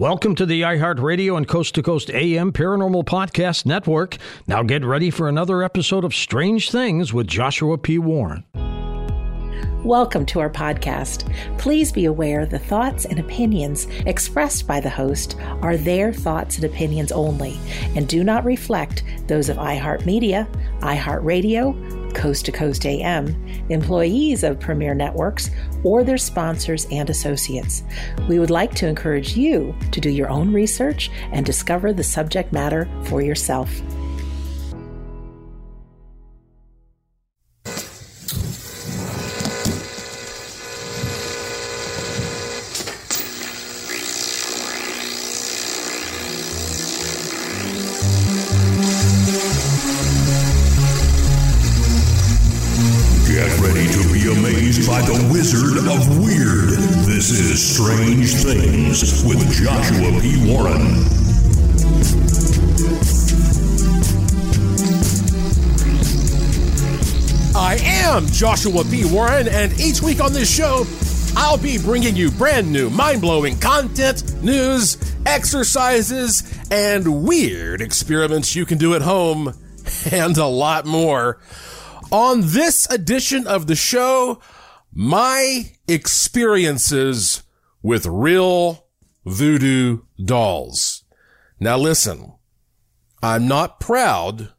Welcome 0.00 0.34
to 0.36 0.46
the 0.46 0.62
iHeartRadio 0.62 1.36
and 1.36 1.46
Coast 1.46 1.74
to 1.74 1.82
Coast 1.82 2.08
AM 2.08 2.52
Paranormal 2.52 3.04
Podcast 3.04 3.66
Network. 3.66 4.16
Now 4.46 4.62
get 4.62 4.82
ready 4.82 5.10
for 5.10 5.28
another 5.28 5.62
episode 5.62 6.06
of 6.06 6.14
Strange 6.14 6.70
Things 6.70 7.12
with 7.12 7.26
Joshua 7.26 7.76
P. 7.76 7.98
Warren. 7.98 8.42
Welcome 9.84 10.24
to 10.24 10.40
our 10.40 10.48
podcast. 10.48 11.30
Please 11.58 11.92
be 11.92 12.06
aware 12.06 12.46
the 12.46 12.58
thoughts 12.58 13.04
and 13.04 13.18
opinions 13.18 13.88
expressed 14.06 14.66
by 14.66 14.80
the 14.80 14.88
host 14.88 15.36
are 15.60 15.76
their 15.76 16.14
thoughts 16.14 16.56
and 16.56 16.64
opinions 16.64 17.12
only 17.12 17.58
and 17.94 18.08
do 18.08 18.24
not 18.24 18.46
reflect 18.46 19.04
those 19.26 19.50
of 19.50 19.58
iHeartMedia, 19.58 20.48
iHeartRadio, 20.80 21.99
Coast 22.14 22.44
to 22.46 22.52
Coast 22.52 22.86
AM, 22.86 23.34
employees 23.68 24.44
of 24.44 24.60
Premier 24.60 24.94
Networks, 24.94 25.50
or 25.84 26.04
their 26.04 26.18
sponsors 26.18 26.86
and 26.90 27.08
associates. 27.10 27.82
We 28.28 28.38
would 28.38 28.50
like 28.50 28.74
to 28.76 28.86
encourage 28.86 29.36
you 29.36 29.74
to 29.92 30.00
do 30.00 30.10
your 30.10 30.28
own 30.30 30.52
research 30.52 31.10
and 31.32 31.44
discover 31.46 31.92
the 31.92 32.04
subject 32.04 32.52
matter 32.52 32.88
for 33.04 33.22
yourself. 33.22 33.70
Joshua 68.40 68.84
P. 68.84 69.04
Warren, 69.04 69.48
and 69.48 69.78
each 69.78 70.00
week 70.00 70.18
on 70.18 70.32
this 70.32 70.50
show, 70.50 70.86
I'll 71.36 71.58
be 71.58 71.76
bringing 71.76 72.16
you 72.16 72.30
brand 72.30 72.72
new, 72.72 72.88
mind 72.88 73.20
blowing 73.20 73.58
content, 73.58 74.42
news, 74.42 74.96
exercises, 75.26 76.42
and 76.70 77.26
weird 77.26 77.82
experiments 77.82 78.56
you 78.56 78.64
can 78.64 78.78
do 78.78 78.94
at 78.94 79.02
home, 79.02 79.52
and 80.10 80.38
a 80.38 80.46
lot 80.46 80.86
more. 80.86 81.38
On 82.10 82.40
this 82.40 82.88
edition 82.88 83.46
of 83.46 83.66
the 83.66 83.76
show, 83.76 84.40
my 84.90 85.72
experiences 85.86 87.42
with 87.82 88.06
real 88.06 88.86
voodoo 89.26 89.98
dolls. 90.24 91.04
Now 91.60 91.76
listen, 91.76 92.32
I'm 93.22 93.46
not 93.46 93.80
proud 93.80 94.54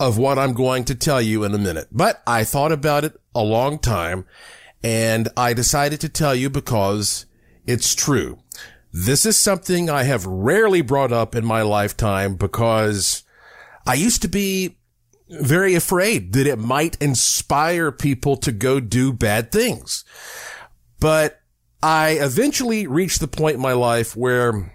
of 0.00 0.16
what 0.16 0.38
I'm 0.38 0.54
going 0.54 0.84
to 0.86 0.94
tell 0.94 1.20
you 1.20 1.44
in 1.44 1.54
a 1.54 1.58
minute, 1.58 1.88
but 1.92 2.22
I 2.26 2.42
thought 2.42 2.72
about 2.72 3.04
it 3.04 3.20
a 3.34 3.42
long 3.42 3.78
time 3.78 4.24
and 4.82 5.28
I 5.36 5.52
decided 5.52 6.00
to 6.00 6.08
tell 6.08 6.34
you 6.34 6.48
because 6.48 7.26
it's 7.66 7.94
true. 7.94 8.38
This 8.92 9.26
is 9.26 9.36
something 9.36 9.90
I 9.90 10.04
have 10.04 10.24
rarely 10.24 10.80
brought 10.80 11.12
up 11.12 11.34
in 11.36 11.44
my 11.44 11.60
lifetime 11.60 12.34
because 12.34 13.22
I 13.86 13.94
used 13.94 14.22
to 14.22 14.28
be 14.28 14.78
very 15.28 15.74
afraid 15.74 16.32
that 16.32 16.46
it 16.46 16.58
might 16.58 17.00
inspire 17.00 17.92
people 17.92 18.36
to 18.38 18.52
go 18.52 18.80
do 18.80 19.12
bad 19.12 19.52
things. 19.52 20.04
But 20.98 21.40
I 21.82 22.12
eventually 22.12 22.86
reached 22.86 23.20
the 23.20 23.28
point 23.28 23.56
in 23.56 23.62
my 23.62 23.74
life 23.74 24.16
where 24.16 24.74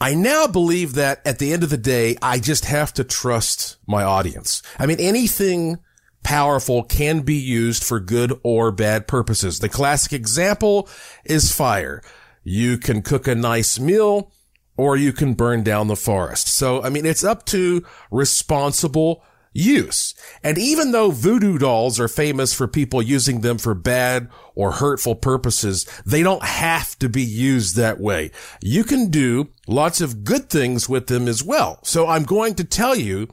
I 0.00 0.14
now 0.14 0.46
believe 0.46 0.94
that 0.94 1.26
at 1.26 1.38
the 1.38 1.52
end 1.52 1.64
of 1.64 1.70
the 1.70 1.76
day, 1.76 2.16
I 2.22 2.38
just 2.38 2.66
have 2.66 2.92
to 2.94 3.04
trust 3.04 3.76
my 3.86 4.04
audience. 4.04 4.62
I 4.78 4.86
mean, 4.86 5.00
anything 5.00 5.78
powerful 6.22 6.84
can 6.84 7.20
be 7.20 7.34
used 7.34 7.82
for 7.82 7.98
good 7.98 8.38
or 8.42 8.70
bad 8.70 9.08
purposes. 9.08 9.58
The 9.58 9.68
classic 9.68 10.12
example 10.12 10.88
is 11.24 11.52
fire. 11.52 12.02
You 12.44 12.78
can 12.78 13.02
cook 13.02 13.26
a 13.26 13.34
nice 13.34 13.80
meal 13.80 14.32
or 14.76 14.96
you 14.96 15.12
can 15.12 15.34
burn 15.34 15.64
down 15.64 15.88
the 15.88 15.96
forest. 15.96 16.48
So, 16.48 16.82
I 16.82 16.90
mean, 16.90 17.04
it's 17.04 17.24
up 17.24 17.44
to 17.46 17.84
responsible 18.10 19.24
use. 19.52 20.14
And 20.42 20.58
even 20.58 20.92
though 20.92 21.10
voodoo 21.10 21.58
dolls 21.58 21.98
are 21.98 22.08
famous 22.08 22.54
for 22.54 22.68
people 22.68 23.02
using 23.02 23.40
them 23.40 23.58
for 23.58 23.74
bad 23.74 24.28
or 24.54 24.72
hurtful 24.72 25.14
purposes, 25.14 25.86
they 26.04 26.22
don't 26.22 26.44
have 26.44 26.98
to 26.98 27.08
be 27.08 27.22
used 27.22 27.76
that 27.76 28.00
way. 28.00 28.30
You 28.62 28.84
can 28.84 29.10
do 29.10 29.48
lots 29.66 30.00
of 30.00 30.24
good 30.24 30.50
things 30.50 30.88
with 30.88 31.06
them 31.06 31.28
as 31.28 31.42
well. 31.42 31.80
So 31.82 32.06
I'm 32.06 32.24
going 32.24 32.54
to 32.56 32.64
tell 32.64 32.94
you 32.94 33.28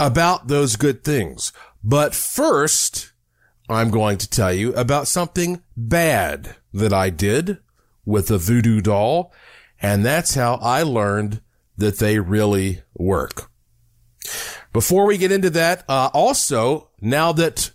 about 0.00 0.48
those 0.48 0.76
good 0.76 1.04
things. 1.04 1.52
But 1.82 2.14
first, 2.14 3.12
I'm 3.68 3.90
going 3.90 4.18
to 4.18 4.28
tell 4.28 4.52
you 4.52 4.74
about 4.74 5.08
something 5.08 5.62
bad 5.76 6.56
that 6.72 6.92
I 6.92 7.10
did 7.10 7.58
with 8.04 8.30
a 8.30 8.38
voodoo 8.38 8.80
doll. 8.80 9.32
And 9.80 10.04
that's 10.04 10.34
how 10.34 10.54
I 10.56 10.82
learned 10.82 11.40
that 11.76 11.98
they 11.98 12.18
really 12.18 12.82
work. 12.94 13.50
Before 14.74 15.06
we 15.06 15.18
get 15.18 15.30
into 15.30 15.50
that, 15.50 15.84
uh, 15.88 16.10
also, 16.12 16.90
now 17.00 17.30
that 17.30 17.70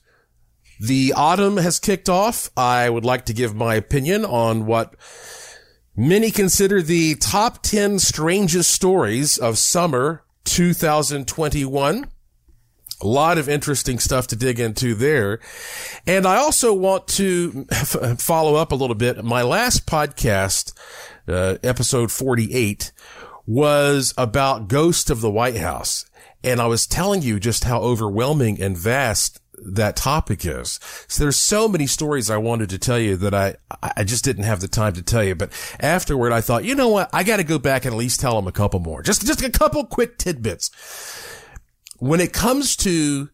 the 0.82 1.14
autumn 1.16 1.56
has 1.56 1.80
kicked 1.80 2.10
off, 2.10 2.50
I 2.58 2.90
would 2.90 3.06
like 3.06 3.26
to 3.28 3.34
give 3.34 3.56
my 3.56 3.76
opinion 3.76 4.26
on 4.26 4.66
what 4.66 4.96
many 5.96 6.30
consider 6.30 6.82
the 6.82 7.16
top 7.16 7.64
10 7.64 8.00
strangest 8.00 8.72
stories 8.72 9.38
of 9.38 9.58
summer 9.58 10.26
2021. 10.44 12.12
A 13.02 13.08
lot 13.08 13.38
of 13.38 13.48
interesting 13.48 13.98
stuff 13.98 14.28
to 14.28 14.36
dig 14.36 14.60
into 14.60 14.94
there. 14.94 15.40
And 16.06 16.28
I 16.28 16.36
also 16.36 16.74
want 16.74 17.08
to 17.08 17.66
f- 17.72 17.96
follow 18.20 18.56
up 18.56 18.74
a 18.74 18.76
little 18.76 18.94
bit. 18.94 19.24
My 19.24 19.42
last 19.42 19.88
podcast, 19.88 20.74
uh, 21.30 21.60
episode 21.64 22.12
48, 22.12 22.92
was 23.48 24.14
about 24.18 24.68
Ghost 24.68 25.10
of 25.10 25.22
the 25.22 25.32
White 25.32 25.56
House. 25.56 26.09
And 26.44 26.62
I 26.62 26.68
was 26.68 26.88
telling 26.88 27.22
you 27.22 27.40
just 27.40 27.66
how 27.66 27.82
overwhelming 27.82 28.62
and 28.62 28.78
vast 28.78 29.42
that 29.62 29.96
topic 29.96 30.46
is. 30.46 30.80
So 31.08 31.24
there's 31.24 31.36
so 31.36 31.68
many 31.68 31.86
stories 31.88 32.30
I 32.30 32.38
wanted 32.38 32.70
to 32.70 32.78
tell 32.78 33.00
you 33.00 33.18
that 33.18 33.34
I, 33.34 33.56
I 33.82 34.04
just 34.04 34.24
didn't 34.24 34.44
have 34.44 34.62
the 34.62 34.68
time 34.68 34.94
to 34.94 35.02
tell 35.02 35.24
you. 35.24 35.36
But 35.36 35.52
afterward, 35.80 36.32
I 36.32 36.42
thought, 36.42 36.64
you 36.64 36.76
know 36.76 36.90
what? 36.90 37.10
I 37.14 37.24
got 37.24 37.38
to 37.38 37.44
go 37.44 37.60
back 37.60 37.86
and 37.86 37.94
at 37.94 37.98
least 37.98 38.20
tell 38.20 38.36
them 38.36 38.48
a 38.48 38.54
couple 38.54 38.80
more. 38.80 39.02
Just, 39.02 39.26
just 39.26 39.44
a 39.44 39.50
couple 39.50 39.86
quick 39.86 40.18
tidbits. 40.18 40.72
When 41.98 42.22
it 42.22 42.34
comes 42.34 42.76
to 42.78 43.30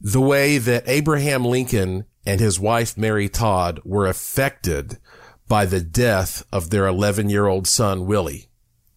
the 0.00 0.20
way 0.20 0.58
that 0.58 0.84
Abraham 0.86 1.44
Lincoln 1.44 2.06
and 2.24 2.40
his 2.40 2.58
wife, 2.58 2.96
Mary 2.96 3.28
Todd, 3.28 3.80
were 3.84 4.06
affected 4.06 4.98
by 5.48 5.66
the 5.66 5.80
death 5.80 6.44
of 6.52 6.70
their 6.70 6.86
11 6.86 7.28
year 7.28 7.46
old 7.46 7.66
son, 7.66 8.06
Willie, 8.06 8.48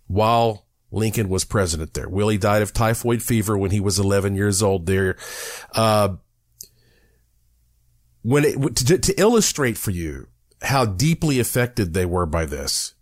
while 0.08 0.63
Lincoln 0.94 1.28
was 1.28 1.44
president 1.44 1.96
there. 1.96 2.08
Willie 2.08 2.38
died 2.38 2.62
of 2.62 2.72
typhoid 2.72 3.24
fever 3.24 3.58
when 3.58 3.72
he 3.72 3.80
was 3.80 3.98
11 3.98 4.36
years 4.36 4.62
old 4.62 4.86
there. 4.86 5.18
Uh, 5.74 6.16
when 8.22 8.46
it, 8.46 8.76
to, 8.76 8.98
to 9.00 9.20
illustrate 9.20 9.78
for 9.78 9.92
you 9.92 10.28
how 10.62 10.86
deeply 10.86 11.40
affected 11.40 11.94
they 11.94 12.06
were 12.06 12.28
by 12.28 12.46
this, 12.46 12.94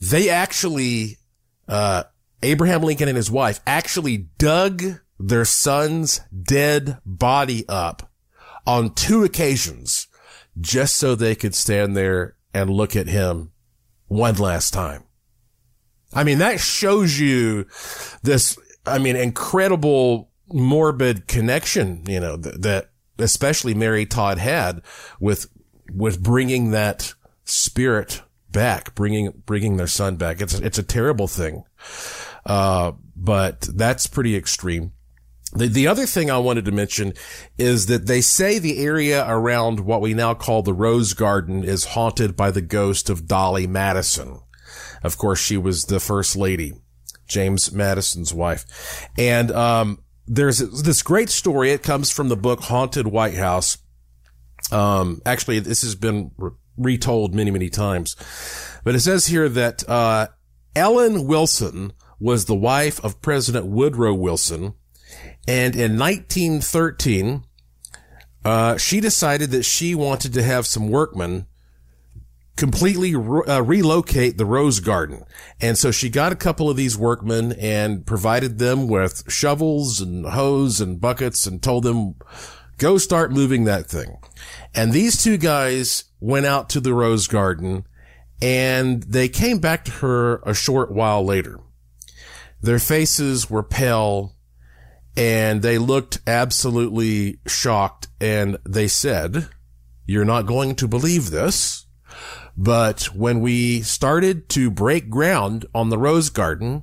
they 0.00 0.30
actually, 0.30 1.18
uh, 1.68 2.04
Abraham 2.42 2.82
Lincoln 2.82 3.08
and 3.08 3.16
his 3.16 3.30
wife 3.30 3.60
actually 3.66 4.28
dug 4.38 4.82
their 5.18 5.44
son's 5.44 6.20
dead 6.42 6.98
body 7.04 7.64
up 7.68 8.10
on 8.66 8.94
two 8.94 9.24
occasions 9.24 10.06
just 10.60 10.96
so 10.96 11.14
they 11.14 11.34
could 11.34 11.54
stand 11.54 11.96
there 11.96 12.36
and 12.52 12.70
look 12.70 12.94
at 12.94 13.08
him 13.08 13.50
one 14.06 14.36
last 14.36 14.72
time. 14.72 15.04
I 16.14 16.24
mean, 16.24 16.38
that 16.38 16.60
shows 16.60 17.18
you 17.18 17.66
this, 18.22 18.58
I 18.86 18.98
mean, 18.98 19.16
incredible 19.16 20.30
morbid 20.52 21.26
connection, 21.26 22.04
you 22.06 22.20
know, 22.20 22.36
that, 22.36 22.62
that 22.62 22.90
especially 23.18 23.74
Mary 23.74 24.06
Todd 24.06 24.38
had 24.38 24.82
with, 25.20 25.46
with 25.92 26.22
bringing 26.22 26.70
that 26.70 27.14
spirit 27.44 28.22
back, 28.50 28.94
bringing, 28.94 29.42
bringing 29.46 29.76
their 29.76 29.86
son 29.86 30.16
back. 30.16 30.40
It's, 30.40 30.54
it's 30.54 30.78
a 30.78 30.82
terrible 30.82 31.28
thing. 31.28 31.64
Uh, 32.46 32.92
but 33.16 33.62
that's 33.62 34.06
pretty 34.06 34.36
extreme. 34.36 34.92
The, 35.52 35.68
the 35.68 35.86
other 35.86 36.04
thing 36.06 36.30
I 36.30 36.38
wanted 36.38 36.64
to 36.64 36.72
mention 36.72 37.12
is 37.58 37.86
that 37.86 38.06
they 38.06 38.20
say 38.20 38.58
the 38.58 38.78
area 38.78 39.24
around 39.26 39.80
what 39.80 40.00
we 40.00 40.12
now 40.12 40.34
call 40.34 40.62
the 40.62 40.74
Rose 40.74 41.14
Garden 41.14 41.62
is 41.62 41.84
haunted 41.84 42.36
by 42.36 42.50
the 42.50 42.60
ghost 42.60 43.08
of 43.08 43.28
Dolley 43.28 43.66
Madison. 43.66 44.40
Of 45.04 45.18
course, 45.18 45.38
she 45.38 45.56
was 45.56 45.84
the 45.84 46.00
first 46.00 46.34
lady, 46.34 46.72
James 47.28 47.70
Madison's 47.70 48.34
wife. 48.34 49.08
And, 49.16 49.50
um, 49.52 50.00
there's 50.26 50.58
this 50.58 51.02
great 51.02 51.28
story. 51.28 51.70
It 51.70 51.82
comes 51.82 52.10
from 52.10 52.30
the 52.30 52.36
book 52.36 52.60
Haunted 52.62 53.06
White 53.06 53.34
House. 53.34 53.76
Um, 54.72 55.20
actually, 55.26 55.58
this 55.60 55.82
has 55.82 55.94
been 55.94 56.30
re- 56.38 56.52
retold 56.78 57.34
many, 57.34 57.50
many 57.50 57.68
times. 57.68 58.16
But 58.82 58.94
it 58.94 59.00
says 59.00 59.26
here 59.26 59.50
that, 59.50 59.86
uh, 59.88 60.28
Ellen 60.74 61.26
Wilson 61.26 61.92
was 62.18 62.46
the 62.46 62.54
wife 62.54 63.04
of 63.04 63.20
President 63.20 63.66
Woodrow 63.66 64.14
Wilson. 64.14 64.74
And 65.46 65.76
in 65.76 65.98
1913, 65.98 67.44
uh, 68.44 68.76
she 68.78 69.00
decided 69.00 69.50
that 69.50 69.64
she 69.64 69.94
wanted 69.94 70.32
to 70.34 70.42
have 70.42 70.66
some 70.66 70.88
workmen 70.88 71.46
completely 72.56 73.14
re- 73.14 73.46
uh, 73.46 73.60
relocate 73.62 74.38
the 74.38 74.46
rose 74.46 74.80
garden. 74.80 75.24
And 75.60 75.76
so 75.76 75.90
she 75.90 76.08
got 76.08 76.32
a 76.32 76.36
couple 76.36 76.70
of 76.70 76.76
these 76.76 76.96
workmen 76.96 77.52
and 77.52 78.06
provided 78.06 78.58
them 78.58 78.88
with 78.88 79.30
shovels 79.30 80.00
and 80.00 80.26
hose 80.26 80.80
and 80.80 81.00
buckets 81.00 81.46
and 81.46 81.62
told 81.62 81.84
them, 81.84 82.14
go 82.78 82.98
start 82.98 83.32
moving 83.32 83.64
that 83.64 83.86
thing. 83.86 84.18
And 84.74 84.92
these 84.92 85.22
two 85.22 85.36
guys 85.36 86.04
went 86.20 86.46
out 86.46 86.68
to 86.70 86.80
the 86.80 86.94
rose 86.94 87.26
garden 87.26 87.86
and 88.40 89.02
they 89.04 89.28
came 89.28 89.58
back 89.58 89.84
to 89.84 89.90
her 89.92 90.36
a 90.44 90.54
short 90.54 90.92
while 90.92 91.24
later. 91.24 91.60
Their 92.60 92.78
faces 92.78 93.50
were 93.50 93.62
pale 93.62 94.36
and 95.16 95.62
they 95.62 95.78
looked 95.78 96.20
absolutely 96.26 97.38
shocked 97.46 98.08
and 98.20 98.58
they 98.66 98.88
said, 98.88 99.48
you're 100.06 100.24
not 100.24 100.46
going 100.46 100.74
to 100.76 100.88
believe 100.88 101.30
this, 101.30 101.83
but 102.56 103.04
when 103.14 103.40
we 103.40 103.82
started 103.82 104.48
to 104.50 104.70
break 104.70 105.10
ground 105.10 105.66
on 105.74 105.90
the 105.90 105.98
rose 105.98 106.30
garden, 106.30 106.82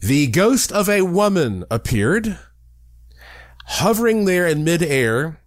the 0.00 0.26
ghost 0.28 0.70
of 0.70 0.88
a 0.88 1.02
woman 1.02 1.64
appeared, 1.70 2.38
hovering 3.66 4.24
there 4.24 4.46
in 4.46 4.62
midair, 4.62 5.40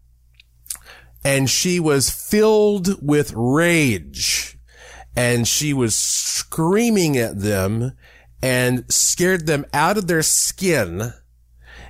and 1.23 1.49
she 1.49 1.79
was 1.79 2.09
filled 2.09 3.01
with 3.05 3.33
rage, 3.35 4.57
and 5.15 5.47
she 5.47 5.73
was 5.73 5.95
screaming 5.95 7.17
at 7.17 7.39
them 7.39 7.93
and 8.41 8.85
scared 8.91 9.45
them 9.45 9.65
out 9.73 9.97
of 9.97 10.07
their 10.07 10.23
skin. 10.23 11.13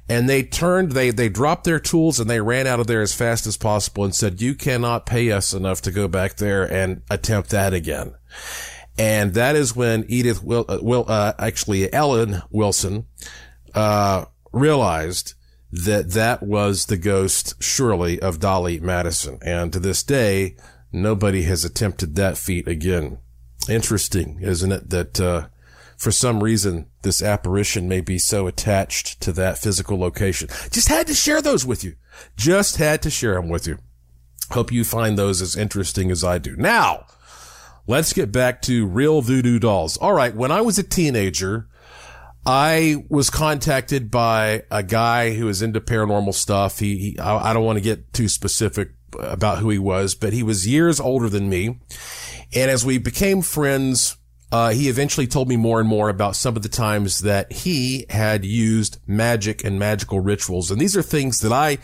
And 0.09 0.27
they 0.27 0.41
turned, 0.41 0.94
they, 0.94 1.11
they 1.11 1.29
dropped 1.29 1.65
their 1.65 1.79
tools 1.79 2.19
and 2.19 2.27
they 2.27 2.41
ran 2.41 2.65
out 2.65 2.79
of 2.79 2.88
there 2.88 3.03
as 3.03 3.13
fast 3.13 3.45
as 3.45 3.57
possible 3.57 4.03
and 4.03 4.15
said, 4.15 4.41
you 4.41 4.56
cannot 4.56 5.06
pay 5.06 5.31
us 5.31 5.53
enough 5.53 5.83
to 5.83 5.91
go 5.91 6.07
back 6.07 6.38
there 6.38 6.63
and 6.63 7.03
attempt 7.11 7.51
that 7.51 7.75
again. 7.75 8.15
And 8.97 9.35
that 9.35 9.56
is 9.56 9.75
when 9.75 10.06
Edith 10.09 10.44
will, 10.44 10.65
uh, 10.67 10.79
will, 10.81 11.06
uh, 11.07 11.33
actually 11.38 11.94
Ellen 11.94 12.41
Wilson, 12.50 13.06
uh, 13.75 14.25
realized 14.51 15.35
that 15.71 16.09
that 16.11 16.41
was 16.41 16.88
the 16.88 16.97
ghost 16.97 17.61
surely 17.61 18.19
of 18.19 18.39
Dolley 18.39 18.79
Madison. 18.79 19.38
And 19.44 19.71
to 19.71 19.79
this 19.79 20.01
day, 20.01 20.56
nobody 20.91 21.44
has 21.44 21.63
attempted 21.63 22.15
that 22.15 22.35
feat 22.35 22.67
again. 22.67 23.19
Interesting, 23.69 24.39
isn't 24.41 24.71
it? 24.71 24.89
That, 24.89 25.21
uh, 25.21 25.47
for 25.99 26.11
some 26.11 26.41
reason, 26.41 26.87
this 27.01 27.21
apparition 27.21 27.89
may 27.89 27.99
be 27.99 28.17
so 28.17 28.47
attached 28.47 29.19
to 29.19 29.33
that 29.33 29.57
physical 29.57 29.99
location. 29.99 30.47
Just 30.71 30.87
had 30.87 31.05
to 31.07 31.13
share 31.13 31.41
those 31.41 31.65
with 31.65 31.83
you. 31.83 31.95
Just 32.37 32.77
had 32.77 33.01
to 33.01 33.09
share 33.09 33.33
them 33.33 33.49
with 33.49 33.67
you. 33.67 33.79
Hope 34.51 34.71
you 34.71 34.85
find 34.85 35.17
those 35.17 35.41
as 35.41 35.57
interesting 35.57 36.09
as 36.09 36.23
I 36.23 36.37
do. 36.37 36.55
Now, 36.55 37.05
let's 37.85 38.13
get 38.13 38.31
back 38.31 38.61
to 38.63 38.87
real 38.87 39.21
voodoo 39.21 39.59
dolls. 39.59 39.97
All 39.97 40.13
right. 40.13 40.33
When 40.33 40.53
I 40.53 40.61
was 40.61 40.79
a 40.79 40.83
teenager, 40.83 41.67
I 42.45 43.03
was 43.09 43.29
contacted 43.29 44.09
by 44.09 44.63
a 44.71 44.83
guy 44.83 45.33
who 45.33 45.47
was 45.47 45.61
into 45.61 45.81
paranormal 45.81 46.33
stuff. 46.33 46.79
He, 46.79 46.97
he 46.97 47.19
I, 47.19 47.49
I 47.49 47.53
don't 47.53 47.65
want 47.65 47.75
to 47.75 47.83
get 47.83 48.13
too 48.13 48.29
specific 48.29 48.91
about 49.19 49.57
who 49.57 49.69
he 49.69 49.79
was, 49.79 50.15
but 50.15 50.31
he 50.31 50.43
was 50.43 50.65
years 50.65 51.01
older 51.01 51.27
than 51.27 51.49
me. 51.49 51.81
And 52.55 52.71
as 52.71 52.85
we 52.85 52.99
became 52.99 53.41
friends, 53.41 54.15
uh, 54.51 54.71
he 54.71 54.89
eventually 54.89 55.27
told 55.27 55.47
me 55.47 55.57
more 55.57 55.79
and 55.79 55.87
more 55.87 56.09
about 56.09 56.35
some 56.35 56.55
of 56.55 56.63
the 56.63 56.69
times 56.69 57.19
that 57.19 57.51
he 57.51 58.05
had 58.09 58.43
used 58.43 58.97
magic 59.05 59.63
and 59.63 59.77
magical 59.77 60.19
rituals. 60.19 60.71
And 60.71 60.81
these 60.81 60.97
are 60.97 61.03
things 61.03 61.41
that 61.41 61.51
I 61.51 61.77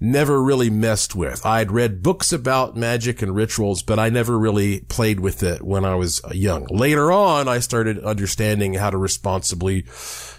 never 0.00 0.42
really 0.42 0.70
messed 0.70 1.14
with. 1.14 1.44
I'd 1.44 1.70
read 1.70 2.02
books 2.02 2.32
about 2.32 2.76
magic 2.76 3.20
and 3.20 3.34
rituals, 3.34 3.82
but 3.82 3.98
I 3.98 4.08
never 4.08 4.38
really 4.38 4.80
played 4.80 5.20
with 5.20 5.42
it 5.42 5.62
when 5.62 5.84
I 5.84 5.94
was 5.94 6.22
young. 6.32 6.66
Later 6.70 7.12
on, 7.12 7.48
I 7.48 7.58
started 7.58 8.02
understanding 8.02 8.74
how 8.74 8.88
to 8.88 8.96
responsibly 8.96 9.84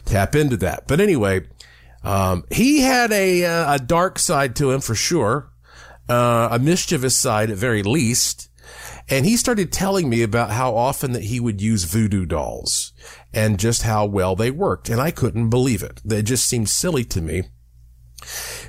tap 0.06 0.36
into 0.36 0.58
that. 0.58 0.88
But 0.88 1.00
anyway, 1.00 1.48
um, 2.04 2.44
he 2.52 2.82
had 2.82 3.12
a, 3.12 3.46
uh, 3.46 3.76
a 3.76 3.80
dark 3.80 4.18
side 4.18 4.56
to 4.56 4.72
him 4.72 4.82
for 4.82 4.96
sure, 4.96 5.52
uh, 6.10 6.50
a 6.52 6.60
mischievous 6.60 7.16
side 7.18 7.52
at 7.52 7.58
very 7.58 7.84
least. 7.84 8.50
And 9.10 9.26
he 9.26 9.38
started 9.38 9.72
telling 9.72 10.10
me 10.10 10.22
about 10.22 10.52
how 10.52 10.76
often 10.76 11.14
that 11.14 11.26
he 11.26 11.40
would 11.40 11.62
use 11.62 11.86
voodoo 11.86 12.26
dolls 12.26 12.94
and 13.34 13.60
just 13.60 13.84
how 13.84 14.06
well 14.06 14.36
they 14.36 14.52
worked. 14.52 14.90
And 14.90 15.00
I 15.00 15.12
couldn't 15.12 15.50
believe 15.50 15.84
it. 15.84 16.02
They 16.04 16.22
just 16.22 16.46
seemed 16.46 16.70
silly 16.70 17.04
to 17.06 17.22
me. 17.22 17.44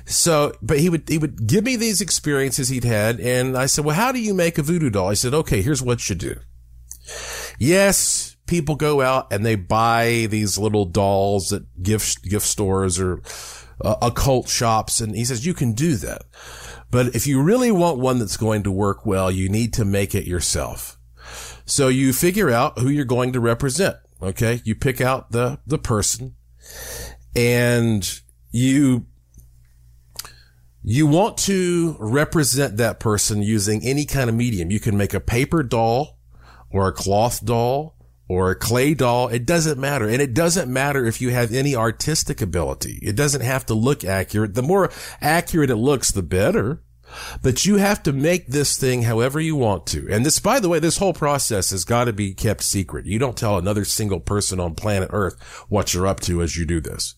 So, 0.05 0.53
but 0.61 0.79
he 0.79 0.89
would, 0.89 1.09
he 1.09 1.17
would 1.17 1.47
give 1.47 1.63
me 1.63 1.75
these 1.75 2.01
experiences 2.01 2.69
he'd 2.69 2.83
had. 2.83 3.19
And 3.19 3.57
I 3.57 3.65
said, 3.65 3.83
well, 3.83 3.95
how 3.95 4.11
do 4.11 4.19
you 4.19 4.33
make 4.33 4.57
a 4.57 4.63
voodoo 4.63 4.89
doll? 4.89 5.09
I 5.09 5.13
said, 5.15 5.33
okay, 5.33 5.61
here's 5.61 5.81
what 5.81 6.07
you 6.09 6.15
do. 6.15 6.35
Yes, 7.57 8.37
people 8.47 8.75
go 8.75 9.01
out 9.01 9.33
and 9.33 9.45
they 9.45 9.55
buy 9.55 10.27
these 10.29 10.57
little 10.57 10.85
dolls 10.85 11.51
at 11.51 11.63
gift, 11.81 12.23
gift 12.23 12.45
stores 12.45 12.99
or 12.99 13.21
uh, 13.83 13.95
occult 14.01 14.47
shops. 14.47 15.01
And 15.01 15.15
he 15.15 15.25
says, 15.25 15.45
you 15.45 15.53
can 15.53 15.73
do 15.73 15.95
that. 15.97 16.23
But 16.91 17.15
if 17.15 17.27
you 17.27 17.41
really 17.41 17.71
want 17.71 17.99
one 17.99 18.19
that's 18.19 18.37
going 18.37 18.63
to 18.63 18.71
work 18.71 19.05
well, 19.05 19.29
you 19.29 19.49
need 19.49 19.73
to 19.73 19.85
make 19.85 20.15
it 20.15 20.25
yourself. 20.25 20.97
So 21.65 21.87
you 21.87 22.13
figure 22.13 22.49
out 22.49 22.79
who 22.79 22.89
you're 22.89 23.05
going 23.05 23.33
to 23.33 23.39
represent. 23.39 23.97
Okay. 24.21 24.61
You 24.63 24.75
pick 24.75 24.99
out 24.99 25.31
the, 25.31 25.59
the 25.67 25.77
person 25.77 26.35
and 27.35 28.21
you, 28.51 29.05
you 30.83 31.05
want 31.05 31.37
to 31.39 31.95
represent 31.99 32.77
that 32.77 32.99
person 32.99 33.43
using 33.43 33.85
any 33.85 34.05
kind 34.05 34.29
of 34.29 34.35
medium. 34.35 34.71
You 34.71 34.79
can 34.79 34.97
make 34.97 35.13
a 35.13 35.19
paper 35.19 35.61
doll 35.61 36.17
or 36.71 36.87
a 36.87 36.93
cloth 36.93 37.45
doll 37.45 37.95
or 38.29 38.51
a 38.51 38.55
clay 38.55 38.93
doll. 38.93 39.27
It 39.27 39.45
doesn't 39.45 39.79
matter. 39.79 40.07
And 40.07 40.21
it 40.21 40.33
doesn't 40.33 40.71
matter 40.71 41.05
if 41.05 41.19
you 41.19 41.31
have 41.31 41.51
any 41.51 41.75
artistic 41.75 42.41
ability. 42.41 42.99
It 43.01 43.17
doesn't 43.17 43.41
have 43.41 43.65
to 43.65 43.73
look 43.73 44.05
accurate. 44.05 44.53
The 44.53 44.61
more 44.61 44.91
accurate 45.19 45.71
it 45.71 45.75
looks, 45.75 46.11
the 46.11 46.23
better. 46.23 46.81
But 47.41 47.65
you 47.65 47.77
have 47.77 48.03
to 48.03 48.13
make 48.13 48.47
this 48.47 48.77
thing 48.77 49.01
however 49.01 49.39
you 49.39 49.55
want 49.55 49.87
to. 49.87 50.07
And 50.11 50.23
this, 50.23 50.39
by 50.39 50.59
the 50.59 50.69
way, 50.69 50.77
this 50.77 50.99
whole 50.99 51.13
process 51.13 51.71
has 51.71 51.83
got 51.83 52.05
to 52.05 52.13
be 52.13 52.35
kept 52.35 52.61
secret. 52.61 53.07
You 53.07 53.17
don't 53.17 53.35
tell 53.35 53.57
another 53.57 53.83
single 53.83 54.19
person 54.19 54.59
on 54.59 54.75
planet 54.75 55.09
Earth 55.11 55.41
what 55.69 55.93
you're 55.95 56.05
up 56.05 56.19
to 56.21 56.43
as 56.43 56.55
you 56.55 56.67
do 56.67 56.79
this. 56.79 57.15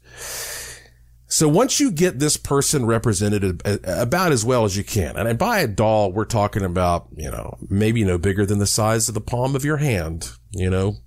So 1.31 1.47
once 1.47 1.79
you 1.79 1.91
get 1.91 2.19
this 2.19 2.35
person 2.35 2.85
represented 2.85 3.61
about 3.85 4.33
as 4.33 4.43
well 4.43 4.65
as 4.65 4.75
you 4.75 4.83
can, 4.83 5.15
and 5.15 5.39
by 5.39 5.59
a 5.59 5.67
doll, 5.67 6.11
we're 6.11 6.25
talking 6.25 6.61
about, 6.61 7.07
you 7.15 7.31
know, 7.31 7.57
maybe 7.69 8.03
no 8.03 8.17
bigger 8.17 8.45
than 8.45 8.59
the 8.59 8.67
size 8.67 9.07
of 9.07 9.13
the 9.13 9.21
palm 9.21 9.55
of 9.55 9.63
your 9.63 9.77
hand, 9.77 10.29
you 10.51 10.69
know, 10.69 10.97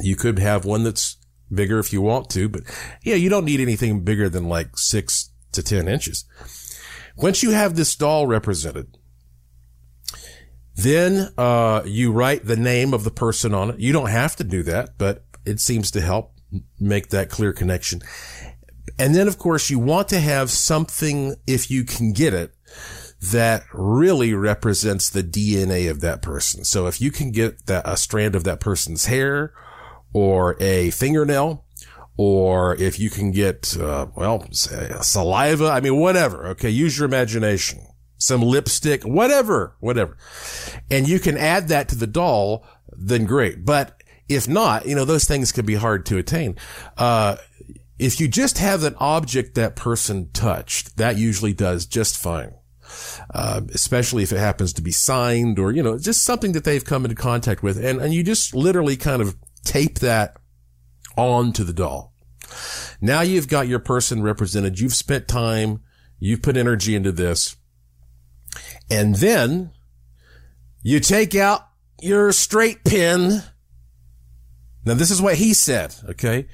you 0.00 0.16
could 0.16 0.40
have 0.40 0.64
one 0.64 0.82
that's 0.82 1.16
bigger 1.54 1.78
if 1.78 1.92
you 1.92 2.02
want 2.02 2.28
to, 2.30 2.48
but 2.48 2.62
yeah, 3.04 3.14
you 3.14 3.28
don't 3.28 3.44
need 3.44 3.60
anything 3.60 4.02
bigger 4.02 4.28
than 4.28 4.48
like 4.48 4.76
six 4.76 5.30
to 5.52 5.62
10 5.62 5.86
inches. 5.86 6.24
Once 7.16 7.40
you 7.44 7.52
have 7.52 7.76
this 7.76 7.94
doll 7.94 8.26
represented, 8.26 8.98
then, 10.74 11.32
uh, 11.38 11.82
you 11.84 12.10
write 12.10 12.46
the 12.46 12.56
name 12.56 12.92
of 12.92 13.04
the 13.04 13.12
person 13.12 13.54
on 13.54 13.70
it. 13.70 13.78
You 13.78 13.92
don't 13.92 14.10
have 14.10 14.34
to 14.36 14.44
do 14.44 14.64
that, 14.64 14.98
but 14.98 15.24
it 15.46 15.60
seems 15.60 15.92
to 15.92 16.00
help 16.00 16.32
make 16.80 17.08
that 17.08 17.30
clear 17.30 17.52
connection. 17.52 18.02
And 18.98 19.14
then, 19.14 19.28
of 19.28 19.38
course, 19.38 19.70
you 19.70 19.78
want 19.78 20.08
to 20.08 20.20
have 20.20 20.50
something, 20.50 21.36
if 21.46 21.70
you 21.70 21.84
can 21.84 22.12
get 22.12 22.34
it, 22.34 22.54
that 23.30 23.64
really 23.72 24.34
represents 24.34 25.08
the 25.08 25.22
DNA 25.22 25.90
of 25.90 26.00
that 26.00 26.22
person. 26.22 26.64
So 26.64 26.86
if 26.86 27.00
you 27.00 27.10
can 27.10 27.30
get 27.30 27.60
a 27.68 27.96
strand 27.96 28.34
of 28.34 28.44
that 28.44 28.60
person's 28.60 29.06
hair 29.06 29.54
or 30.12 30.56
a 30.60 30.90
fingernail, 30.90 31.64
or 32.16 32.74
if 32.76 32.98
you 32.98 33.10
can 33.10 33.30
get, 33.30 33.76
uh, 33.78 34.06
well, 34.14 34.46
saliva, 34.52 35.66
I 35.66 35.80
mean, 35.80 35.96
whatever. 35.96 36.48
Okay. 36.48 36.70
Use 36.70 36.98
your 36.98 37.06
imagination. 37.06 37.86
Some 38.18 38.42
lipstick, 38.42 39.02
whatever, 39.02 39.76
whatever. 39.80 40.16
And 40.90 41.08
you 41.08 41.18
can 41.18 41.36
add 41.36 41.68
that 41.68 41.88
to 41.88 41.96
the 41.96 42.06
doll, 42.06 42.64
then 42.92 43.24
great. 43.24 43.64
But 43.64 44.02
if 44.28 44.48
not, 44.48 44.86
you 44.86 44.94
know, 44.94 45.04
those 45.04 45.24
things 45.24 45.52
can 45.52 45.66
be 45.66 45.74
hard 45.74 46.06
to 46.06 46.18
attain. 46.18 46.56
Uh, 46.96 47.36
if 48.02 48.20
you 48.20 48.28
just 48.28 48.58
have 48.58 48.82
an 48.82 48.96
object 48.98 49.54
that 49.54 49.76
person 49.76 50.30
touched, 50.32 50.96
that 50.96 51.16
usually 51.16 51.52
does 51.52 51.86
just 51.86 52.16
fine. 52.16 52.54
Uh, 53.32 53.62
especially 53.72 54.22
if 54.22 54.32
it 54.32 54.38
happens 54.38 54.72
to 54.74 54.82
be 54.82 54.90
signed 54.90 55.58
or, 55.58 55.72
you 55.72 55.82
know, 55.82 55.98
just 55.98 56.24
something 56.24 56.52
that 56.52 56.64
they've 56.64 56.84
come 56.84 57.04
into 57.04 57.14
contact 57.14 57.62
with. 57.62 57.82
And, 57.82 58.00
and 58.00 58.12
you 58.12 58.22
just 58.22 58.54
literally 58.54 58.96
kind 58.96 59.22
of 59.22 59.36
tape 59.64 60.00
that 60.00 60.36
onto 61.16 61.64
the 61.64 61.72
doll. 61.72 62.12
Now 63.00 63.22
you've 63.22 63.48
got 63.48 63.68
your 63.68 63.78
person 63.78 64.22
represented. 64.22 64.78
You've 64.78 64.94
spent 64.94 65.26
time. 65.26 65.80
You've 66.18 66.42
put 66.42 66.56
energy 66.56 66.94
into 66.94 67.12
this. 67.12 67.56
And 68.90 69.14
then 69.16 69.70
you 70.82 71.00
take 71.00 71.34
out 71.34 71.66
your 72.00 72.32
straight 72.32 72.84
pin. 72.84 73.42
Now, 74.84 74.94
this 74.94 75.10
is 75.10 75.22
what 75.22 75.36
he 75.36 75.54
said, 75.54 75.94
okay? 76.08 76.48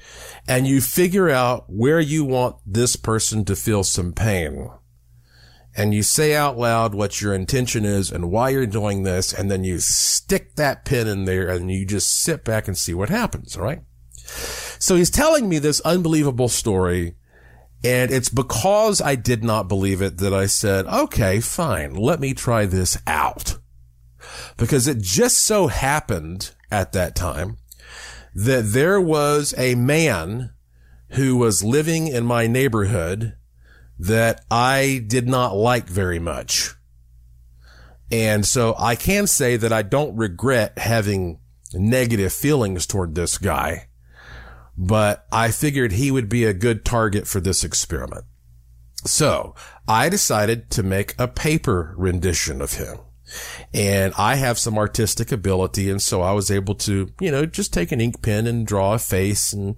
And 0.47 0.67
you 0.67 0.81
figure 0.81 1.29
out 1.29 1.65
where 1.67 1.99
you 1.99 2.23
want 2.23 2.57
this 2.65 2.95
person 2.95 3.43
to 3.45 3.55
feel 3.55 3.83
some 3.83 4.13
pain. 4.13 4.69
And 5.75 5.93
you 5.93 6.03
say 6.03 6.35
out 6.35 6.57
loud 6.57 6.93
what 6.93 7.21
your 7.21 7.33
intention 7.33 7.85
is 7.85 8.11
and 8.11 8.31
why 8.31 8.49
you're 8.49 8.67
doing 8.67 9.03
this. 9.03 9.33
And 9.33 9.49
then 9.49 9.63
you 9.63 9.79
stick 9.79 10.55
that 10.55 10.85
pin 10.85 11.07
in 11.07 11.25
there 11.25 11.47
and 11.49 11.71
you 11.71 11.85
just 11.85 12.21
sit 12.21 12.43
back 12.43 12.67
and 12.67 12.77
see 12.77 12.93
what 12.93 13.09
happens, 13.09 13.57
all 13.57 13.63
right? 13.63 13.81
So 14.77 14.95
he's 14.95 15.09
telling 15.09 15.49
me 15.49 15.57
this 15.57 15.81
unbelievable 15.81 16.49
story. 16.49 17.15
And 17.83 18.11
it's 18.11 18.29
because 18.29 19.01
I 19.01 19.15
did 19.15 19.43
not 19.43 19.67
believe 19.67 20.01
it 20.01 20.17
that 20.17 20.33
I 20.33 20.45
said, 20.45 20.85
okay, 20.85 21.39
fine, 21.39 21.95
let 21.95 22.19
me 22.19 22.33
try 22.33 22.65
this 22.65 22.97
out. 23.07 23.57
Because 24.57 24.87
it 24.87 24.99
just 24.99 25.39
so 25.39 25.67
happened 25.67 26.51
at 26.69 26.91
that 26.91 27.15
time 27.15 27.57
that 28.33 28.71
there 28.71 29.01
was 29.01 29.53
a 29.57 29.75
man 29.75 30.51
who 31.11 31.37
was 31.37 31.63
living 31.63 32.07
in 32.07 32.25
my 32.25 32.47
neighborhood 32.47 33.35
that 33.97 34.45
I 34.49 35.03
did 35.07 35.27
not 35.27 35.55
like 35.55 35.87
very 35.87 36.19
much. 36.19 36.75
And 38.11 38.45
so 38.45 38.75
I 38.79 38.95
can 38.95 39.27
say 39.27 39.57
that 39.57 39.73
I 39.73 39.81
don't 39.81 40.15
regret 40.15 40.77
having 40.77 41.39
negative 41.73 42.33
feelings 42.33 42.87
toward 42.87 43.13
this 43.13 43.37
guy, 43.37 43.89
but 44.77 45.27
I 45.31 45.51
figured 45.51 45.91
he 45.91 46.09
would 46.09 46.29
be 46.29 46.45
a 46.45 46.53
good 46.53 46.85
target 46.85 47.27
for 47.27 47.39
this 47.39 47.63
experiment. 47.63 48.25
So 49.05 49.53
I 49.87 50.09
decided 50.09 50.69
to 50.71 50.83
make 50.83 51.15
a 51.19 51.27
paper 51.27 51.93
rendition 51.97 52.61
of 52.61 52.73
him. 52.73 52.97
And 53.73 54.13
I 54.17 54.35
have 54.35 54.57
some 54.57 54.77
artistic 54.77 55.31
ability. 55.31 55.89
And 55.89 56.01
so 56.01 56.21
I 56.21 56.31
was 56.31 56.49
able 56.49 56.75
to, 56.75 57.09
you 57.19 57.31
know, 57.31 57.45
just 57.45 57.73
take 57.73 57.91
an 57.91 58.01
ink 58.01 58.21
pen 58.21 58.47
and 58.47 58.65
draw 58.65 58.93
a 58.93 58.99
face 58.99 59.53
and 59.53 59.75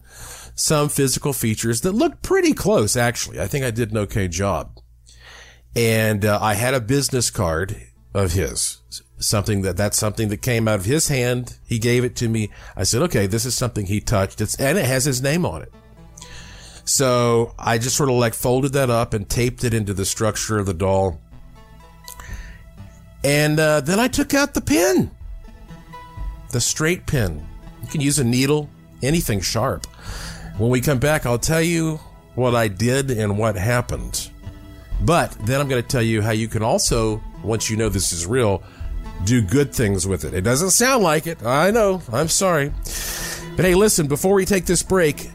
some 0.55 0.89
physical 0.89 1.33
features 1.33 1.81
that 1.81 1.93
looked 1.93 2.21
pretty 2.21 2.53
close, 2.53 2.95
actually. 2.95 3.39
I 3.39 3.47
think 3.47 3.65
I 3.65 3.71
did 3.71 3.91
an 3.91 3.97
okay 3.97 4.27
job. 4.27 4.77
And 5.75 6.25
uh, 6.25 6.39
I 6.41 6.55
had 6.55 6.73
a 6.73 6.81
business 6.81 7.29
card 7.29 7.77
of 8.13 8.33
his, 8.33 8.81
something 9.19 9.61
that 9.61 9.77
that's 9.77 9.97
something 9.97 10.27
that 10.29 10.41
came 10.41 10.67
out 10.67 10.79
of 10.79 10.85
his 10.85 11.07
hand. 11.07 11.57
He 11.65 11.79
gave 11.79 12.03
it 12.03 12.15
to 12.17 12.27
me. 12.27 12.49
I 12.75 12.83
said, 12.83 13.01
okay, 13.03 13.25
this 13.25 13.45
is 13.45 13.55
something 13.55 13.85
he 13.85 14.01
touched. 14.01 14.41
It's, 14.41 14.55
and 14.55 14.77
it 14.77 14.85
has 14.85 15.05
his 15.05 15.21
name 15.21 15.45
on 15.45 15.61
it. 15.61 15.71
So 16.83 17.53
I 17.57 17.77
just 17.77 17.95
sort 17.95 18.09
of 18.09 18.15
like 18.15 18.33
folded 18.33 18.73
that 18.73 18.89
up 18.89 19.13
and 19.13 19.29
taped 19.29 19.63
it 19.63 19.73
into 19.73 19.93
the 19.93 20.05
structure 20.05 20.57
of 20.57 20.65
the 20.65 20.73
doll 20.73 21.21
and 23.23 23.59
uh, 23.59 23.81
then 23.81 23.99
I 23.99 24.07
took 24.07 24.33
out 24.33 24.53
the 24.53 24.61
pin, 24.61 25.11
the 26.51 26.61
straight 26.61 27.05
pin. 27.05 27.45
You 27.81 27.87
can 27.87 28.01
use 28.01 28.19
a 28.19 28.23
needle, 28.23 28.69
anything 29.01 29.41
sharp. 29.41 29.85
When 30.57 30.69
we 30.69 30.81
come 30.81 30.99
back, 30.99 31.25
I'll 31.25 31.39
tell 31.39 31.61
you 31.61 31.99
what 32.35 32.55
I 32.55 32.67
did 32.67 33.11
and 33.11 33.37
what 33.37 33.55
happened. 33.55 34.29
But 35.01 35.31
then 35.45 35.59
I'm 35.59 35.67
going 35.67 35.81
to 35.81 35.87
tell 35.87 36.01
you 36.01 36.21
how 36.21 36.31
you 36.31 36.47
can 36.47 36.61
also, 36.61 37.21
once 37.43 37.69
you 37.69 37.77
know 37.77 37.89
this 37.89 38.13
is 38.13 38.25
real, 38.25 38.61
do 39.25 39.41
good 39.41 39.73
things 39.73 40.07
with 40.07 40.23
it. 40.25 40.33
It 40.33 40.41
doesn't 40.41 40.71
sound 40.71 41.03
like 41.03 41.27
it. 41.27 41.43
I 41.43 41.71
know. 41.71 42.01
I'm 42.11 42.27
sorry. 42.27 42.71
But 43.55 43.65
hey, 43.65 43.75
listen, 43.75 44.07
before 44.07 44.33
we 44.33 44.45
take 44.45 44.65
this 44.65 44.83
break, 44.83 45.29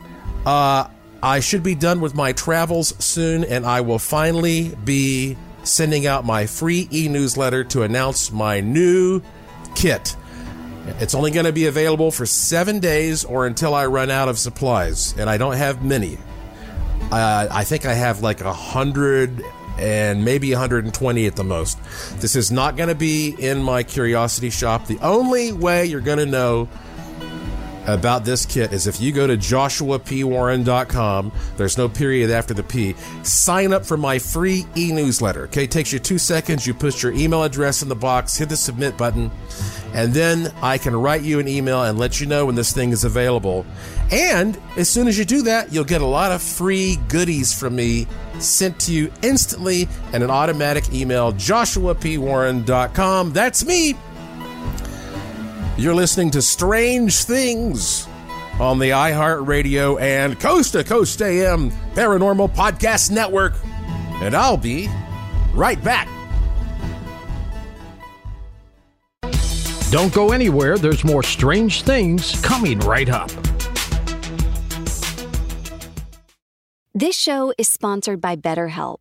uh, 0.45 0.89
I 1.23 1.41
should 1.41 1.63
be 1.63 1.75
done 1.75 2.01
with 2.01 2.15
my 2.15 2.33
travels 2.33 2.95
soon, 3.05 3.45
and 3.45 3.67
I 3.67 3.81
will 3.81 3.99
finally 3.99 4.75
be 4.85 5.37
sending 5.67 6.07
out 6.07 6.25
my 6.25 6.47
free 6.47 6.89
e 6.93 7.09
newsletter 7.09 7.65
to 7.65 7.83
announce 7.83 8.33
my 8.33 8.61
new 8.61 9.21
kit. 9.75 10.17
It's 11.01 11.15
only 11.15 11.31
going 11.31 11.47
to 11.47 11.53
be 11.53 11.67
available 11.67 12.11
for 12.11 12.27
seven 12.27 12.79
days 12.79 13.25
or 13.25 13.47
until 13.47 13.75
I 13.75 13.87
run 13.87 14.11
out 14.11 14.29
of 14.29 14.39
supplies, 14.39 15.15
and 15.19 15.29
I 15.29 15.37
don't 15.37 15.57
have 15.57 15.85
many. 15.85 16.19
Uh, 17.11 17.49
I 17.51 17.65
think 17.65 17.87
I 17.87 17.95
have 17.95 18.23
like 18.23 18.41
a 18.41 18.53
hundred 18.53 19.43
and 19.79 20.25
maybe 20.25 20.51
120 20.53 21.27
at 21.27 21.37
the 21.37 21.45
most. 21.45 21.79
This 22.21 22.35
is 22.37 22.51
not 22.51 22.77
going 22.77 22.89
to 22.89 22.95
be 22.95 23.35
in 23.39 23.63
my 23.63 23.83
curiosity 23.83 24.51
shop. 24.51 24.87
The 24.87 24.99
only 25.01 25.53
way 25.53 25.85
you're 25.85 26.01
going 26.01 26.19
to 26.19 26.27
know 26.27 26.69
about 27.87 28.25
this 28.25 28.45
kit 28.45 28.73
is 28.73 28.87
if 28.87 29.01
you 29.01 29.13
go 29.13 29.27
to 29.27 29.37
joshuapwarren.com, 29.37 31.33
there's 31.57 31.79
no 31.79 31.89
period 31.89 32.31
after 32.31 32.55
the 32.55 32.63
P, 32.63 32.95
sign 33.23 33.73
up 33.73 33.87
for 33.87 33.97
my 33.97 34.19
free 34.19 34.67
e 34.77 34.93
newsletter. 34.93 35.45
Okay, 35.45 35.65
it 35.65 35.71
takes 35.71 35.93
you 35.93 35.99
two 35.99 36.19
seconds. 36.19 36.67
You 36.67 36.75
put 36.75 37.03
your 37.03 37.13
email 37.13 37.43
address 37.43 37.83
in 37.83 37.89
the 37.89 37.97
box, 37.97 38.37
hit 38.37 38.49
the 38.49 38.57
submit 38.57 38.97
button, 38.97 39.31
and 39.95 40.13
then 40.13 40.53
I 40.63 40.79
can 40.79 40.97
write 40.97 41.23
you 41.23 41.41
an 41.41 41.49
email 41.49 41.85
and 41.85 41.99
let 41.99 42.21
you 42.21 42.27
know 42.27 42.47
when 42.47 42.55
this 42.55 42.73
thing 42.73 42.91
is 42.91 43.05
available. 43.05 43.67
And 44.11 44.59
as 44.77 44.89
soon 44.89 45.09
as 45.09 45.19
you 45.19 45.25
do 45.25 45.43
that, 45.43 45.73
you'll 45.73 45.85
get 45.85 46.01
a 46.01 46.07
lot 46.07 46.33
of 46.33 46.43
free 46.43 46.99
goodies 47.09 47.59
from 47.59 47.77
me 47.77 48.07
sent 48.39 48.79
to 48.81 48.93
you 48.93 49.11
instantly 49.23 49.89
and 50.13 50.23
an 50.23 50.31
automatic 50.31 50.93
email, 50.93 51.33
joshuapwarren.com. 51.33 53.33
That's 53.33 53.65
me. 53.65 53.97
You're 55.79 55.95
listening 55.95 56.31
to 56.31 56.41
Strange 56.41 57.25
Things 57.25 58.09
on 58.59 58.79
the 58.79 58.91
iHeartRadio 58.91 60.01
and 60.01 60.41
Coast 60.41 60.73
to 60.73 60.83
Coast 60.83 61.21
AM 61.21 61.71
Paranormal 61.95 62.55
Podcast 62.55 63.11
Network. 63.11 63.53
And 64.23 64.35
I'll 64.35 64.57
be 64.57 64.89
right 65.53 65.83
back. 65.85 66.09
Don't 69.91 70.15
go 70.15 70.33
anywhere. 70.33 70.79
There's 70.79 71.05
more 71.05 71.23
strange 71.23 71.83
things 71.83 72.41
coming 72.41 72.79
right 72.81 73.11
up. 73.11 73.31
This 76.95 77.15
show 77.15 77.53
is 77.59 77.69
sponsored 77.69 78.23
by 78.23 78.37
BetterHelp. 78.37 79.01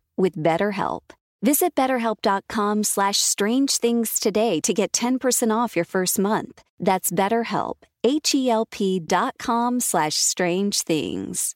with 0.21 0.35
BetterHelp. 0.35 1.01
Visit 1.41 1.73
betterhelp.com 1.73 2.83
slash 2.83 3.17
strange 3.17 3.77
things 3.77 4.19
today 4.19 4.61
to 4.61 4.73
get 4.73 4.91
10% 4.91 5.51
off 5.51 5.75
your 5.75 5.85
first 5.85 6.19
month. 6.19 6.61
That's 6.79 7.11
betterhelp, 7.11 7.77
H-E-L-P 8.03 8.99
dot 8.99 9.35
com 9.39 9.79
slash 9.79 10.17
strange 10.17 10.83
things. 10.83 11.55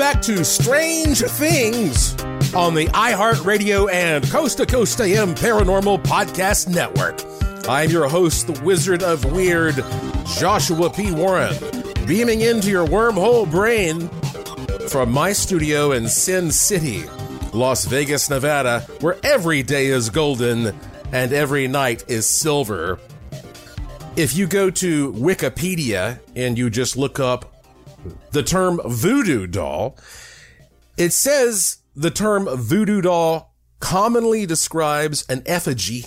back 0.00 0.22
to 0.22 0.42
Strange 0.46 1.20
Things 1.20 2.14
on 2.54 2.72
the 2.72 2.86
iHeartRadio 2.86 3.92
and 3.92 4.26
Coast 4.30 4.56
to 4.56 4.64
Coast 4.64 4.98
AM 4.98 5.34
Paranormal 5.34 6.02
Podcast 6.04 6.68
Network. 6.68 7.20
I'm 7.68 7.90
your 7.90 8.08
host, 8.08 8.46
the 8.46 8.58
Wizard 8.62 9.02
of 9.02 9.30
Weird, 9.30 9.84
Joshua 10.38 10.88
P. 10.88 11.12
Warren, 11.12 11.54
beaming 12.06 12.40
into 12.40 12.70
your 12.70 12.86
wormhole 12.86 13.50
brain 13.50 14.08
from 14.88 15.12
my 15.12 15.34
studio 15.34 15.92
in 15.92 16.08
Sin 16.08 16.50
City, 16.50 17.04
Las 17.52 17.84
Vegas, 17.84 18.30
Nevada, 18.30 18.80
where 19.00 19.18
every 19.22 19.62
day 19.62 19.88
is 19.88 20.08
golden 20.08 20.74
and 21.12 21.30
every 21.34 21.68
night 21.68 22.04
is 22.08 22.26
silver. 22.26 22.98
If 24.16 24.34
you 24.34 24.46
go 24.46 24.70
to 24.70 25.12
Wikipedia 25.12 26.20
and 26.34 26.56
you 26.56 26.70
just 26.70 26.96
look 26.96 27.20
up 27.20 27.59
the 28.32 28.42
term 28.42 28.80
voodoo 28.84 29.46
doll, 29.46 29.98
it 30.96 31.12
says 31.12 31.78
the 31.94 32.10
term 32.10 32.46
voodoo 32.46 33.00
doll 33.00 33.54
commonly 33.80 34.46
describes 34.46 35.24
an 35.28 35.42
effigy 35.46 36.06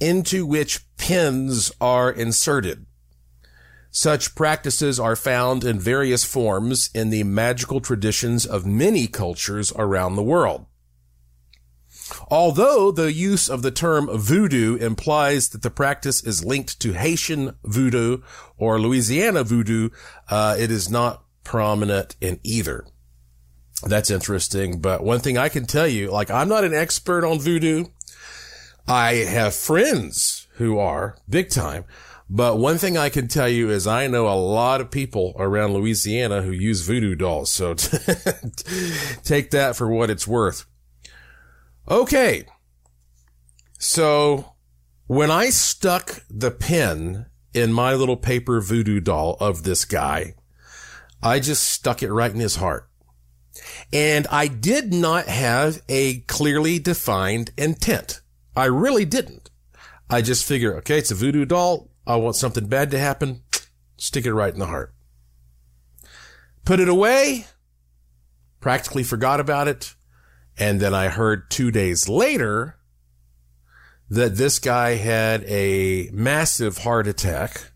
into 0.00 0.44
which 0.44 0.84
pins 0.96 1.72
are 1.80 2.10
inserted. 2.10 2.86
Such 3.90 4.34
practices 4.34 5.00
are 5.00 5.16
found 5.16 5.64
in 5.64 5.80
various 5.80 6.24
forms 6.24 6.90
in 6.94 7.08
the 7.08 7.22
magical 7.24 7.80
traditions 7.80 8.44
of 8.44 8.66
many 8.66 9.06
cultures 9.06 9.72
around 9.76 10.16
the 10.16 10.22
world. 10.22 10.66
Although 12.28 12.92
the 12.92 13.12
use 13.12 13.48
of 13.48 13.62
the 13.62 13.70
term 13.70 14.08
voodoo 14.12 14.76
implies 14.76 15.48
that 15.50 15.62
the 15.62 15.70
practice 15.70 16.22
is 16.22 16.44
linked 16.44 16.80
to 16.80 16.92
Haitian 16.92 17.56
voodoo 17.64 18.18
or 18.58 18.80
Louisiana 18.80 19.44
voodoo, 19.44 19.90
uh, 20.28 20.56
it 20.58 20.70
is 20.70 20.90
not 20.90 21.24
prominent 21.44 22.16
in 22.20 22.40
either. 22.42 22.86
That's 23.82 24.10
interesting. 24.10 24.80
But 24.80 25.04
one 25.04 25.20
thing 25.20 25.36
I 25.36 25.48
can 25.48 25.66
tell 25.66 25.86
you, 25.86 26.10
like, 26.10 26.30
I'm 26.30 26.48
not 26.48 26.64
an 26.64 26.74
expert 26.74 27.24
on 27.24 27.38
voodoo. 27.38 27.86
I 28.88 29.14
have 29.14 29.54
friends 29.54 30.46
who 30.54 30.78
are 30.78 31.16
big 31.28 31.50
time. 31.50 31.84
But 32.28 32.58
one 32.58 32.78
thing 32.78 32.96
I 32.96 33.08
can 33.08 33.28
tell 33.28 33.48
you 33.48 33.70
is 33.70 33.86
I 33.86 34.08
know 34.08 34.28
a 34.28 34.34
lot 34.34 34.80
of 34.80 34.90
people 34.90 35.34
around 35.38 35.74
Louisiana 35.74 36.42
who 36.42 36.50
use 36.50 36.82
voodoo 36.82 37.14
dolls. 37.14 37.52
So 37.52 37.74
take 39.22 39.50
that 39.50 39.76
for 39.76 39.88
what 39.88 40.10
it's 40.10 40.26
worth. 40.26 40.66
Okay. 41.88 42.44
So 43.78 44.54
when 45.06 45.30
I 45.30 45.50
stuck 45.50 46.22
the 46.28 46.50
pin 46.50 47.26
in 47.54 47.72
my 47.72 47.94
little 47.94 48.16
paper 48.16 48.60
voodoo 48.60 49.00
doll 49.00 49.36
of 49.40 49.62
this 49.62 49.84
guy, 49.84 50.34
I 51.22 51.40
just 51.40 51.62
stuck 51.62 52.02
it 52.02 52.12
right 52.12 52.30
in 52.30 52.40
his 52.40 52.56
heart. 52.56 52.88
And 53.92 54.26
I 54.30 54.48
did 54.48 54.92
not 54.92 55.26
have 55.26 55.80
a 55.88 56.20
clearly 56.20 56.78
defined 56.78 57.52
intent. 57.56 58.20
I 58.54 58.66
really 58.66 59.04
didn't. 59.04 59.50
I 60.10 60.22
just 60.22 60.44
figure, 60.44 60.76
okay, 60.78 60.98
it's 60.98 61.10
a 61.10 61.14
voodoo 61.14 61.44
doll. 61.44 61.90
I 62.06 62.16
want 62.16 62.36
something 62.36 62.66
bad 62.66 62.90
to 62.90 62.98
happen. 62.98 63.42
Stick 63.96 64.26
it 64.26 64.34
right 64.34 64.52
in 64.52 64.60
the 64.60 64.66
heart. 64.66 64.94
Put 66.64 66.80
it 66.80 66.88
away. 66.88 67.46
Practically 68.60 69.02
forgot 69.02 69.40
about 69.40 69.68
it. 69.68 69.94
And 70.58 70.80
then 70.80 70.94
I 70.94 71.08
heard 71.08 71.50
two 71.50 71.70
days 71.70 72.08
later 72.08 72.76
that 74.08 74.36
this 74.36 74.58
guy 74.58 74.94
had 74.94 75.44
a 75.44 76.08
massive 76.12 76.78
heart 76.78 77.06
attack 77.06 77.72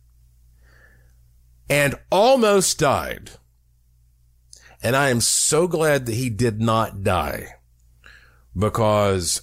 and 1.69 1.95
almost 2.11 2.79
died. 2.79 3.31
And 4.83 4.97
I 4.97 5.11
am 5.11 5.21
so 5.21 5.69
glad 5.69 6.07
that 6.07 6.15
he 6.15 6.31
did 6.31 6.61
not 6.61 7.03
die 7.03 7.55
because 8.57 9.43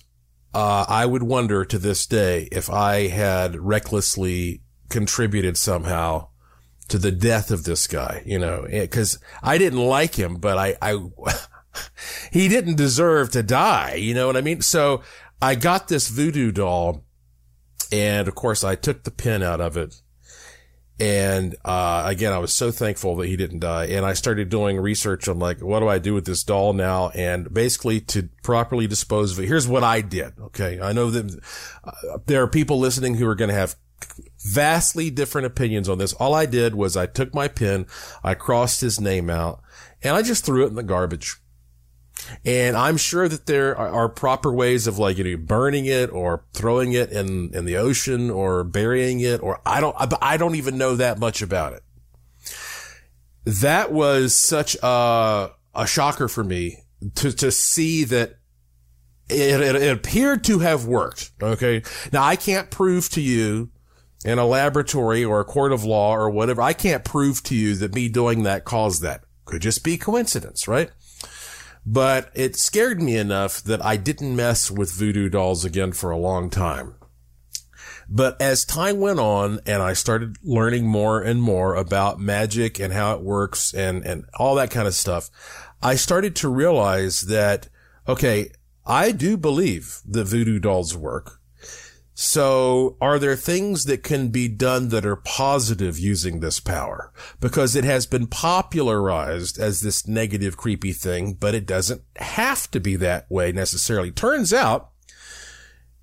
uh, 0.54 0.86
I 0.88 1.06
would 1.06 1.24
wonder 1.24 1.64
to 1.64 1.78
this 1.78 2.08
day 2.08 2.50
if 2.52 2.70
I 2.70 3.08
had 3.08 3.56
recklessly 3.56 4.62
contributed 4.90 5.58
somehow 5.58 6.30
to 6.88 6.98
the 6.98 7.12
death 7.12 7.52
of 7.52 7.66
this 7.66 7.86
guy, 7.86 8.24
you 8.26 8.40
know, 8.40 8.66
because 8.70 9.20
I 9.44 9.58
didn't 9.58 9.80
like 9.86 10.16
him, 10.16 10.38
but 10.38 10.58
I, 10.58 10.76
I, 10.82 10.98
he 12.32 12.48
didn't 12.48 12.76
deserve 12.76 13.32
to 13.32 13.44
die. 13.44 13.96
You 13.96 14.14
know 14.14 14.28
what 14.28 14.38
I 14.38 14.42
mean? 14.42 14.62
So 14.62 15.02
I 15.42 15.56
got 15.56 15.88
this 15.88 16.10
voodoo 16.10 16.52
doll 16.52 17.04
and 17.92 18.28
of 18.28 18.36
course 18.36 18.64
I 18.64 18.76
took 18.76 19.04
the 19.04 19.12
pin 19.12 19.44
out 19.44 19.62
of 19.62 19.78
it. 19.78 20.02
And, 21.00 21.56
uh, 21.64 22.06
again, 22.08 22.34
I 22.34 22.40
was 22.40 22.54
so 22.54 22.72
thankful 22.72 23.16
that 23.18 23.28
he 23.28 23.38
didn't 23.38 23.60
die. 23.60 23.86
And 23.86 24.04
I 24.04 24.14
started 24.14 24.50
doing 24.50 24.78
research 24.78 25.28
on 25.28 25.38
like, 25.38 25.62
what 25.62 25.80
do 25.82 25.88
I 25.88 26.00
do 26.00 26.16
with 26.16 26.26
this 26.26 26.44
doll 26.44 26.74
now? 26.74 27.10
And 27.10 27.54
basically 27.54 28.02
to 28.02 28.30
properly 28.42 28.88
dispose 28.88 29.34
of 29.34 29.44
it, 29.44 29.48
here's 29.48 29.68
what 29.68 29.84
I 29.84 30.02
did. 30.02 30.34
Okay. 30.40 30.80
I 30.82 30.94
know 30.94 31.12
that 31.12 31.40
uh, 31.84 32.18
there 32.26 32.42
are 32.42 32.48
people 32.48 32.80
listening 32.80 33.16
who 33.16 33.28
are 33.28 33.36
going 33.36 33.50
to 33.50 33.56
have 33.56 33.76
vastly 34.40 35.12
different 35.12 35.46
opinions 35.46 35.88
on 35.88 36.00
this. 36.00 36.14
All 36.14 36.34
I 36.34 36.48
did 36.48 36.74
was 36.74 36.98
I 36.98 37.06
took 37.06 37.34
my 37.34 37.48
pen, 37.48 37.86
I 38.24 38.34
crossed 38.34 38.82
his 38.82 39.00
name 39.00 39.30
out, 39.30 39.62
and 40.02 40.16
I 40.16 40.22
just 40.22 40.46
threw 40.46 40.64
it 40.64 40.70
in 40.70 40.76
the 40.76 40.84
garbage. 40.84 41.38
And 42.46 42.76
I'm 42.76 42.98
sure 42.98 43.28
that 43.28 43.46
there 43.46 43.78
are, 43.78 44.10
proper 44.10 44.52
ways 44.52 44.88
of 44.88 44.98
like, 44.98 45.18
you 45.18 45.24
know, 45.24 45.38
burning 45.38 45.86
it 45.86 46.12
or 46.12 46.46
throwing 46.54 46.94
it 46.94 47.12
in, 47.12 47.54
in 47.54 47.66
the 47.66 47.78
ocean 47.78 48.30
or 48.30 48.64
burying 48.64 49.20
it 49.20 49.42
or 49.42 49.62
I 49.66 49.80
don't, 49.80 49.96
I 50.22 50.38
don't 50.38 50.56
even 50.56 50.78
know 50.78 50.96
that 50.96 51.20
much 51.20 51.42
about 51.42 51.74
it. 51.74 51.84
That 53.46 53.92
was 53.92 54.36
such 54.36 54.76
a, 54.82 55.52
a 55.76 55.88
shocker 55.88 56.28
for 56.28 56.44
me 56.44 56.80
to, 57.16 57.32
to 57.32 57.52
see 57.52 58.04
that 58.06 58.38
it, 59.30 59.62
it, 59.62 59.76
it 59.76 59.92
appeared 59.92 60.44
to 60.46 60.60
have 60.60 60.86
worked. 60.86 61.32
Okay. 61.42 61.84
Now 62.12 62.24
I 62.24 62.36
can't 62.36 62.72
prove 62.72 63.10
to 63.10 63.22
you 63.22 63.70
in 64.26 64.40
a 64.40 64.46
laboratory 64.46 65.24
or 65.24 65.40
a 65.40 65.46
court 65.46 65.72
of 65.72 65.84
law 65.84 66.16
or 66.16 66.30
whatever. 66.30 66.62
I 66.62 66.74
can't 66.74 67.06
prove 67.06 67.44
to 67.44 67.56
you 67.56 67.76
that 67.76 67.94
me 67.94 68.10
doing 68.10 68.44
that 68.44 68.66
caused 68.66 69.02
that. 69.04 69.22
Could 69.46 69.62
just 69.62 69.84
be 69.84 69.98
coincidence, 69.98 70.68
right? 70.68 70.92
But 71.90 72.32
it 72.36 72.58
scared 72.58 73.02
me 73.02 73.16
enough 73.16 73.64
that 73.64 73.84
I 73.84 73.96
didn't 73.96 74.36
mess 74.36 74.70
with 74.70 74.92
voodoo 74.92 75.30
dolls 75.30 75.64
again 75.64 75.94
for 75.94 76.12
a 76.12 76.18
long 76.18 76.50
time. 76.50 76.96
But 78.10 78.42
as 78.42 78.66
time 78.66 79.00
went 79.00 79.20
on 79.20 79.62
and 79.66 79.82
I 79.82 79.94
started 79.94 80.36
learning 80.44 80.86
more 80.86 81.22
and 81.22 81.42
more 81.42 81.76
about 81.76 82.20
magic 82.20 82.78
and 82.78 82.92
how 82.92 83.16
it 83.16 83.22
works 83.22 83.74
and, 83.74 84.06
and 84.06 84.26
all 84.38 84.56
that 84.56 84.70
kind 84.70 84.86
of 84.86 84.96
stuff, 84.96 85.30
I 85.82 85.96
started 85.96 86.36
to 86.38 86.50
realize 86.50 87.22
that, 87.22 87.70
okay, 88.06 88.52
I 88.86 89.12
do 89.12 89.38
believe 89.38 90.02
that 90.06 90.26
voodoo 90.26 90.60
dolls 90.60 90.96
work. 90.96 91.37
So 92.20 92.98
are 93.00 93.20
there 93.20 93.36
things 93.36 93.86
that 93.86 94.02
can 94.02 94.30
be 94.30 94.48
done 94.48 94.90
that 94.90 95.06
are 95.06 95.18
positive 95.18 96.00
using 96.00 96.40
this 96.40 96.60
power? 96.60 97.14
Because 97.40 97.76
it 97.76 97.84
has 97.84 98.08
been 98.08 98.26
popularized 98.26 99.60
as 99.60 99.82
this 99.82 100.08
negative, 100.08 100.58
creepy 100.58 100.94
thing, 100.94 101.36
but 101.36 101.54
it 101.54 101.68
doesn't 101.68 102.02
have 102.16 102.72
to 102.72 102.80
be 102.80 102.96
that 102.96 103.30
way 103.30 103.52
necessarily. 103.52 104.10
Turns 104.10 104.52
out 104.52 104.90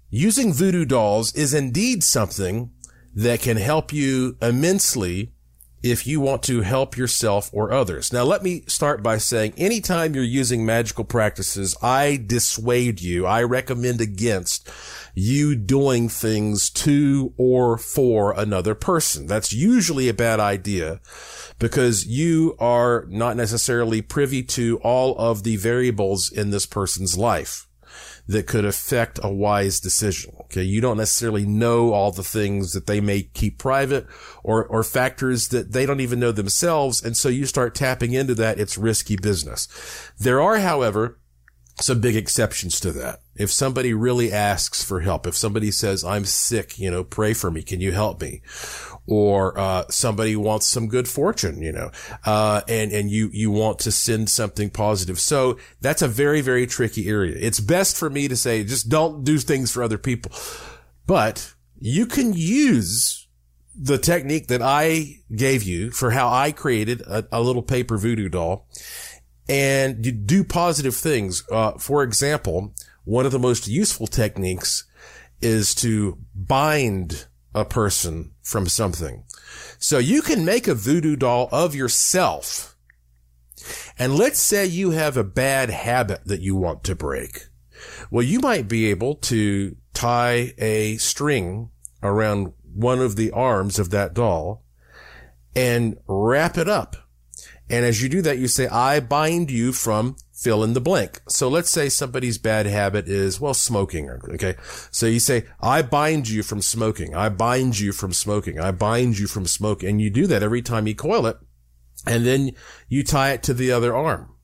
using 0.08 0.52
voodoo 0.52 0.84
dolls 0.84 1.34
is 1.34 1.52
indeed 1.52 2.04
something 2.04 2.70
that 3.12 3.40
can 3.42 3.56
help 3.56 3.92
you 3.92 4.36
immensely 4.40 5.33
if 5.84 6.06
you 6.06 6.18
want 6.18 6.42
to 6.42 6.62
help 6.62 6.96
yourself 6.96 7.50
or 7.52 7.70
others. 7.70 8.10
Now, 8.10 8.24
let 8.24 8.42
me 8.42 8.62
start 8.66 9.02
by 9.02 9.18
saying 9.18 9.52
anytime 9.58 10.14
you're 10.14 10.24
using 10.24 10.64
magical 10.64 11.04
practices, 11.04 11.76
I 11.82 12.24
dissuade 12.26 13.02
you. 13.02 13.26
I 13.26 13.42
recommend 13.42 14.00
against 14.00 14.66
you 15.14 15.54
doing 15.54 16.08
things 16.08 16.70
to 16.70 17.34
or 17.36 17.76
for 17.76 18.32
another 18.32 18.74
person. 18.74 19.26
That's 19.26 19.52
usually 19.52 20.08
a 20.08 20.14
bad 20.14 20.40
idea 20.40 21.02
because 21.58 22.06
you 22.06 22.56
are 22.58 23.04
not 23.10 23.36
necessarily 23.36 24.00
privy 24.00 24.42
to 24.42 24.78
all 24.78 25.14
of 25.18 25.42
the 25.42 25.56
variables 25.56 26.32
in 26.32 26.48
this 26.48 26.64
person's 26.64 27.18
life 27.18 27.68
that 28.26 28.46
could 28.46 28.64
affect 28.64 29.20
a 29.22 29.30
wise 29.30 29.80
decision. 29.80 30.34
Okay. 30.42 30.62
You 30.62 30.80
don't 30.80 30.96
necessarily 30.96 31.44
know 31.44 31.92
all 31.92 32.10
the 32.10 32.22
things 32.22 32.72
that 32.72 32.86
they 32.86 33.00
may 33.00 33.22
keep 33.22 33.58
private 33.58 34.06
or, 34.42 34.64
or 34.64 34.82
factors 34.82 35.48
that 35.48 35.72
they 35.72 35.84
don't 35.84 36.00
even 36.00 36.20
know 36.20 36.32
themselves. 36.32 37.04
And 37.04 37.16
so 37.16 37.28
you 37.28 37.46
start 37.46 37.74
tapping 37.74 38.12
into 38.12 38.34
that. 38.36 38.58
It's 38.58 38.78
risky 38.78 39.16
business. 39.16 39.68
There 40.18 40.40
are, 40.40 40.58
however, 40.58 41.18
some 41.80 42.00
big 42.00 42.14
exceptions 42.14 42.78
to 42.80 42.92
that. 42.92 43.20
If 43.34 43.50
somebody 43.50 43.92
really 43.92 44.32
asks 44.32 44.84
for 44.84 45.00
help, 45.00 45.26
if 45.26 45.36
somebody 45.36 45.70
says, 45.70 46.04
I'm 46.04 46.24
sick, 46.24 46.78
you 46.78 46.90
know, 46.90 47.02
pray 47.02 47.34
for 47.34 47.50
me. 47.50 47.62
Can 47.62 47.80
you 47.80 47.90
help 47.92 48.20
me? 48.20 48.42
Or, 49.06 49.58
uh, 49.58 49.84
somebody 49.90 50.36
wants 50.36 50.66
some 50.66 50.86
good 50.86 51.08
fortune, 51.08 51.60
you 51.60 51.72
know, 51.72 51.90
uh, 52.24 52.62
and, 52.68 52.92
and 52.92 53.10
you, 53.10 53.28
you 53.32 53.50
want 53.50 53.80
to 53.80 53.90
send 53.90 54.30
something 54.30 54.70
positive. 54.70 55.18
So 55.18 55.58
that's 55.80 56.00
a 56.00 56.08
very, 56.08 56.40
very 56.40 56.66
tricky 56.66 57.08
area. 57.08 57.36
It's 57.38 57.60
best 57.60 57.96
for 57.96 58.08
me 58.08 58.28
to 58.28 58.36
say, 58.36 58.62
just 58.62 58.88
don't 58.88 59.24
do 59.24 59.38
things 59.38 59.72
for 59.72 59.82
other 59.82 59.98
people. 59.98 60.30
But 61.06 61.54
you 61.80 62.06
can 62.06 62.32
use 62.32 63.26
the 63.76 63.98
technique 63.98 64.46
that 64.46 64.62
I 64.62 65.18
gave 65.34 65.64
you 65.64 65.90
for 65.90 66.12
how 66.12 66.32
I 66.32 66.52
created 66.52 67.00
a, 67.02 67.26
a 67.32 67.40
little 67.42 67.62
paper 67.62 67.98
voodoo 67.98 68.28
doll 68.28 68.68
and 69.48 70.04
you 70.04 70.12
do 70.12 70.44
positive 70.44 70.94
things. 70.94 71.44
Uh, 71.50 71.72
for 71.72 72.02
example, 72.02 72.74
one 73.04 73.26
of 73.26 73.32
the 73.32 73.38
most 73.38 73.68
useful 73.68 74.06
techniques 74.06 74.84
is 75.40 75.74
to 75.76 76.18
bind 76.34 77.26
a 77.54 77.64
person 77.64 78.32
from 78.42 78.66
something. 78.66 79.24
So 79.78 79.98
you 79.98 80.22
can 80.22 80.44
make 80.44 80.66
a 80.66 80.74
voodoo 80.74 81.16
doll 81.16 81.48
of 81.52 81.74
yourself. 81.74 82.76
And 83.98 84.16
let's 84.16 84.40
say 84.40 84.66
you 84.66 84.90
have 84.90 85.16
a 85.16 85.24
bad 85.24 85.70
habit 85.70 86.22
that 86.24 86.40
you 86.40 86.56
want 86.56 86.82
to 86.84 86.94
break. 86.94 87.46
Well, 88.10 88.24
you 88.24 88.40
might 88.40 88.68
be 88.68 88.86
able 88.90 89.16
to 89.16 89.76
tie 89.92 90.54
a 90.58 90.96
string 90.96 91.70
around 92.02 92.52
one 92.74 93.00
of 93.00 93.16
the 93.16 93.30
arms 93.30 93.78
of 93.78 93.90
that 93.90 94.14
doll 94.14 94.64
and 95.54 95.96
wrap 96.06 96.58
it 96.58 96.68
up 96.68 96.96
and 97.70 97.84
as 97.84 98.02
you 98.02 98.08
do 98.08 98.22
that, 98.22 98.38
you 98.38 98.48
say, 98.48 98.66
I 98.68 99.00
bind 99.00 99.50
you 99.50 99.72
from 99.72 100.16
fill 100.32 100.62
in 100.62 100.74
the 100.74 100.80
blank. 100.80 101.22
So 101.28 101.48
let's 101.48 101.70
say 101.70 101.88
somebody's 101.88 102.36
bad 102.36 102.66
habit 102.66 103.08
is, 103.08 103.40
well, 103.40 103.54
smoking. 103.54 104.10
Okay. 104.10 104.56
So 104.90 105.06
you 105.06 105.20
say, 105.20 105.46
I 105.60 105.80
bind 105.80 106.28
you 106.28 106.42
from 106.42 106.60
smoking. 106.60 107.14
I 107.14 107.30
bind 107.30 107.78
you 107.78 107.92
from 107.92 108.12
smoking. 108.12 108.60
I 108.60 108.70
bind 108.70 109.18
you 109.18 109.26
from 109.26 109.46
smoking. 109.46 109.88
And 109.88 110.00
you 110.00 110.10
do 110.10 110.26
that 110.26 110.42
every 110.42 110.60
time 110.60 110.86
you 110.86 110.94
coil 110.94 111.26
it. 111.26 111.38
And 112.06 112.26
then 112.26 112.52
you 112.88 113.02
tie 113.02 113.32
it 113.32 113.42
to 113.44 113.54
the 113.54 113.72
other 113.72 113.96
arm. 113.96 114.34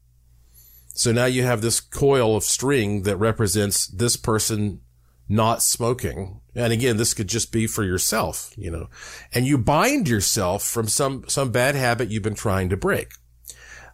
So 0.94 1.12
now 1.12 1.26
you 1.26 1.42
have 1.42 1.61
this 1.61 1.80
coil 1.80 2.37
of 2.37 2.44
string 2.44 3.02
that 3.02 3.16
represents 3.16 3.87
this 3.87 4.16
person 4.16 4.80
not 5.28 5.62
smoking. 5.62 6.39
And 6.54 6.72
again, 6.72 6.96
this 6.96 7.14
could 7.14 7.28
just 7.28 7.52
be 7.52 7.66
for 7.66 7.84
yourself, 7.84 8.52
you 8.56 8.70
know, 8.70 8.88
and 9.32 9.46
you 9.46 9.56
bind 9.56 10.08
yourself 10.08 10.64
from 10.64 10.88
some, 10.88 11.24
some 11.28 11.52
bad 11.52 11.74
habit 11.74 12.10
you've 12.10 12.22
been 12.22 12.34
trying 12.34 12.68
to 12.70 12.76
break. 12.76 13.12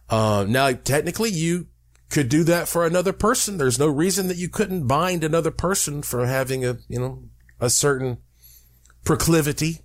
Uh, 0.09 0.45
now 0.47 0.71
technically 0.71 1.29
you 1.29 1.67
could 2.09 2.29
do 2.29 2.43
that 2.45 2.67
for 2.67 2.85
another 2.85 3.13
person. 3.13 3.57
There's 3.57 3.79
no 3.79 3.87
reason 3.87 4.27
that 4.27 4.37
you 4.37 4.49
couldn't 4.49 4.87
bind 4.87 5.23
another 5.23 5.51
person 5.51 6.01
for 6.01 6.25
having 6.25 6.65
a, 6.65 6.77
you 6.87 6.99
know, 6.99 7.23
a 7.59 7.69
certain 7.69 8.17
proclivity. 9.03 9.81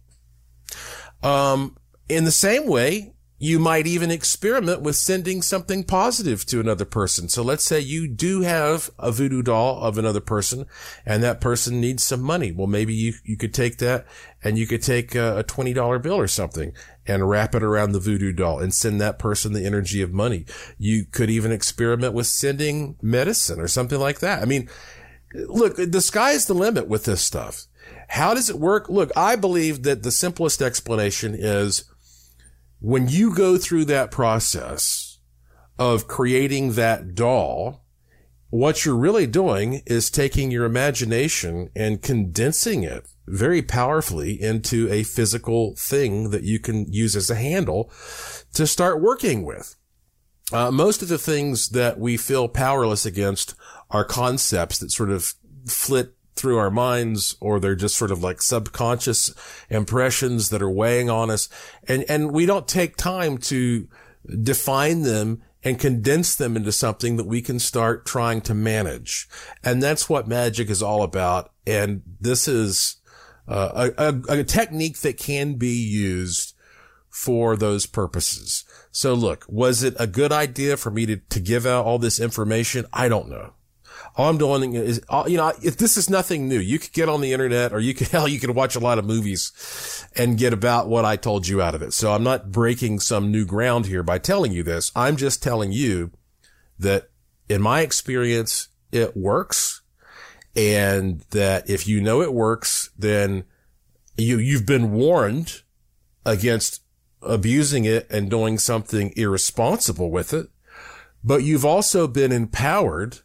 Um, 1.22 1.76
in 2.08 2.24
the 2.24 2.30
same 2.30 2.66
way, 2.66 3.14
you 3.42 3.58
might 3.58 3.88
even 3.88 4.12
experiment 4.12 4.82
with 4.82 4.94
sending 4.94 5.42
something 5.42 5.82
positive 5.82 6.46
to 6.46 6.60
another 6.60 6.84
person. 6.84 7.28
So 7.28 7.42
let's 7.42 7.64
say 7.64 7.80
you 7.80 8.06
do 8.06 8.42
have 8.42 8.88
a 9.00 9.10
voodoo 9.10 9.42
doll 9.42 9.80
of 9.80 9.98
another 9.98 10.20
person 10.20 10.64
and 11.04 11.24
that 11.24 11.40
person 11.40 11.80
needs 11.80 12.04
some 12.04 12.22
money. 12.22 12.52
Well, 12.52 12.68
maybe 12.68 12.94
you, 12.94 13.14
you 13.24 13.36
could 13.36 13.52
take 13.52 13.78
that 13.78 14.06
and 14.44 14.56
you 14.56 14.68
could 14.68 14.80
take 14.80 15.16
a, 15.16 15.40
a 15.40 15.42
$20 15.42 16.00
bill 16.00 16.20
or 16.20 16.28
something 16.28 16.72
and 17.04 17.28
wrap 17.28 17.56
it 17.56 17.64
around 17.64 17.90
the 17.90 17.98
voodoo 17.98 18.30
doll 18.30 18.60
and 18.60 18.72
send 18.72 19.00
that 19.00 19.18
person 19.18 19.54
the 19.54 19.66
energy 19.66 20.02
of 20.02 20.12
money. 20.12 20.46
You 20.78 21.04
could 21.04 21.28
even 21.28 21.50
experiment 21.50 22.14
with 22.14 22.28
sending 22.28 22.96
medicine 23.02 23.58
or 23.58 23.66
something 23.66 23.98
like 23.98 24.20
that. 24.20 24.40
I 24.40 24.44
mean, 24.44 24.70
look, 25.34 25.74
the 25.74 26.00
sky's 26.00 26.46
the 26.46 26.54
limit 26.54 26.86
with 26.86 27.06
this 27.06 27.22
stuff. 27.22 27.64
How 28.06 28.34
does 28.34 28.48
it 28.48 28.60
work? 28.60 28.88
Look, 28.88 29.10
I 29.16 29.34
believe 29.34 29.82
that 29.82 30.04
the 30.04 30.12
simplest 30.12 30.62
explanation 30.62 31.34
is 31.36 31.91
when 32.82 33.06
you 33.08 33.32
go 33.32 33.56
through 33.56 33.84
that 33.84 34.10
process 34.10 35.20
of 35.78 36.08
creating 36.08 36.72
that 36.72 37.14
doll, 37.14 37.84
what 38.50 38.84
you're 38.84 38.96
really 38.96 39.26
doing 39.26 39.82
is 39.86 40.10
taking 40.10 40.50
your 40.50 40.64
imagination 40.64 41.70
and 41.76 42.02
condensing 42.02 42.82
it 42.82 43.06
very 43.28 43.62
powerfully 43.62 44.32
into 44.40 44.92
a 44.92 45.04
physical 45.04 45.76
thing 45.76 46.30
that 46.30 46.42
you 46.42 46.58
can 46.58 46.92
use 46.92 47.14
as 47.14 47.30
a 47.30 47.36
handle 47.36 47.90
to 48.52 48.66
start 48.66 49.00
working 49.00 49.44
with. 49.44 49.76
Uh, 50.52 50.72
most 50.72 51.02
of 51.02 51.08
the 51.08 51.18
things 51.18 51.68
that 51.68 52.00
we 52.00 52.16
feel 52.16 52.48
powerless 52.48 53.06
against 53.06 53.54
are 53.90 54.04
concepts 54.04 54.78
that 54.78 54.90
sort 54.90 55.10
of 55.10 55.34
flit 55.66 56.14
through 56.34 56.58
our 56.58 56.70
minds 56.70 57.36
or 57.40 57.60
they're 57.60 57.74
just 57.74 57.96
sort 57.96 58.10
of 58.10 58.22
like 58.22 58.40
subconscious 58.40 59.34
impressions 59.68 60.48
that 60.48 60.62
are 60.62 60.70
weighing 60.70 61.10
on 61.10 61.30
us. 61.30 61.48
And, 61.86 62.04
and 62.08 62.32
we 62.32 62.46
don't 62.46 62.66
take 62.66 62.96
time 62.96 63.38
to 63.38 63.88
define 64.42 65.02
them 65.02 65.42
and 65.64 65.78
condense 65.78 66.34
them 66.34 66.56
into 66.56 66.72
something 66.72 67.16
that 67.16 67.26
we 67.26 67.40
can 67.40 67.58
start 67.58 68.04
trying 68.04 68.40
to 68.42 68.54
manage. 68.54 69.28
And 69.62 69.82
that's 69.82 70.08
what 70.08 70.26
magic 70.26 70.70
is 70.70 70.82
all 70.82 71.02
about. 71.02 71.52
And 71.66 72.02
this 72.20 72.48
is 72.48 72.96
uh, 73.46 73.90
a, 73.96 74.08
a, 74.08 74.38
a 74.40 74.44
technique 74.44 74.98
that 75.00 75.18
can 75.18 75.54
be 75.54 75.76
used 75.76 76.54
for 77.08 77.56
those 77.56 77.86
purposes. 77.86 78.64
So 78.90 79.14
look, 79.14 79.44
was 79.48 79.82
it 79.82 79.94
a 79.98 80.06
good 80.06 80.32
idea 80.32 80.76
for 80.76 80.90
me 80.90 81.06
to, 81.06 81.16
to 81.16 81.40
give 81.40 81.66
out 81.66 81.84
all 81.84 81.98
this 81.98 82.18
information? 82.18 82.86
I 82.92 83.08
don't 83.08 83.28
know. 83.28 83.52
All 84.14 84.28
I'm 84.28 84.38
doing 84.38 84.74
is, 84.74 85.00
you 85.26 85.36
know, 85.36 85.52
if 85.62 85.78
this 85.78 85.96
is 85.96 86.10
nothing 86.10 86.48
new, 86.48 86.58
you 86.58 86.78
could 86.78 86.92
get 86.92 87.08
on 87.08 87.20
the 87.20 87.32
internet 87.32 87.72
or 87.72 87.80
you 87.80 87.94
could, 87.94 88.08
hell, 88.08 88.28
you 88.28 88.38
could 88.38 88.50
watch 88.50 88.76
a 88.76 88.80
lot 88.80 88.98
of 88.98 89.04
movies 89.04 90.06
and 90.14 90.38
get 90.38 90.52
about 90.52 90.88
what 90.88 91.04
I 91.04 91.16
told 91.16 91.48
you 91.48 91.62
out 91.62 91.74
of 91.74 91.82
it. 91.82 91.92
So 91.92 92.12
I'm 92.12 92.22
not 92.22 92.52
breaking 92.52 93.00
some 93.00 93.30
new 93.30 93.46
ground 93.46 93.86
here 93.86 94.02
by 94.02 94.18
telling 94.18 94.52
you 94.52 94.62
this. 94.62 94.92
I'm 94.94 95.16
just 95.16 95.42
telling 95.42 95.72
you 95.72 96.10
that 96.78 97.10
in 97.48 97.62
my 97.62 97.80
experience, 97.80 98.68
it 98.90 99.16
works 99.16 99.80
and 100.54 101.20
that 101.30 101.68
if 101.70 101.86
you 101.86 102.00
know 102.00 102.20
it 102.20 102.34
works, 102.34 102.90
then 102.98 103.44
you, 104.16 104.38
you've 104.38 104.66
been 104.66 104.92
warned 104.92 105.62
against 106.26 106.82
abusing 107.22 107.84
it 107.84 108.06
and 108.10 108.28
doing 108.28 108.58
something 108.58 109.12
irresponsible 109.16 110.10
with 110.10 110.34
it. 110.34 110.48
But 111.24 111.44
you've 111.44 111.64
also 111.64 112.06
been 112.06 112.32
empowered 112.32 113.20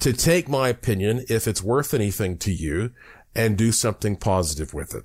to 0.00 0.12
take 0.12 0.48
my 0.48 0.68
opinion, 0.68 1.24
if 1.28 1.48
it's 1.48 1.62
worth 1.62 1.92
anything 1.92 2.38
to 2.38 2.52
you, 2.52 2.92
and 3.34 3.56
do 3.56 3.72
something 3.72 4.16
positive 4.16 4.74
with 4.74 4.94
it. 4.94 5.04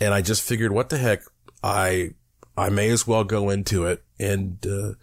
And 0.00 0.14
I 0.14 0.22
just 0.22 0.42
figured, 0.42 0.72
what 0.72 0.88
the 0.88 0.98
heck? 0.98 1.22
I, 1.62 2.10
I 2.56 2.68
may 2.70 2.90
as 2.90 3.06
well 3.06 3.24
go 3.24 3.50
into 3.50 3.86
it. 3.86 4.02
And, 4.18 4.64
uh, 4.66 4.94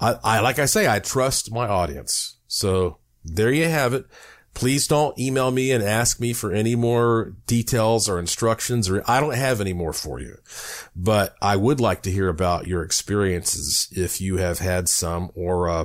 I, 0.00 0.16
I, 0.22 0.40
like 0.40 0.58
I 0.58 0.66
say, 0.66 0.88
I 0.88 0.98
trust 0.98 1.52
my 1.52 1.66
audience. 1.66 2.36
So 2.46 2.98
there 3.24 3.52
you 3.52 3.68
have 3.68 3.94
it. 3.94 4.06
Please 4.54 4.88
don't 4.88 5.18
email 5.18 5.50
me 5.50 5.70
and 5.70 5.82
ask 5.82 6.20
me 6.20 6.32
for 6.32 6.52
any 6.52 6.74
more 6.74 7.36
details 7.46 8.08
or 8.08 8.18
instructions 8.18 8.88
or 8.88 9.02
I 9.06 9.20
don't 9.20 9.36
have 9.36 9.60
any 9.60 9.72
more 9.72 9.92
for 9.92 10.20
you, 10.20 10.38
but 10.96 11.36
I 11.40 11.56
would 11.56 11.80
like 11.80 12.02
to 12.02 12.10
hear 12.10 12.28
about 12.28 12.66
your 12.66 12.82
experiences 12.82 13.88
if 13.92 14.20
you 14.20 14.38
have 14.38 14.58
had 14.58 14.88
some 14.88 15.30
or, 15.34 15.68
uh, 15.68 15.84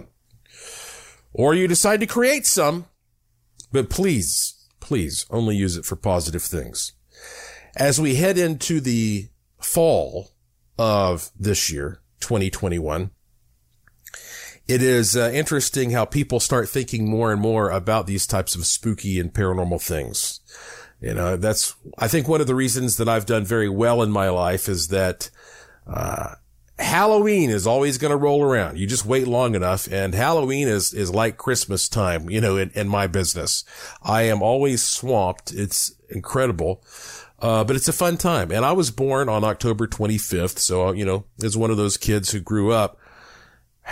or 1.38 1.54
you 1.54 1.68
decide 1.68 2.00
to 2.00 2.08
create 2.08 2.46
some, 2.46 2.86
but 3.72 3.90
please, 3.90 4.68
please 4.80 5.26
only 5.30 5.56
use 5.56 5.76
it 5.76 5.84
for 5.84 5.98
positive 5.98 6.42
things. 6.42 6.94
As 7.76 8.00
we 8.00 8.16
head 8.16 8.38
into 8.38 8.80
the 8.80 9.28
fall 9.60 10.32
of 10.80 11.30
this 11.38 11.70
year, 11.70 12.00
2021, 12.22 13.12
it 14.66 14.82
is 14.82 15.18
uh, 15.18 15.30
interesting 15.34 15.92
how 15.92 16.06
people 16.06 16.40
start 16.40 16.70
thinking 16.70 17.10
more 17.10 17.34
and 17.34 17.42
more 17.42 17.70
about 17.70 18.08
these 18.08 18.26
types 18.26 18.56
of 18.56 18.66
spooky 18.66 19.20
and 19.20 19.34
paranormal 19.34 19.82
things. 19.82 20.40
You 21.02 21.14
know, 21.14 21.36
that's, 21.36 21.76
I 21.98 22.08
think 22.08 22.30
one 22.30 22.40
of 22.40 22.48
the 22.48 22.56
reasons 22.56 22.96
that 22.96 23.10
I've 23.10 23.26
done 23.26 23.44
very 23.44 23.68
well 23.68 24.02
in 24.02 24.10
my 24.10 24.30
life 24.30 24.70
is 24.70 24.88
that, 24.88 25.30
uh, 25.86 26.36
Halloween 26.78 27.50
is 27.50 27.66
always 27.66 27.98
going 27.98 28.12
to 28.12 28.18
roll 28.18 28.44
around. 28.44 28.78
You 28.78 28.86
just 28.86 29.06
wait 29.06 29.28
long 29.28 29.56
enough 29.56 29.88
and 29.92 30.14
Halloween 30.14 30.68
is, 30.68 30.94
is 30.94 31.14
like 31.14 31.38
Christmas 31.38 31.88
time, 31.88 32.30
you 32.30 32.42
know, 32.42 32.58
in, 32.58 32.70
in 32.72 32.90
my 32.90 33.08
business. 33.08 33.64
I 34.04 34.24
am 34.24 34.42
always 34.42 34.84
swamped. 34.84 35.54
It's 35.54 35.94
incredible. 36.10 36.84
Uh, 37.40 37.64
but 37.64 37.76
it's 37.76 37.88
a 37.88 37.94
fun 37.94 38.18
time. 38.18 38.52
And 38.52 38.66
I 38.66 38.74
was 38.74 38.92
born 38.92 39.30
on 39.30 39.44
October 39.44 39.88
25th. 39.88 40.58
So, 40.60 40.92
you 40.92 41.06
know, 41.06 41.26
as 41.44 41.56
one 41.56 41.72
of 41.72 41.78
those 41.78 41.98
kids 41.98 42.32
who 42.32 42.40
grew 42.40 42.72
up 42.72 42.98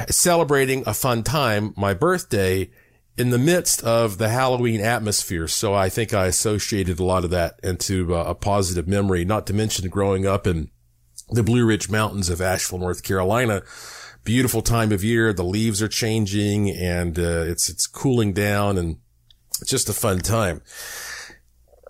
celebrating 0.10 0.84
a 0.86 0.94
fun 0.94 1.24
time, 1.24 1.74
my 1.78 1.94
birthday 1.94 2.70
in 3.18 3.30
the 3.30 3.38
midst 3.38 3.84
of 3.84 4.18
the 4.18 4.30
Halloween 4.30 4.82
atmosphere. 4.82 5.48
So 5.48 5.74
I 5.74 5.90
think 5.90 6.14
I 6.14 6.26
associated 6.26 7.00
a 7.00 7.04
lot 7.04 7.24
of 7.24 7.30
that 7.30 7.60
into 7.64 8.16
uh, 8.16 8.24
a 8.24 8.36
positive 8.36 8.88
memory, 8.88 9.24
not 9.24 9.46
to 9.48 9.54
mention 9.54 9.88
growing 9.90 10.26
up 10.26 10.48
in 10.48 10.72
the 11.34 11.44
Blue 11.44 11.66
Ridge 11.66 11.90
Mountains 11.90 12.30
of 12.30 12.42
Asheville, 12.42 12.80
North 12.80 13.04
Carolina. 13.04 13.64
Beautiful 14.24 14.62
time 14.62 14.92
of 14.92 15.04
year. 15.04 15.34
The 15.34 15.44
leaves 15.44 15.82
are 15.82 15.88
changing 15.88 16.70
and 16.70 17.18
uh, 17.18 17.44
it's, 17.48 17.70
it's 17.70 17.88
cooling 17.88 18.34
down 18.34 18.78
and 18.78 18.98
it's 19.60 19.70
just 19.70 19.90
a 19.90 19.94
fun 19.94 20.20
time. 20.20 20.62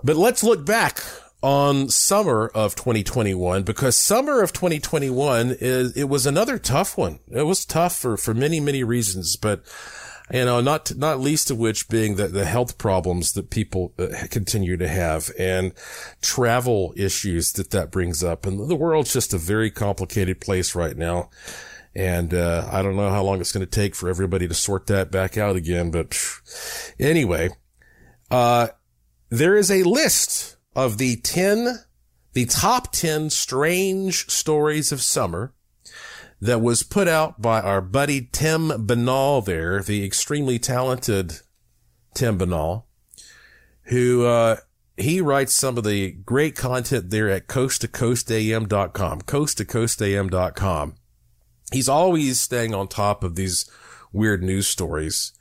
But 0.03 0.15
let's 0.15 0.43
look 0.43 0.65
back 0.65 1.01
on 1.41 1.89
summer 1.89 2.49
of 2.55 2.75
2021 2.75 3.63
because 3.63 3.97
summer 3.97 4.41
of 4.41 4.53
2021 4.53 5.57
is, 5.59 5.95
it 5.95 6.05
was 6.05 6.25
another 6.25 6.57
tough 6.57 6.97
one. 6.97 7.19
It 7.29 7.43
was 7.43 7.65
tough 7.65 7.95
for, 7.97 8.17
for 8.17 8.33
many, 8.33 8.59
many 8.59 8.83
reasons, 8.83 9.35
but 9.35 9.63
you 10.33 10.45
know, 10.45 10.61
not, 10.61 10.95
not 10.95 11.19
least 11.19 11.51
of 11.51 11.59
which 11.59 11.87
being 11.87 12.15
the, 12.15 12.27
the 12.27 12.45
health 12.45 12.79
problems 12.79 13.33
that 13.33 13.51
people 13.51 13.93
uh, 13.99 14.07
continue 14.31 14.75
to 14.77 14.87
have 14.87 15.29
and 15.37 15.73
travel 16.21 16.91
issues 16.97 17.51
that 17.53 17.69
that 17.69 17.91
brings 17.91 18.23
up. 18.23 18.47
And 18.47 18.67
the 18.67 18.75
world's 18.75 19.13
just 19.13 19.35
a 19.35 19.37
very 19.37 19.69
complicated 19.69 20.41
place 20.41 20.73
right 20.73 20.97
now. 20.97 21.29
And, 21.93 22.33
uh, 22.33 22.67
I 22.71 22.81
don't 22.81 22.95
know 22.95 23.11
how 23.11 23.21
long 23.21 23.41
it's 23.41 23.51
going 23.51 23.65
to 23.65 23.69
take 23.69 23.93
for 23.93 24.09
everybody 24.09 24.47
to 24.47 24.55
sort 24.55 24.87
that 24.87 25.11
back 25.11 25.37
out 25.37 25.55
again. 25.55 25.91
But 25.91 26.19
anyway, 26.99 27.51
uh, 28.31 28.69
there 29.29 29.55
is 29.55 29.69
a 29.69 29.83
list 29.83 30.57
of 30.75 30.97
the 30.97 31.17
10, 31.17 31.77
the 32.33 32.45
top 32.45 32.91
10 32.91 33.29
strange 33.29 34.27
stories 34.31 34.91
of 34.91 35.03
summer 35.03 35.53
that 36.43 36.59
was 36.59 36.83
put 36.83 37.07
out 37.07 37.41
by 37.41 37.61
our 37.61 37.79
buddy 37.79 38.27
Tim 38.33 38.67
Binnall 38.85 39.45
there, 39.45 39.81
the 39.81 40.03
extremely 40.03 40.59
talented 40.59 41.39
Tim 42.13 42.37
Binnall, 42.37 42.83
who, 43.83 44.25
uh, 44.25 44.57
he 44.97 45.21
writes 45.21 45.55
some 45.55 45.77
of 45.77 45.85
the 45.85 46.11
great 46.11 46.57
content 46.57 47.11
there 47.11 47.29
at 47.29 47.47
coasttocoastam.com, 47.47 49.21
coasttocoastam.com. 49.21 50.95
He's 51.71 51.89
always 51.89 52.41
staying 52.41 52.75
on 52.75 52.89
top 52.89 53.23
of 53.23 53.35
these 53.35 53.71
weird 54.11 54.43
news 54.43 54.67
stories. 54.67 55.31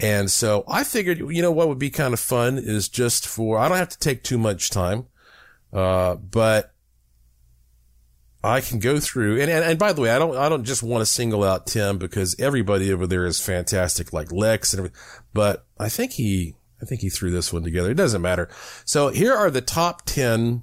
And 0.00 0.30
so 0.30 0.64
I 0.66 0.82
figured, 0.82 1.18
you 1.18 1.42
know, 1.42 1.52
what 1.52 1.68
would 1.68 1.78
be 1.78 1.90
kind 1.90 2.14
of 2.14 2.20
fun 2.20 2.56
is 2.56 2.88
just 2.88 3.28
for, 3.28 3.58
I 3.58 3.68
don't 3.68 3.76
have 3.76 3.90
to 3.90 3.98
take 3.98 4.22
too 4.22 4.38
much 4.38 4.70
time, 4.70 5.08
uh, 5.74 6.14
but 6.14 6.72
I 8.42 8.60
can 8.60 8.78
go 8.78 9.00
through 9.00 9.40
and, 9.40 9.50
and, 9.50 9.64
and 9.64 9.78
by 9.78 9.92
the 9.92 10.00
way, 10.00 10.10
I 10.10 10.18
don't, 10.18 10.36
I 10.36 10.48
don't 10.48 10.64
just 10.64 10.82
want 10.82 11.02
to 11.02 11.06
single 11.06 11.42
out 11.42 11.66
Tim 11.66 11.98
because 11.98 12.36
everybody 12.38 12.92
over 12.92 13.06
there 13.06 13.26
is 13.26 13.40
fantastic, 13.40 14.12
like 14.12 14.30
Lex 14.30 14.72
and 14.72 14.80
everything, 14.80 15.00
but 15.32 15.66
I 15.78 15.88
think 15.88 16.12
he, 16.12 16.54
I 16.80 16.84
think 16.84 17.00
he 17.00 17.10
threw 17.10 17.30
this 17.30 17.52
one 17.52 17.64
together. 17.64 17.90
It 17.90 17.96
doesn't 17.96 18.22
matter. 18.22 18.48
So 18.84 19.08
here 19.08 19.34
are 19.34 19.50
the 19.50 19.60
top 19.60 20.02
10 20.06 20.62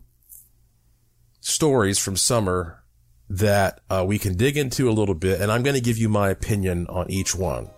stories 1.41 1.99
from 1.99 2.15
summer 2.15 2.83
that 3.29 3.81
uh, 3.89 4.03
we 4.07 4.19
can 4.19 4.35
dig 4.35 4.57
into 4.57 4.89
a 4.89 4.93
little 4.93 5.15
bit. 5.15 5.41
And 5.41 5.51
I'm 5.51 5.63
going 5.63 5.75
to 5.75 5.81
give 5.81 5.97
you 5.97 6.09
my 6.09 6.29
opinion 6.29 6.87
on 6.87 7.09
each 7.09 7.35
one. 7.35 7.69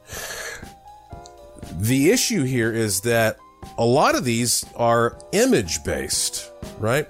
The 1.73 2.11
issue 2.11 2.43
here 2.43 2.71
is 2.71 3.01
that 3.01 3.37
a 3.77 3.85
lot 3.85 4.15
of 4.15 4.23
these 4.23 4.65
are 4.75 5.17
image 5.31 5.83
based, 5.83 6.51
right? 6.79 7.07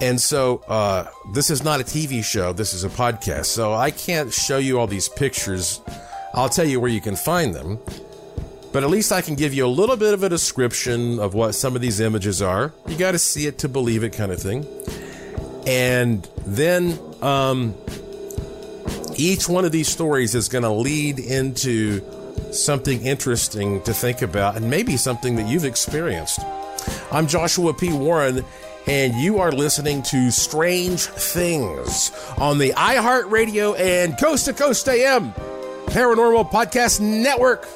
And 0.00 0.20
so, 0.20 0.58
uh, 0.68 1.06
this 1.32 1.50
is 1.50 1.62
not 1.62 1.80
a 1.80 1.84
TV 1.84 2.24
show. 2.24 2.52
This 2.52 2.74
is 2.74 2.84
a 2.84 2.88
podcast. 2.88 3.46
So 3.46 3.72
I 3.72 3.90
can't 3.90 4.32
show 4.32 4.58
you 4.58 4.80
all 4.80 4.86
these 4.86 5.08
pictures. 5.08 5.80
I'll 6.34 6.48
tell 6.48 6.66
you 6.66 6.80
where 6.80 6.90
you 6.90 7.00
can 7.00 7.14
find 7.14 7.54
them. 7.54 7.78
But 8.72 8.82
at 8.82 8.90
least 8.90 9.12
I 9.12 9.20
can 9.20 9.34
give 9.34 9.52
you 9.52 9.66
a 9.66 9.68
little 9.68 9.96
bit 9.96 10.14
of 10.14 10.22
a 10.22 10.28
description 10.28 11.18
of 11.18 11.34
what 11.34 11.52
some 11.54 11.76
of 11.76 11.82
these 11.82 12.00
images 12.00 12.40
are. 12.40 12.72
You 12.88 12.96
got 12.96 13.12
to 13.12 13.18
see 13.18 13.46
it 13.46 13.58
to 13.58 13.68
believe 13.68 14.02
it, 14.02 14.14
kind 14.14 14.32
of 14.32 14.40
thing. 14.40 14.66
And 15.66 16.26
then, 16.46 16.98
um, 17.20 17.74
each 19.16 19.48
one 19.48 19.64
of 19.64 19.72
these 19.72 19.88
stories 19.88 20.34
is 20.34 20.48
going 20.48 20.64
to 20.64 20.70
lead 20.70 21.18
into 21.18 22.00
something 22.52 23.02
interesting 23.02 23.82
to 23.82 23.92
think 23.94 24.22
about 24.22 24.56
and 24.56 24.68
maybe 24.68 24.96
something 24.96 25.36
that 25.36 25.46
you've 25.46 25.64
experienced. 25.64 26.40
I'm 27.10 27.26
Joshua 27.26 27.74
P. 27.74 27.92
Warren, 27.92 28.44
and 28.86 29.14
you 29.14 29.38
are 29.38 29.52
listening 29.52 30.02
to 30.02 30.30
Strange 30.30 31.02
Things 31.02 32.10
on 32.38 32.58
the 32.58 32.70
iHeartRadio 32.70 33.78
and 33.78 34.18
Coast 34.18 34.46
to 34.46 34.52
Coast 34.52 34.88
AM 34.88 35.32
Paranormal 35.86 36.50
Podcast 36.50 37.00
Network. 37.00 37.68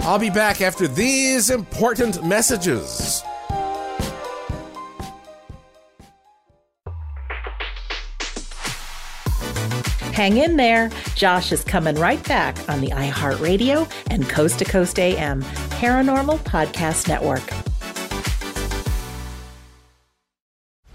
I'll 0.00 0.18
be 0.18 0.30
back 0.30 0.60
after 0.60 0.86
these 0.86 1.50
important 1.50 2.24
messages. 2.24 3.22
Hang 10.12 10.36
in 10.36 10.56
there. 10.56 10.90
Josh 11.16 11.50
is 11.50 11.64
coming 11.64 11.96
right 11.96 12.22
back 12.28 12.56
on 12.68 12.80
the 12.80 12.88
iHeartRadio 12.88 13.90
and 14.10 14.28
Coast 14.28 14.60
to 14.60 14.64
Coast 14.64 14.98
AM 14.98 15.42
Paranormal 15.42 16.38
Podcast 16.40 17.08
Network. 17.08 17.73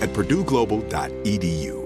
at 0.00 0.10
purdueglobal.edu. 0.10 1.85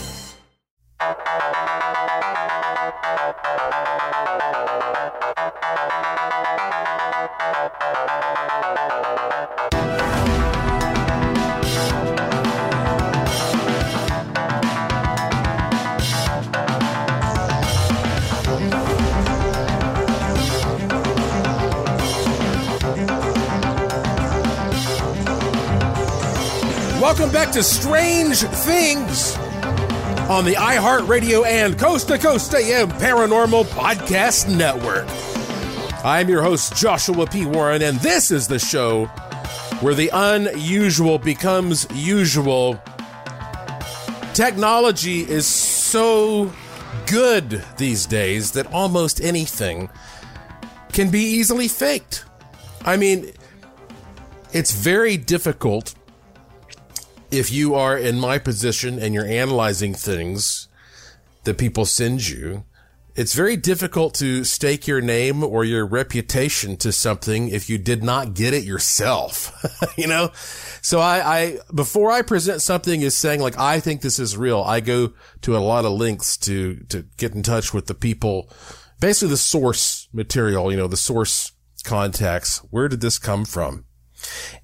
To 27.53 27.63
Strange 27.63 28.37
Things 28.37 29.35
on 30.29 30.45
the 30.45 30.53
iHeartRadio 30.53 31.45
and 31.45 31.77
Coast 31.77 32.07
to 32.07 32.17
Coast 32.17 32.55
AM 32.55 32.89
Paranormal 32.91 33.65
Podcast 33.65 34.47
Network. 34.55 35.05
I'm 36.05 36.29
your 36.29 36.41
host, 36.41 36.77
Joshua 36.77 37.27
P. 37.27 37.45
Warren, 37.45 37.81
and 37.81 37.99
this 37.99 38.31
is 38.31 38.47
the 38.47 38.57
show 38.57 39.07
where 39.81 39.93
the 39.93 40.09
unusual 40.13 41.17
becomes 41.17 41.85
usual. 41.93 42.81
Technology 44.33 45.29
is 45.29 45.45
so 45.45 46.53
good 47.05 47.61
these 47.75 48.05
days 48.05 48.51
that 48.51 48.65
almost 48.67 49.19
anything 49.19 49.89
can 50.93 51.09
be 51.09 51.19
easily 51.19 51.67
faked. 51.67 52.23
I 52.85 52.95
mean, 52.95 53.29
it's 54.53 54.71
very 54.71 55.17
difficult 55.17 55.95
if 57.31 57.51
you 57.51 57.73
are 57.75 57.97
in 57.97 58.19
my 58.19 58.37
position 58.37 58.99
and 58.99 59.13
you're 59.13 59.25
analyzing 59.25 59.93
things 59.93 60.67
that 61.45 61.57
people 61.57 61.85
send 61.85 62.27
you, 62.27 62.65
it's 63.15 63.33
very 63.33 63.57
difficult 63.57 64.13
to 64.15 64.43
stake 64.43 64.87
your 64.87 65.01
name 65.01 65.43
or 65.43 65.65
your 65.65 65.85
reputation 65.85 66.77
to 66.77 66.91
something 66.91 67.49
if 67.49 67.69
you 67.69 67.77
did 67.77 68.03
not 68.03 68.33
get 68.33 68.53
it 68.53 68.63
yourself, 68.63 69.51
you 69.97 70.07
know? 70.07 70.31
So 70.81 70.99
I, 70.99 71.39
I, 71.39 71.57
before 71.73 72.11
I 72.11 72.21
present 72.21 72.61
something 72.61 73.03
as 73.03 73.15
saying 73.15 73.41
like, 73.41 73.57
I 73.57 73.79
think 73.79 74.01
this 74.01 74.19
is 74.19 74.37
real, 74.37 74.61
I 74.61 74.79
go 74.79 75.13
to 75.41 75.57
a 75.57 75.59
lot 75.59 75.85
of 75.85 75.91
links 75.91 76.37
to, 76.37 76.75
to 76.89 77.05
get 77.17 77.33
in 77.33 77.43
touch 77.43 77.73
with 77.73 77.87
the 77.87 77.93
people, 77.93 78.49
basically 78.99 79.29
the 79.29 79.37
source 79.37 80.07
material, 80.13 80.71
you 80.71 80.77
know, 80.77 80.87
the 80.87 80.97
source 80.97 81.51
contacts. 81.83 82.59
Where 82.69 82.87
did 82.87 83.01
this 83.01 83.19
come 83.19 83.43
from? 83.43 83.85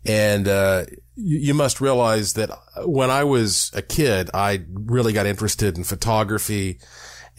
And, 0.05 0.47
uh, 0.47 0.85
you 1.17 1.55
must 1.55 1.81
realize 1.81 2.33
that 2.33 2.51
when 2.85 3.09
I 3.09 3.23
was 3.23 3.71
a 3.73 3.81
kid, 3.81 4.29
I 4.35 4.63
really 4.71 5.13
got 5.13 5.25
interested 5.25 5.75
in 5.75 5.83
photography. 5.83 6.79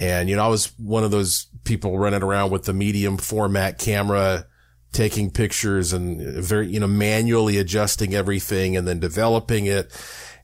And, 0.00 0.28
you 0.28 0.36
know, 0.36 0.44
I 0.44 0.48
was 0.48 0.72
one 0.78 1.04
of 1.04 1.12
those 1.12 1.46
people 1.62 1.96
running 1.96 2.22
around 2.22 2.50
with 2.50 2.64
the 2.64 2.72
medium 2.72 3.18
format 3.18 3.78
camera, 3.78 4.46
taking 4.92 5.30
pictures 5.30 5.92
and 5.92 6.20
very, 6.42 6.66
you 6.66 6.80
know, 6.80 6.88
manually 6.88 7.56
adjusting 7.56 8.14
everything 8.14 8.76
and 8.76 8.86
then 8.86 8.98
developing 8.98 9.66
it. 9.66 9.92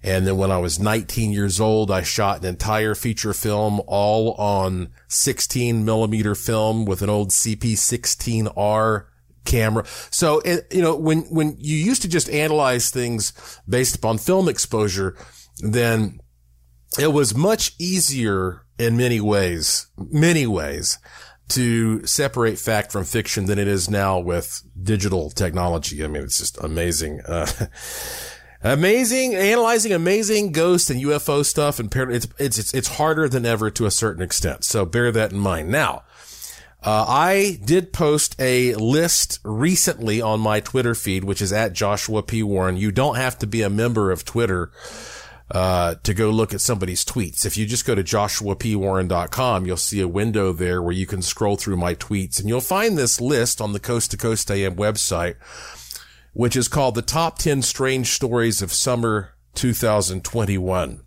And 0.02 0.26
then 0.26 0.36
when 0.36 0.52
I 0.52 0.58
was 0.58 0.78
19 0.78 1.32
years 1.32 1.60
old, 1.60 1.90
I 1.90 2.02
shot 2.02 2.40
an 2.40 2.46
entire 2.46 2.94
feature 2.94 3.32
film 3.32 3.80
all 3.86 4.34
on 4.34 4.90
16 5.08 5.84
millimeter 5.84 6.36
film 6.36 6.84
with 6.84 7.02
an 7.02 7.10
old 7.10 7.30
CP16R 7.30 9.06
camera. 9.44 9.84
So, 10.10 10.42
you 10.44 10.82
know, 10.82 10.96
when, 10.96 11.22
when 11.22 11.56
you 11.58 11.76
used 11.76 12.02
to 12.02 12.08
just 12.08 12.30
analyze 12.30 12.90
things 12.90 13.32
based 13.68 13.96
upon 13.96 14.18
film 14.18 14.48
exposure, 14.48 15.16
then 15.60 16.20
it 16.98 17.12
was 17.12 17.34
much 17.34 17.74
easier 17.78 18.62
in 18.78 18.96
many 18.96 19.20
ways, 19.20 19.86
many 19.96 20.46
ways 20.46 20.98
to 21.48 22.04
separate 22.06 22.58
fact 22.58 22.90
from 22.90 23.04
fiction 23.04 23.46
than 23.46 23.58
it 23.58 23.68
is 23.68 23.90
now 23.90 24.18
with 24.18 24.62
digital 24.82 25.30
technology. 25.30 26.02
I 26.02 26.08
mean, 26.08 26.22
it's 26.22 26.38
just 26.38 26.58
amazing. 26.62 27.20
Uh, 27.20 27.46
amazing, 28.62 29.34
analyzing 29.34 29.92
amazing 29.92 30.52
ghost 30.52 30.90
and 30.90 31.00
UFO 31.02 31.44
stuff 31.44 31.78
and 31.78 31.94
it's, 32.10 32.26
it's, 32.38 32.72
it's 32.72 32.88
harder 32.88 33.28
than 33.28 33.44
ever 33.44 33.70
to 33.70 33.86
a 33.86 33.90
certain 33.90 34.22
extent. 34.22 34.64
So 34.64 34.86
bear 34.86 35.12
that 35.12 35.32
in 35.32 35.38
mind. 35.38 35.70
Now, 35.70 36.04
uh, 36.84 37.06
I 37.08 37.58
did 37.64 37.94
post 37.94 38.36
a 38.38 38.74
list 38.74 39.40
recently 39.42 40.20
on 40.20 40.40
my 40.40 40.60
Twitter 40.60 40.94
feed, 40.94 41.24
which 41.24 41.40
is 41.40 41.50
at 41.50 41.72
Joshua 41.72 42.22
P. 42.22 42.42
Warren. 42.42 42.76
You 42.76 42.92
don't 42.92 43.16
have 43.16 43.38
to 43.38 43.46
be 43.46 43.62
a 43.62 43.70
member 43.70 44.10
of 44.10 44.26
Twitter 44.26 44.70
uh, 45.50 45.94
to 46.02 46.12
go 46.12 46.30
look 46.30 46.52
at 46.52 46.60
somebody's 46.60 47.02
tweets. 47.02 47.46
If 47.46 47.56
you 47.56 47.64
just 47.64 47.86
go 47.86 47.94
to 47.94 48.04
joshuapwarren.com, 48.04 49.64
you'll 49.64 49.76
see 49.78 50.00
a 50.00 50.08
window 50.08 50.52
there 50.52 50.82
where 50.82 50.92
you 50.92 51.06
can 51.06 51.22
scroll 51.22 51.56
through 51.56 51.76
my 51.76 51.94
tweets 51.94 52.38
and 52.38 52.48
you'll 52.48 52.60
find 52.60 52.98
this 52.98 53.18
list 53.18 53.62
on 53.62 53.72
the 53.72 53.80
Coast 53.80 54.10
to 54.10 54.18
Coast 54.18 54.50
AM 54.50 54.76
website, 54.76 55.36
which 56.34 56.54
is 56.54 56.68
called 56.68 56.96
the 56.96 57.02
top 57.02 57.38
10 57.38 57.62
strange 57.62 58.08
stories 58.08 58.60
of 58.60 58.72
summer 58.72 59.30
2021. 59.54 61.03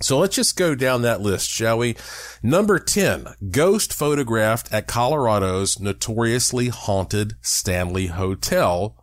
So 0.00 0.18
let's 0.18 0.34
just 0.34 0.56
go 0.56 0.74
down 0.74 1.02
that 1.02 1.20
list, 1.20 1.48
shall 1.48 1.78
we? 1.78 1.96
Number 2.42 2.78
10, 2.78 3.26
ghost 3.50 3.92
photographed 3.92 4.72
at 4.72 4.88
Colorado's 4.88 5.78
notoriously 5.78 6.68
haunted 6.68 7.36
Stanley 7.40 8.08
Hotel? 8.08 8.96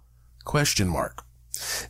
Question 0.43 0.89
mark. 0.89 1.23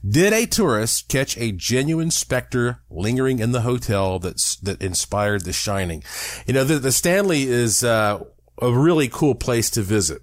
Did 0.08 0.34
a 0.34 0.46
tourist 0.46 1.08
catch 1.08 1.38
a 1.38 1.52
genuine 1.52 2.12
specter 2.12 2.82
lingering 2.90 3.40
in 3.40 3.54
the 3.54 3.62
hotel 3.62 4.20
that's, 4.20 4.56
that 4.58 4.82
inspired 4.82 5.46
The 5.46 5.54
Shining? 5.54 6.04
You 6.46 6.54
know, 6.54 6.64
the, 6.64 6.78
the 6.78 6.92
Stanley 6.92 7.44
is, 7.44 7.84
uh, 7.84 8.24
a 8.62 8.72
really 8.72 9.08
cool 9.08 9.34
place 9.34 9.70
to 9.72 9.82
visit. 9.82 10.22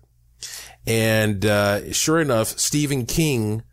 And, 0.87 1.45
uh, 1.45 1.93
sure 1.93 2.21
enough, 2.21 2.59
Stephen 2.59 3.07
King, 3.07 3.65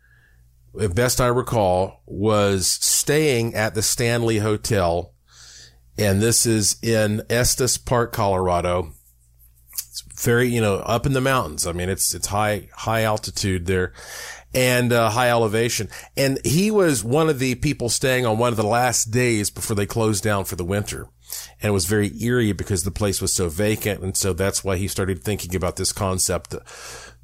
best 0.94 1.20
I 1.20 1.26
recall, 1.28 2.02
was 2.06 2.66
staying 2.66 3.54
at 3.54 3.74
the 3.74 3.82
Stanley 3.82 4.38
Hotel. 4.38 5.12
And 5.98 6.20
this 6.20 6.44
is 6.44 6.76
in 6.82 7.22
Estes 7.30 7.78
Park, 7.78 8.12
Colorado. 8.12 8.92
It's 9.72 10.02
very, 10.22 10.48
you 10.48 10.60
know, 10.60 10.76
up 10.76 11.06
in 11.06 11.12
the 11.12 11.20
mountains. 11.20 11.66
I 11.66 11.72
mean, 11.72 11.88
it's, 11.88 12.14
it's 12.14 12.26
high, 12.26 12.68
high 12.74 13.02
altitude 13.02 13.66
there 13.66 13.92
and 14.54 14.92
uh, 14.92 15.10
high 15.10 15.30
elevation. 15.30 15.88
And 16.16 16.38
he 16.44 16.70
was 16.70 17.04
one 17.04 17.28
of 17.28 17.38
the 17.38 17.54
people 17.56 17.88
staying 17.88 18.26
on 18.26 18.38
one 18.38 18.52
of 18.52 18.56
the 18.56 18.66
last 18.66 19.10
days 19.10 19.50
before 19.50 19.76
they 19.76 19.86
closed 19.86 20.24
down 20.24 20.44
for 20.44 20.56
the 20.56 20.64
winter. 20.64 21.08
And 21.60 21.70
it 21.70 21.72
was 21.72 21.86
very 21.86 22.10
eerie 22.22 22.52
because 22.52 22.84
the 22.84 22.90
place 22.90 23.20
was 23.20 23.32
so 23.32 23.48
vacant. 23.48 24.02
And 24.02 24.16
so 24.16 24.32
that's 24.32 24.64
why 24.64 24.76
he 24.76 24.88
started 24.88 25.22
thinking 25.22 25.54
about 25.54 25.76
this 25.76 25.92
concept 25.92 26.50
that, 26.50 26.62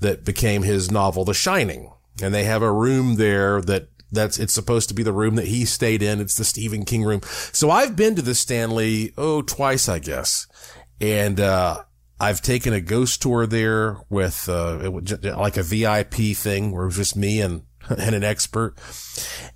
that 0.01 0.25
became 0.25 0.63
his 0.63 0.91
novel, 0.91 1.25
The 1.25 1.35
Shining. 1.35 1.91
And 2.23 2.35
they 2.35 2.45
have 2.45 2.63
a 2.63 2.73
room 2.73 3.17
there 3.17 3.61
that 3.63 3.89
that's 4.13 4.39
it's 4.39 4.53
supposed 4.53 4.89
to 4.91 4.95
be 4.95 5.03
the 5.03 5.13
room 5.13 5.37
that 5.37 5.49
he 5.49 5.65
stayed 5.65 6.03
in. 6.03 6.21
It's 6.21 6.37
the 6.37 6.45
Stephen 6.45 6.85
King 6.85 7.03
room. 7.03 7.23
So 7.53 7.71
I've 7.71 7.97
been 7.97 8.15
to 8.17 8.23
the 8.23 8.35
Stanley 8.35 9.13
oh 9.17 9.43
twice, 9.43 9.89
I 9.89 9.99
guess, 9.99 10.47
and 11.01 11.41
uh, 11.41 11.83
I've 12.21 12.43
taken 12.43 12.73
a 12.73 12.81
ghost 12.81 13.23
tour 13.23 13.47
there 13.47 13.99
with 14.09 14.49
uh, 14.49 14.91
like 15.37 15.57
a 15.57 15.63
VIP 15.63 16.37
thing 16.37 16.71
where 16.71 16.85
it 16.85 16.87
was 16.87 16.97
just 16.97 17.17
me 17.17 17.41
and 17.41 17.63
and 17.89 18.15
an 18.15 18.23
expert, 18.23 18.77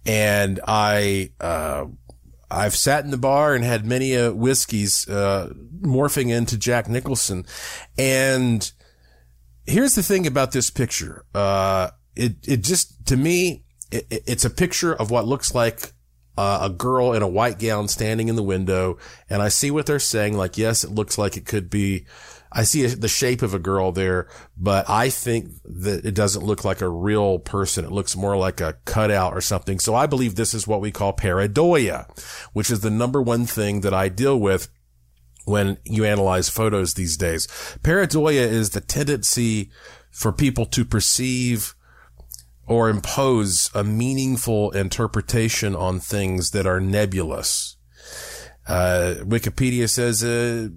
and 0.05 0.59
I 0.67 1.31
uh, 1.41 1.85
I've 2.51 2.75
sat 2.75 3.05
in 3.05 3.11
the 3.11 3.19
bar 3.19 3.55
and 3.55 3.65
had 3.65 3.87
many 3.87 4.17
uh, 4.17 4.33
whiskeys 4.33 5.09
uh, 5.09 5.53
morphing 5.81 6.31
into 6.31 6.57
Jack 6.57 6.89
Nicholson, 6.89 7.45
and 7.99 8.69
here's 9.67 9.95
the 9.95 10.03
thing 10.03 10.27
about 10.27 10.53
this 10.53 10.71
picture. 10.71 11.25
Uh, 11.35 11.91
it 12.17 12.37
it 12.47 12.63
just 12.63 13.07
to 13.07 13.17
me 13.17 13.65
it, 13.91 14.07
it's 14.11 14.45
a 14.45 14.51
picture 14.51 14.95
of 14.95 15.11
what 15.11 15.27
looks 15.27 15.55
like 15.55 15.93
uh, 16.39 16.61
a 16.63 16.71
girl 16.71 17.13
in 17.13 17.23
a 17.23 17.29
white 17.29 17.59
gown 17.59 17.89
standing 17.89 18.29
in 18.29 18.37
the 18.37 18.43
window, 18.43 18.99
and 19.31 19.41
I 19.41 19.49
see 19.49 19.71
what 19.71 19.87
they're 19.87 19.99
saying. 19.99 20.37
Like, 20.37 20.59
yes, 20.59 20.85
it 20.85 20.91
looks 20.91 21.17
like 21.17 21.37
it 21.37 21.47
could 21.47 21.71
be 21.71 22.07
I 22.53 22.63
see 22.63 22.87
the 22.87 23.09
shape 23.09 23.43
of 23.43 23.55
a 23.55 23.59
girl 23.59 23.93
there, 23.93 24.29
but 24.57 24.89
I 24.89 25.11
think 25.11 25.51
that 25.65 26.07
it 26.07 26.15
doesn't 26.15 26.45
look 26.45 26.65
like 26.65 26.81
a 26.81 26.89
real 26.89 27.39
person. 27.39 27.85
It 27.85 27.93
looks 27.93 28.17
more 28.17 28.37
like 28.37 28.61
a 28.61 28.79
cutout 28.85 29.35
or 29.35 29.43
something. 29.43 29.79
So 29.79 29.95
I 29.95 30.07
believe 30.07 30.35
this 30.35 30.55
is 30.55 30.67
what 30.67 30.81
we 30.81 30.91
call 30.91 31.13
pareidolia, 31.13 32.07
which 32.53 32.71
is 32.71 32.81
the 32.81 32.91
number 32.91 33.21
one 33.21 33.47
thing 33.47 33.81
that 33.83 33.93
I 33.93 34.09
deal 34.09 34.39
with 34.39 34.69
when 35.45 35.79
you 35.85 36.05
analyze 36.05 36.49
photos 36.49 36.95
these 36.95 37.17
days. 37.17 37.47
Pareidolia 37.83 38.47
is 38.47 38.71
the 38.71 38.81
tendency 38.81 39.71
for 40.11 40.33
people 40.33 40.67
to 40.67 40.85
perceive 40.85 41.75
or 42.67 42.89
impose 42.89 43.71
a 43.75 43.85
meaningful 43.85 44.71
interpretation 44.73 45.77
on 45.77 46.01
things 46.01 46.51
that 46.51 46.67
are 46.67 46.81
nebulous. 46.81 47.77
Uh, 48.67 49.15
Wikipedia 49.21 49.89
says, 49.89 50.25
uh, 50.25 50.69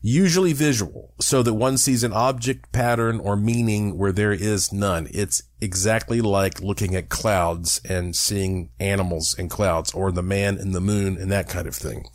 usually 0.00 0.52
visual, 0.52 1.14
so 1.20 1.42
that 1.42 1.54
one 1.54 1.78
sees 1.78 2.04
an 2.04 2.12
object, 2.12 2.72
pattern, 2.72 3.20
or 3.20 3.36
meaning 3.36 3.96
where 3.98 4.12
there 4.12 4.32
is 4.32 4.72
none. 4.72 5.08
It's 5.10 5.42
exactly 5.60 6.20
like 6.20 6.60
looking 6.60 6.94
at 6.94 7.08
clouds 7.08 7.80
and 7.88 8.14
seeing 8.14 8.70
animals 8.78 9.34
in 9.38 9.48
clouds 9.48 9.92
or 9.92 10.12
the 10.12 10.22
man 10.22 10.58
in 10.58 10.72
the 10.72 10.80
moon 10.80 11.16
and 11.16 11.32
that 11.32 11.48
kind 11.48 11.66
of 11.66 11.74
thing. 11.74 12.06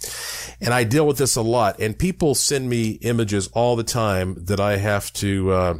And 0.61 0.73
I 0.73 0.83
deal 0.83 1.07
with 1.07 1.17
this 1.17 1.35
a 1.35 1.41
lot 1.41 1.79
and 1.79 1.97
people 1.97 2.35
send 2.35 2.69
me 2.69 2.91
images 3.01 3.47
all 3.53 3.75
the 3.75 3.83
time 3.83 4.45
that 4.45 4.59
I 4.59 4.77
have 4.77 5.11
to, 5.13 5.51
uh, 5.51 5.73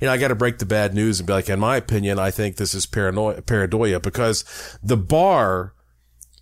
you 0.00 0.06
know, 0.06 0.12
I 0.12 0.18
got 0.18 0.28
to 0.28 0.34
break 0.34 0.58
the 0.58 0.66
bad 0.66 0.94
news 0.94 1.20
and 1.20 1.26
be 1.26 1.32
like, 1.32 1.48
in 1.48 1.60
my 1.60 1.76
opinion, 1.76 2.18
I 2.18 2.30
think 2.30 2.56
this 2.56 2.74
is 2.74 2.86
paranoia, 2.86 4.00
because 4.00 4.78
the 4.82 4.96
bar 4.96 5.74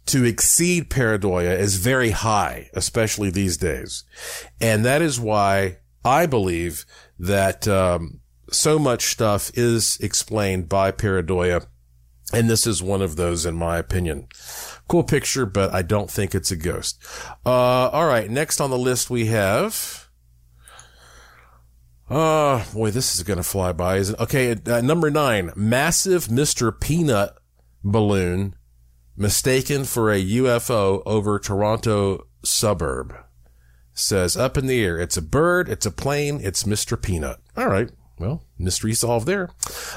to 0.06 0.24
exceed 0.24 0.90
pareidolia 0.90 1.56
is 1.56 1.76
very 1.76 2.10
high, 2.10 2.70
especially 2.74 3.30
these 3.30 3.56
days. 3.56 4.04
And 4.60 4.84
that 4.84 5.00
is 5.00 5.20
why 5.20 5.78
I 6.04 6.26
believe 6.26 6.84
that 7.18 7.68
um, 7.68 8.20
so 8.50 8.78
much 8.78 9.04
stuff 9.04 9.50
is 9.54 9.98
explained 10.00 10.68
by 10.68 10.90
pareidolia. 10.90 11.66
And 12.34 12.48
this 12.48 12.66
is 12.66 12.82
one 12.82 13.02
of 13.02 13.16
those, 13.16 13.46
in 13.46 13.54
my 13.54 13.78
opinion. 13.78 14.26
Cool 14.88 15.04
picture, 15.04 15.46
but 15.46 15.72
I 15.72 15.82
don't 15.82 16.10
think 16.10 16.34
it's 16.34 16.50
a 16.50 16.56
ghost. 16.56 16.98
Uh, 17.44 17.88
all 17.90 18.06
right. 18.06 18.30
Next 18.30 18.60
on 18.60 18.70
the 18.70 18.78
list 18.78 19.10
we 19.10 19.26
have. 19.26 20.01
Uh, 22.12 22.62
boy, 22.74 22.90
this 22.90 23.14
is 23.16 23.22
going 23.22 23.38
to 23.38 23.42
fly 23.42 23.72
by, 23.72 23.96
isn't 23.96 24.16
it? 24.16 24.20
Okay. 24.20 24.54
Uh, 24.66 24.82
number 24.82 25.10
nine, 25.10 25.50
massive 25.56 26.26
Mr. 26.26 26.78
Peanut 26.78 27.34
balloon 27.82 28.54
mistaken 29.16 29.84
for 29.84 30.12
a 30.12 30.22
UFO 30.22 31.02
over 31.06 31.38
Toronto 31.38 32.26
suburb. 32.44 33.14
Says 33.94 34.36
up 34.36 34.58
in 34.58 34.66
the 34.66 34.84
air. 34.84 34.98
It's 34.98 35.16
a 35.16 35.22
bird. 35.22 35.70
It's 35.70 35.86
a 35.86 35.90
plane. 35.90 36.40
It's 36.42 36.64
Mr. 36.64 37.00
Peanut. 37.00 37.38
All 37.56 37.68
right. 37.68 37.90
Well, 38.18 38.44
mystery 38.58 38.92
solved 38.92 39.26
there. 39.26 39.48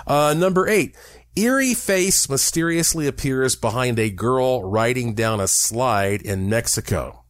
Uh, 0.08 0.34
number 0.38 0.70
eight. 0.70 0.96
Eerie 1.36 1.74
face 1.74 2.30
mysteriously 2.30 3.08
appears 3.08 3.58
behind 3.58 4.00
a 4.00 4.10
girl 4.10 4.64
riding 4.64 5.16
down 5.16 5.42
a 5.42 5.50
slide 5.50 6.22
in 6.22 6.48
Mexico. 6.50 7.25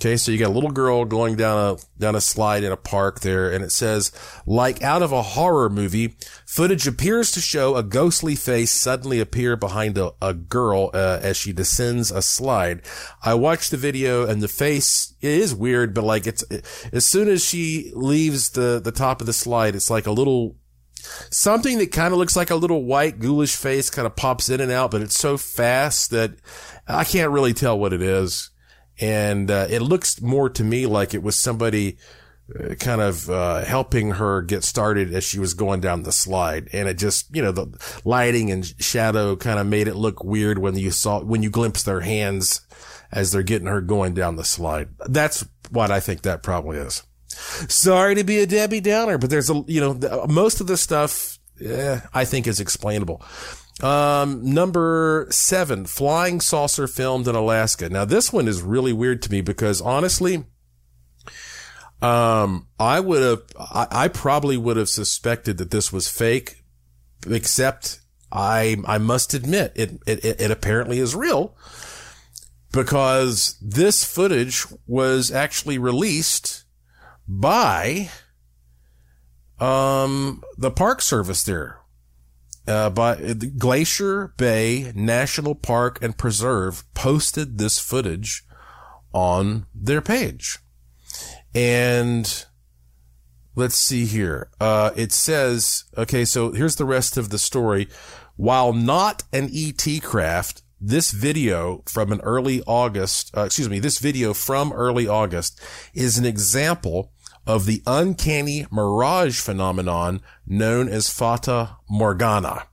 Okay, 0.00 0.16
so 0.16 0.32
you 0.32 0.38
got 0.38 0.48
a 0.48 0.52
little 0.52 0.72
girl 0.72 1.04
going 1.04 1.36
down 1.36 1.76
a 1.76 2.00
down 2.00 2.16
a 2.16 2.20
slide 2.20 2.64
in 2.64 2.72
a 2.72 2.76
park 2.76 3.20
there, 3.20 3.50
and 3.50 3.64
it 3.64 3.70
says, 3.70 4.10
like 4.44 4.82
out 4.82 5.02
of 5.02 5.12
a 5.12 5.22
horror 5.22 5.70
movie, 5.70 6.16
footage 6.44 6.86
appears 6.86 7.30
to 7.32 7.40
show 7.40 7.76
a 7.76 7.82
ghostly 7.82 8.34
face 8.34 8.72
suddenly 8.72 9.20
appear 9.20 9.56
behind 9.56 9.96
a, 9.96 10.12
a 10.20 10.34
girl 10.34 10.90
uh, 10.92 11.20
as 11.22 11.36
she 11.36 11.52
descends 11.52 12.10
a 12.10 12.22
slide. 12.22 12.82
I 13.22 13.34
watched 13.34 13.70
the 13.70 13.76
video, 13.76 14.26
and 14.26 14.42
the 14.42 14.48
face 14.48 15.14
is 15.20 15.54
weird, 15.54 15.94
but 15.94 16.04
like 16.04 16.26
it's 16.26 16.42
as 16.92 17.06
soon 17.06 17.28
as 17.28 17.44
she 17.44 17.92
leaves 17.94 18.50
the 18.50 18.80
the 18.82 18.92
top 18.92 19.20
of 19.20 19.26
the 19.26 19.32
slide, 19.32 19.76
it's 19.76 19.90
like 19.90 20.06
a 20.06 20.12
little 20.12 20.56
something 21.30 21.78
that 21.78 21.92
kind 21.92 22.12
of 22.12 22.18
looks 22.18 22.36
like 22.36 22.50
a 22.50 22.56
little 22.56 22.84
white 22.84 23.20
ghoulish 23.20 23.54
face 23.54 23.90
kind 23.90 24.06
of 24.06 24.16
pops 24.16 24.48
in 24.48 24.60
and 24.60 24.72
out, 24.72 24.90
but 24.90 25.02
it's 25.02 25.16
so 25.16 25.36
fast 25.36 26.10
that 26.10 26.32
I 26.88 27.04
can't 27.04 27.30
really 27.30 27.54
tell 27.54 27.78
what 27.78 27.92
it 27.92 28.02
is 28.02 28.50
and 29.00 29.50
uh, 29.50 29.66
it 29.70 29.80
looks 29.80 30.20
more 30.20 30.48
to 30.50 30.64
me 30.64 30.86
like 30.86 31.14
it 31.14 31.22
was 31.22 31.36
somebody 31.36 31.98
uh, 32.54 32.74
kind 32.74 33.00
of 33.00 33.30
uh, 33.30 33.64
helping 33.64 34.12
her 34.12 34.42
get 34.42 34.64
started 34.64 35.12
as 35.14 35.24
she 35.24 35.38
was 35.38 35.54
going 35.54 35.80
down 35.80 36.02
the 36.02 36.12
slide. 36.12 36.68
And 36.72 36.88
it 36.88 36.98
just 36.98 37.34
you 37.34 37.42
know 37.42 37.52
the 37.52 38.00
lighting 38.04 38.50
and 38.50 38.64
shadow 38.80 39.36
kind 39.36 39.58
of 39.58 39.66
made 39.66 39.88
it 39.88 39.96
look 39.96 40.22
weird 40.22 40.58
when 40.58 40.76
you 40.76 40.90
saw 40.90 41.22
when 41.22 41.42
you 41.42 41.50
glimpsed 41.50 41.86
their 41.86 42.00
hands 42.00 42.60
as 43.10 43.32
they're 43.32 43.42
getting 43.42 43.68
her 43.68 43.80
going 43.80 44.14
down 44.14 44.36
the 44.36 44.44
slide. 44.44 44.88
That's 45.06 45.44
what 45.70 45.90
i 45.90 46.00
think 46.00 46.22
that 46.22 46.42
probably 46.42 46.78
is. 46.78 47.02
Sorry 47.68 48.14
to 48.14 48.24
be 48.24 48.38
a 48.38 48.46
debbie 48.46 48.80
downer 48.80 49.18
but 49.18 49.30
there's 49.30 49.50
a 49.50 49.64
you 49.66 49.80
know 49.80 50.26
most 50.28 50.60
of 50.60 50.66
the 50.66 50.76
stuff 50.76 51.38
eh, 51.64 52.00
i 52.12 52.24
think 52.24 52.46
is 52.46 52.60
explainable 52.60 53.22
Um, 53.82 54.54
number 54.54 55.26
seven, 55.30 55.86
flying 55.86 56.40
saucer 56.40 56.86
filmed 56.86 57.26
in 57.26 57.34
Alaska. 57.34 57.88
Now 57.88 58.04
this 58.04 58.32
one 58.32 58.46
is 58.46 58.62
really 58.62 58.92
weird 58.92 59.20
to 59.22 59.32
me 59.32 59.40
because 59.40 59.80
honestly, 59.80 60.44
um, 62.00 62.68
I 62.78 63.00
would 63.00 63.22
have, 63.22 63.42
I, 63.58 63.86
I 63.90 64.08
probably 64.08 64.56
would 64.56 64.76
have 64.76 64.88
suspected 64.88 65.58
that 65.58 65.70
this 65.72 65.92
was 65.92 66.08
fake, 66.08 66.62
except 67.28 68.00
I, 68.30 68.76
I 68.86 68.98
must 68.98 69.34
admit 69.34 69.72
it, 69.74 69.98
it, 70.06 70.24
it 70.24 70.50
apparently 70.50 70.98
is 71.00 71.16
real 71.16 71.56
because 72.72 73.58
this 73.60 74.04
footage 74.04 74.66
was 74.86 75.32
actually 75.32 75.78
released 75.78 76.64
by, 77.26 78.10
um, 79.58 80.42
the 80.58 80.70
Park 80.70 81.00
Service 81.00 81.42
there 81.42 81.78
uh, 82.66 82.90
by 82.90 83.16
Glacier 83.58 84.34
Bay 84.36 84.92
National 84.94 85.54
Park 85.54 86.02
and 86.02 86.16
Preserve 86.16 86.84
posted 86.94 87.58
this 87.58 87.78
footage 87.78 88.44
on 89.12 89.66
their 89.74 90.00
page. 90.00 90.58
And 91.54 92.46
let's 93.54 93.76
see 93.76 94.06
here. 94.06 94.50
Uh, 94.60 94.90
it 94.96 95.12
says, 95.12 95.84
okay, 95.96 96.24
so 96.24 96.52
here's 96.52 96.76
the 96.76 96.84
rest 96.84 97.16
of 97.16 97.30
the 97.30 97.38
story. 97.38 97.88
While 98.36 98.72
not 98.72 99.22
an 99.32 99.50
ET 99.54 99.86
craft, 100.02 100.62
this 100.80 101.12
video 101.12 101.82
from 101.86 102.12
an 102.12 102.20
early 102.20 102.62
August, 102.66 103.34
uh, 103.36 103.42
excuse 103.42 103.68
me, 103.68 103.78
this 103.78 103.98
video 103.98 104.34
from 104.34 104.72
early 104.72 105.06
August 105.06 105.60
is 105.94 106.18
an 106.18 106.26
example 106.26 107.12
of 107.46 107.66
the 107.66 107.82
uncanny 107.86 108.66
mirage 108.70 109.40
phenomenon 109.40 110.20
known 110.46 110.88
as 110.88 111.10
Fata 111.10 111.76
Morgana. 111.88 112.66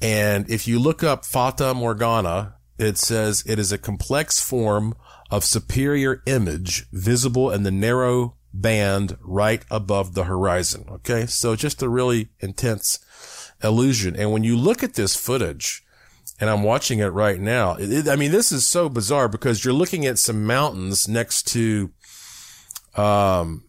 And 0.00 0.48
if 0.48 0.68
you 0.68 0.78
look 0.78 1.02
up 1.02 1.24
Fata 1.24 1.74
Morgana, 1.74 2.54
it 2.78 2.96
says 2.96 3.42
it 3.46 3.58
is 3.58 3.72
a 3.72 3.78
complex 3.78 4.40
form 4.40 4.94
of 5.30 5.44
superior 5.44 6.22
image 6.26 6.86
visible 6.92 7.50
in 7.50 7.64
the 7.64 7.70
narrow 7.70 8.36
band 8.54 9.18
right 9.20 9.64
above 9.70 10.14
the 10.14 10.24
horizon. 10.24 10.86
Okay. 10.88 11.26
So 11.26 11.56
just 11.56 11.82
a 11.82 11.88
really 11.88 12.28
intense 12.40 12.98
illusion. 13.62 14.16
And 14.16 14.32
when 14.32 14.44
you 14.44 14.56
look 14.56 14.82
at 14.82 14.94
this 14.94 15.16
footage, 15.16 15.84
and 16.40 16.48
I'm 16.48 16.62
watching 16.62 17.00
it 17.00 17.08
right 17.08 17.40
now, 17.40 17.76
it, 17.78 18.08
I 18.08 18.14
mean, 18.14 18.30
this 18.30 18.52
is 18.52 18.64
so 18.64 18.88
bizarre 18.88 19.28
because 19.28 19.64
you're 19.64 19.74
looking 19.74 20.06
at 20.06 20.18
some 20.18 20.46
mountains 20.46 21.08
next 21.08 21.48
to 21.48 21.90
um, 22.98 23.64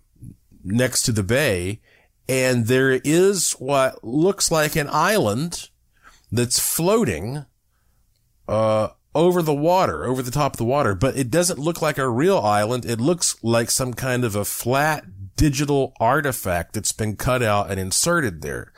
next 0.64 1.04
to 1.04 1.12
the 1.12 1.24
bay. 1.24 1.82
And 2.28 2.68
there 2.68 2.92
is 2.92 3.54
what 3.54 4.04
looks 4.04 4.52
like 4.52 4.76
an 4.76 4.90
island 4.92 5.70
that's 6.32 6.60
floating, 6.60 7.46
uh, 8.48 8.90
over 9.16 9.42
the 9.42 9.54
water, 9.54 10.06
over 10.06 10.22
the 10.22 10.32
top 10.32 10.54
of 10.54 10.58
the 10.58 10.66
water, 10.66 10.94
but 10.94 11.18
it 11.18 11.32
doesn't 11.32 11.60
look 11.60 11.82
like 11.82 11.98
a 11.98 12.08
real 12.08 12.38
island. 12.38 12.86
It 12.86 13.02
looks 13.02 13.36
like 13.44 13.72
some 13.72 13.94
kind 13.94 14.24
of 14.24 14.36
a 14.36 14.46
flat 14.46 15.06
digital 15.36 15.94
artifact 16.00 16.74
that's 16.74 16.92
been 16.92 17.16
cut 17.16 17.42
out 17.42 17.72
and 17.72 17.80
inserted 17.80 18.42
there. 18.42 18.74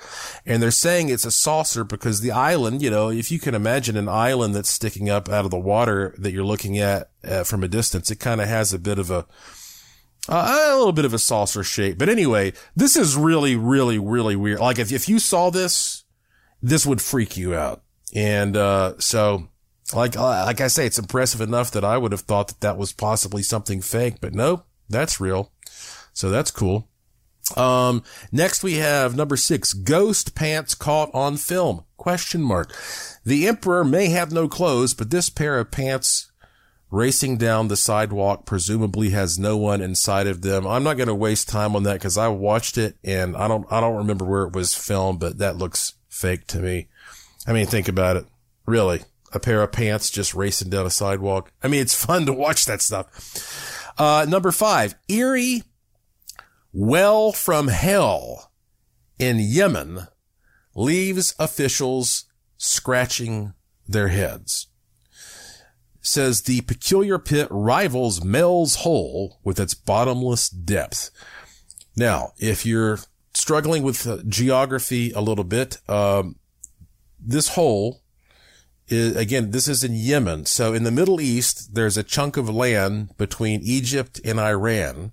And 0.46 0.62
they're 0.62 0.72
saying 0.72 1.10
it's 1.10 1.26
a 1.26 1.32
saucer 1.32 1.84
because 1.84 2.22
the 2.22 2.32
island, 2.32 2.82
you 2.82 2.90
know, 2.90 3.10
if 3.10 3.32
you 3.32 3.40
can 3.40 3.56
imagine 3.56 3.98
an 3.98 4.08
island 4.08 4.56
that's 4.56 4.70
sticking 4.70 5.10
up 5.10 5.28
out 5.28 5.44
of 5.44 5.52
the 5.52 5.60
water 5.60 6.16
that 6.20 6.32
you're 6.32 6.44
looking 6.46 6.78
at 6.78 7.10
uh, 7.24 7.44
from 7.44 7.64
a 7.64 7.68
distance, 7.68 8.12
it 8.12 8.20
kind 8.20 8.40
of 8.40 8.48
has 8.48 8.74
a 8.74 8.80
bit 8.80 9.00
of 9.00 9.10
a, 9.10 9.26
uh, 10.30 10.70
a 10.72 10.78
little 10.78 10.94
bit 10.94 11.06
of 11.06 11.14
a 11.14 11.20
saucer 11.20 11.64
shape. 11.64 11.98
But 11.98 12.10
anyway, 12.10 12.54
this 12.76 12.96
is 12.96 13.16
really, 13.16 13.56
really, 13.56 13.98
really 13.98 14.36
weird. 14.36 14.60
Like 14.60 14.80
if, 14.80 14.92
if 14.92 15.10
you 15.10 15.20
saw 15.20 15.50
this, 15.50 16.04
this 16.62 16.86
would 16.86 17.02
freak 17.02 17.38
you 17.38 17.56
out. 17.56 17.82
And, 18.14 18.56
uh, 18.56 18.96
so 19.00 19.48
like, 19.94 20.18
uh, 20.18 20.46
like 20.46 20.62
I 20.62 20.68
say, 20.68 20.86
it's 20.86 21.00
impressive 21.00 21.42
enough 21.42 21.72
that 21.72 21.84
I 21.84 21.98
would 21.98 22.12
have 22.12 22.22
thought 22.22 22.48
that 22.50 22.62
that 22.62 22.78
was 22.78 22.94
possibly 22.94 23.44
something 23.44 23.82
fake, 23.82 24.16
but 24.22 24.34
no, 24.34 24.64
that's 24.90 25.20
real. 25.20 25.52
So 26.14 26.30
that's 26.30 26.52
cool. 26.52 26.88
Um, 27.58 28.04
next 28.32 28.64
we 28.64 28.76
have 28.76 29.16
number 29.16 29.36
six, 29.36 29.74
ghost 29.74 30.36
pants 30.36 30.76
caught 30.76 31.10
on 31.14 31.38
film, 31.38 31.84
question 31.98 32.42
mark. 32.42 32.74
The 33.26 33.48
emperor 33.48 33.84
may 33.84 34.08
have 34.08 34.32
no 34.32 34.48
clothes, 34.48 34.94
but 34.94 35.10
this 35.10 35.30
pair 35.30 35.60
of 35.60 35.72
pants 35.72 36.31
racing 36.92 37.38
down 37.38 37.70
the 37.70 37.78
sidewalk 37.78 38.46
presumably 38.46 39.10
has 39.12 39.40
no 39.40 39.56
one 39.56 39.82
inside 39.82 40.28
of 40.28 40.42
them. 40.42 40.68
I'm 40.68 40.84
not 40.84 40.98
going 40.98 41.08
to 41.08 41.16
waste 41.16 41.48
time 41.48 41.76
on 41.76 41.84
that 41.84 41.94
because 41.94 42.18
I 42.18 42.28
watched 42.28 42.78
it 42.78 42.98
and 43.04 43.36
I 43.36 43.48
don't, 43.48 43.66
I 43.72 43.80
don't 43.80 43.96
remember 43.96 44.26
where 44.26 44.44
it 44.44 44.54
was 44.54 44.76
filmed, 44.76 45.20
but 45.20 45.38
that 45.38 45.56
looks 45.56 45.94
fake 46.10 46.46
to 46.48 46.60
me. 46.60 46.90
I 47.48 47.54
mean, 47.54 47.66
think 47.66 47.88
about 47.88 48.18
it. 48.18 48.26
Really, 48.66 49.02
a 49.34 49.40
pair 49.40 49.64
of 49.64 49.72
pants 49.72 50.10
just 50.10 50.36
racing 50.36 50.70
down 50.70 50.86
a 50.86 50.92
sidewalk. 50.92 51.52
I 51.64 51.70
mean, 51.70 51.82
it's 51.82 52.06
fun 52.06 52.26
to 52.26 52.34
watch 52.34 52.66
that 52.66 52.82
stuff. 52.82 53.94
Uh, 53.98 54.26
number 54.28 54.52
five, 54.52 54.96
eerie 55.08 55.64
well 56.74 57.32
from 57.32 57.70
hell 57.70 58.52
in 59.18 59.40
Yemen 59.40 60.08
leaves 60.76 61.34
officials 61.40 62.26
scratching 62.58 63.54
their 63.88 64.10
heads 64.10 64.68
says 66.02 66.42
the 66.42 66.62
peculiar 66.62 67.20
pit 67.20 67.48
rivals 67.52 68.24
Mel's 68.24 68.78
hole 68.78 69.40
with 69.44 69.60
its 69.60 69.74
bottomless 69.74 70.50
depth. 70.50 71.12
Now, 71.96 72.34
if 72.40 72.66
you're 72.66 73.00
struggling 73.34 73.84
with 73.84 74.08
uh, 74.08 74.18
geography 74.28 75.12
a 75.12 75.22
little 75.22 75.44
bit, 75.44 75.78
um, 75.88 76.36
this 77.20 77.50
hole 77.50 78.02
is, 78.88 79.16
again, 79.16 79.52
this 79.52 79.68
is 79.68 79.84
in 79.84 79.94
Yemen. 79.94 80.46
So 80.46 80.74
in 80.74 80.84
the 80.84 80.92
Middle 80.92 81.22
East, 81.22 81.76
there's 81.76 81.98
a 81.98 82.04
chunk 82.04 82.36
of 82.38 82.50
land 82.50 83.16
between 83.18 83.62
Egypt 83.64 84.20
and 84.26 84.40
Iran. 84.40 85.12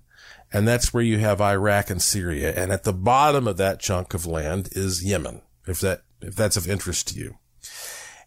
And 0.51 0.67
that's 0.67 0.93
where 0.93 1.03
you 1.03 1.19
have 1.19 1.39
Iraq 1.39 1.91
and 1.91 2.01
Syria. 2.01 2.53
And 2.55 2.71
at 2.71 2.83
the 2.83 2.93
bottom 2.93 3.47
of 3.47 3.57
that 3.57 3.79
chunk 3.79 4.15
of 4.15 4.25
land 4.25 4.69
is 4.71 5.03
Yemen, 5.03 5.41
if 5.67 5.79
that, 5.81 6.01
if 6.21 6.35
that's 6.35 6.57
of 6.57 6.67
interest 6.67 7.09
to 7.09 7.19
you 7.19 7.38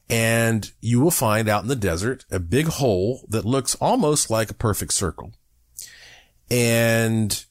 and 0.08 0.72
you 0.80 1.00
will 1.00 1.10
find 1.10 1.48
out 1.48 1.62
in 1.62 1.68
the 1.68 1.76
desert 1.76 2.24
a 2.30 2.38
big 2.38 2.66
hole 2.66 3.26
that 3.28 3.44
looks 3.44 3.74
almost 3.76 4.30
like 4.30 4.50
a 4.50 4.54
perfect 4.54 4.92
circle. 4.92 5.32
And 6.50 7.44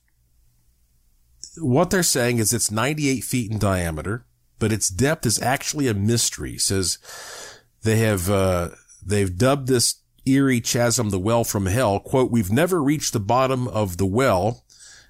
what 1.58 1.90
they're 1.90 2.04
saying 2.04 2.38
is 2.38 2.54
it's 2.54 2.72
98 2.72 3.24
feet 3.24 3.52
in 3.52 3.58
diameter, 3.58 4.26
but 4.60 4.72
its 4.72 4.90
depth 4.90 5.26
is 5.26 5.42
actually 5.42 5.88
a 5.88 5.94
mystery. 5.94 6.54
It 6.54 6.62
says 6.62 7.00
they 7.82 7.98
have, 8.00 8.30
uh, 8.30 8.70
they've 9.04 9.36
dubbed 9.36 9.68
this 9.68 9.96
eerie 10.26 10.62
chasm 10.62 11.10
the 11.10 11.20
well 11.20 11.44
from 11.44 11.66
hell. 11.66 12.00
Quote, 12.00 12.32
we've 12.32 12.52
never 12.52 12.82
reached 12.82 13.14
the 13.14 13.20
bottom 13.20 13.68
of 13.68 13.98
the 13.98 14.06
well. 14.06 14.64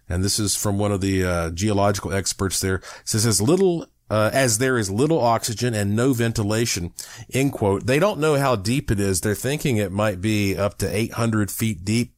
And 0.07 0.23
this 0.23 0.39
is 0.39 0.55
from 0.55 0.77
one 0.77 0.91
of 0.91 1.01
the 1.01 1.23
uh, 1.23 1.49
geological 1.51 2.13
experts 2.13 2.59
there. 2.59 2.75
It 2.75 2.83
says 3.05 3.25
as 3.25 3.41
little 3.41 3.85
uh, 4.11 4.29
as 4.33 4.57
there 4.57 4.77
is 4.77 4.91
little 4.91 5.21
oxygen 5.21 5.73
and 5.73 5.95
no 5.95 6.11
ventilation, 6.11 6.91
end 7.33 7.53
quote. 7.53 7.85
They 7.85 7.97
don't 7.97 8.19
know 8.19 8.35
how 8.35 8.57
deep 8.57 8.91
it 8.91 8.99
is. 8.99 9.21
They're 9.21 9.33
thinking 9.33 9.77
it 9.77 9.93
might 9.93 10.19
be 10.19 10.57
up 10.57 10.77
to 10.79 10.95
800 10.95 11.49
feet 11.49 11.85
deep. 11.85 12.13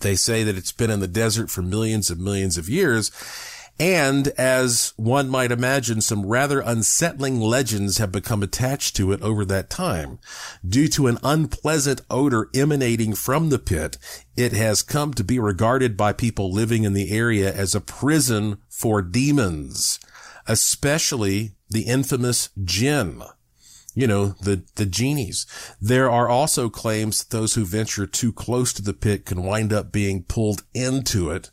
They 0.00 0.16
say 0.16 0.42
that 0.42 0.56
it's 0.56 0.72
been 0.72 0.90
in 0.90 0.98
the 0.98 1.06
desert 1.06 1.50
for 1.50 1.62
millions 1.62 2.10
and 2.10 2.20
millions 2.20 2.58
of 2.58 2.68
years. 2.68 3.12
And 3.78 4.28
as 4.36 4.92
one 4.96 5.28
might 5.28 5.52
imagine, 5.52 6.00
some 6.00 6.26
rather 6.26 6.58
unsettling 6.58 7.40
legends 7.40 7.98
have 7.98 8.10
become 8.10 8.42
attached 8.42 8.96
to 8.96 9.12
it 9.12 9.22
over 9.22 9.44
that 9.44 9.70
time. 9.70 10.18
Due 10.68 10.88
to 10.88 11.06
an 11.06 11.18
unpleasant 11.22 12.00
odor 12.10 12.48
emanating 12.56 13.14
from 13.14 13.50
the 13.50 13.58
pit, 13.60 13.98
it 14.36 14.52
has 14.52 14.82
come 14.82 15.14
to 15.14 15.22
be 15.22 15.38
regarded 15.38 15.96
by 15.96 16.12
people 16.12 16.52
living 16.52 16.82
in 16.82 16.92
the 16.92 17.12
area 17.12 17.54
as 17.54 17.72
a 17.72 17.80
prison 17.80 18.58
for 18.68 19.00
demons 19.00 20.00
especially 20.46 21.52
the 21.68 21.82
infamous 21.82 22.50
jinn. 22.62 23.22
You 23.94 24.08
know, 24.08 24.26
the, 24.40 24.64
the 24.74 24.86
genies. 24.86 25.46
There 25.80 26.10
are 26.10 26.28
also 26.28 26.68
claims 26.68 27.22
that 27.22 27.36
those 27.36 27.54
who 27.54 27.64
venture 27.64 28.06
too 28.06 28.32
close 28.32 28.72
to 28.72 28.82
the 28.82 28.92
pit 28.92 29.24
can 29.24 29.44
wind 29.44 29.72
up 29.72 29.92
being 29.92 30.24
pulled 30.24 30.64
into 30.74 31.30
it, 31.30 31.50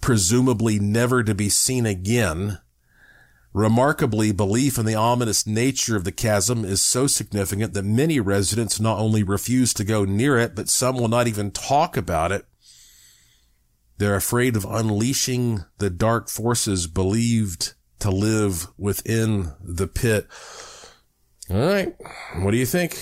presumably 0.00 0.80
never 0.80 1.22
to 1.22 1.34
be 1.34 1.48
seen 1.48 1.86
again. 1.86 2.58
Remarkably, 3.52 4.32
belief 4.32 4.78
in 4.78 4.84
the 4.84 4.96
ominous 4.96 5.46
nature 5.46 5.96
of 5.96 6.04
the 6.04 6.12
chasm 6.12 6.64
is 6.64 6.82
so 6.82 7.06
significant 7.06 7.72
that 7.72 7.84
many 7.84 8.20
residents 8.20 8.80
not 8.80 8.98
only 8.98 9.22
refuse 9.22 9.72
to 9.74 9.84
go 9.84 10.04
near 10.04 10.36
it, 10.36 10.54
but 10.54 10.68
some 10.68 10.96
will 10.96 11.08
not 11.08 11.26
even 11.26 11.50
talk 11.50 11.96
about 11.96 12.32
it. 12.32 12.44
They're 13.96 14.16
afraid 14.16 14.56
of 14.56 14.66
unleashing 14.66 15.64
the 15.78 15.88
dark 15.88 16.28
forces 16.28 16.86
believed 16.86 17.72
to 18.00 18.10
live 18.10 18.66
within 18.78 19.52
the 19.62 19.86
pit. 19.86 20.26
All 21.50 21.56
right. 21.56 21.94
What 22.38 22.50
do 22.50 22.56
you 22.56 22.66
think? 22.66 22.98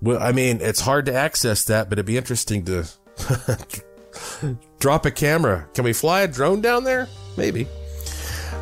Well, 0.00 0.22
I 0.22 0.32
mean, 0.32 0.58
it's 0.60 0.80
hard 0.80 1.06
to 1.06 1.14
access 1.14 1.64
that, 1.64 1.88
but 1.88 1.98
it'd 1.98 2.06
be 2.06 2.16
interesting 2.16 2.64
to 2.66 2.84
drop 4.78 5.06
a 5.06 5.10
camera. 5.10 5.68
Can 5.74 5.84
we 5.84 5.92
fly 5.92 6.22
a 6.22 6.28
drone 6.28 6.60
down 6.60 6.84
there? 6.84 7.08
Maybe. 7.36 7.66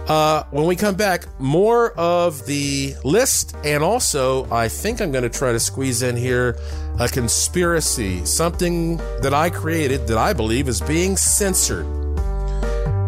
Uh, 0.08 0.44
when 0.50 0.66
we 0.66 0.76
come 0.76 0.94
back, 0.94 1.26
more 1.40 1.90
of 1.92 2.46
the 2.46 2.94
list, 3.02 3.56
and 3.64 3.82
also 3.82 4.50
I 4.52 4.68
think 4.68 5.00
I'm 5.00 5.10
going 5.10 5.24
to 5.24 5.30
try 5.30 5.50
to 5.50 5.58
squeeze 5.58 6.02
in 6.02 6.16
here 6.16 6.56
a 7.00 7.08
conspiracy, 7.08 8.24
something 8.24 8.98
that 9.20 9.34
I 9.34 9.50
created 9.50 10.06
that 10.06 10.16
I 10.16 10.32
believe 10.32 10.68
is 10.68 10.80
being 10.80 11.16
censored. 11.16 12.05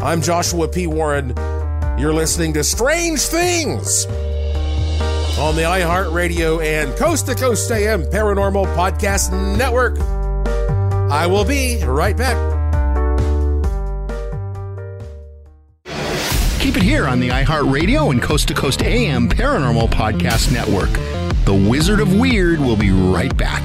I'm 0.00 0.22
Joshua 0.22 0.68
P. 0.68 0.86
Warren. 0.86 1.34
You're 1.98 2.14
listening 2.14 2.52
to 2.52 2.62
Strange 2.62 3.20
Things 3.20 4.06
on 5.36 5.56
the 5.56 5.62
iHeartRadio 5.62 6.64
and 6.64 6.96
Coast 6.96 7.26
to 7.26 7.34
Coast 7.34 7.68
AM 7.72 8.04
Paranormal 8.04 8.72
Podcast 8.76 9.32
Network. 9.58 9.98
I 11.10 11.26
will 11.26 11.44
be 11.44 11.82
right 11.82 12.16
back. 12.16 12.36
Keep 16.60 16.76
it 16.76 16.82
here 16.82 17.08
on 17.08 17.18
the 17.18 17.30
iHeartRadio 17.30 18.12
and 18.12 18.22
Coast 18.22 18.46
to 18.48 18.54
Coast 18.54 18.82
AM 18.82 19.28
Paranormal 19.28 19.88
Podcast 19.88 20.52
Network. 20.52 20.92
The 21.44 21.54
Wizard 21.54 21.98
of 21.98 22.14
Weird 22.14 22.60
will 22.60 22.76
be 22.76 22.90
right 22.90 23.36
back. 23.36 23.64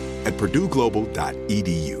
at 0.25 0.33
purdueglobal.edu. 0.33 2.00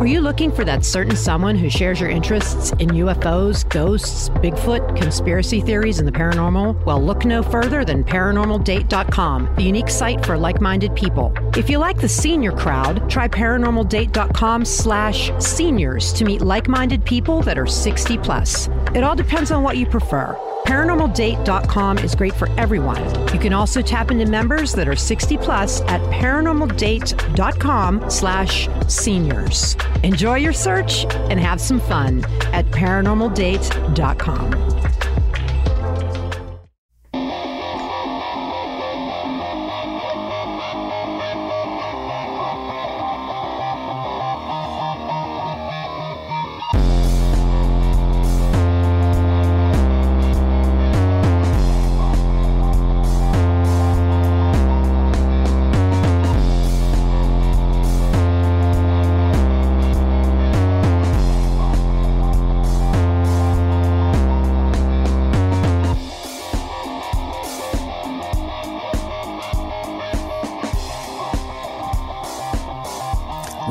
Are 0.00 0.06
you 0.06 0.22
looking 0.22 0.50
for 0.50 0.64
that 0.64 0.82
certain 0.82 1.14
someone 1.14 1.56
who 1.56 1.68
shares 1.68 2.00
your 2.00 2.08
interests 2.08 2.70
in 2.78 2.88
UFOs, 2.88 3.68
ghosts, 3.68 4.30
Bigfoot, 4.30 4.96
conspiracy 4.96 5.60
theories, 5.60 5.98
and 5.98 6.08
the 6.08 6.12
paranormal? 6.12 6.86
Well, 6.86 7.04
look 7.04 7.26
no 7.26 7.42
further 7.42 7.84
than 7.84 8.02
ParanormalDate.com, 8.04 9.56
the 9.56 9.62
unique 9.62 9.90
site 9.90 10.24
for 10.24 10.38
like-minded 10.38 10.96
people. 10.96 11.34
If 11.54 11.68
you 11.68 11.76
like 11.76 12.00
the 12.00 12.08
senior 12.08 12.52
crowd, 12.52 13.10
try 13.10 13.28
ParanormalDate.com 13.28 14.64
slash 14.64 15.32
seniors 15.38 16.14
to 16.14 16.24
meet 16.24 16.40
like-minded 16.40 17.04
people 17.04 17.42
that 17.42 17.58
are 17.58 17.66
60 17.66 18.16
plus. 18.16 18.70
It 18.94 19.04
all 19.04 19.14
depends 19.14 19.50
on 19.50 19.62
what 19.62 19.76
you 19.76 19.84
prefer. 19.84 20.34
ParanormalDate.com 20.70 21.98
is 21.98 22.14
great 22.14 22.32
for 22.32 22.48
everyone. 22.50 23.02
You 23.32 23.40
can 23.40 23.52
also 23.52 23.82
tap 23.82 24.12
into 24.12 24.24
members 24.26 24.72
that 24.74 24.86
are 24.86 24.94
60 24.94 25.36
plus 25.38 25.80
at 25.82 26.00
ParanormalDate.com 26.12 28.08
slash 28.08 28.68
seniors. 28.86 29.76
Enjoy 30.04 30.36
your 30.36 30.52
search 30.52 31.06
and 31.28 31.40
have 31.40 31.60
some 31.60 31.80
fun 31.80 32.24
at 32.52 32.66
ParanormalDate.com. 32.66 34.79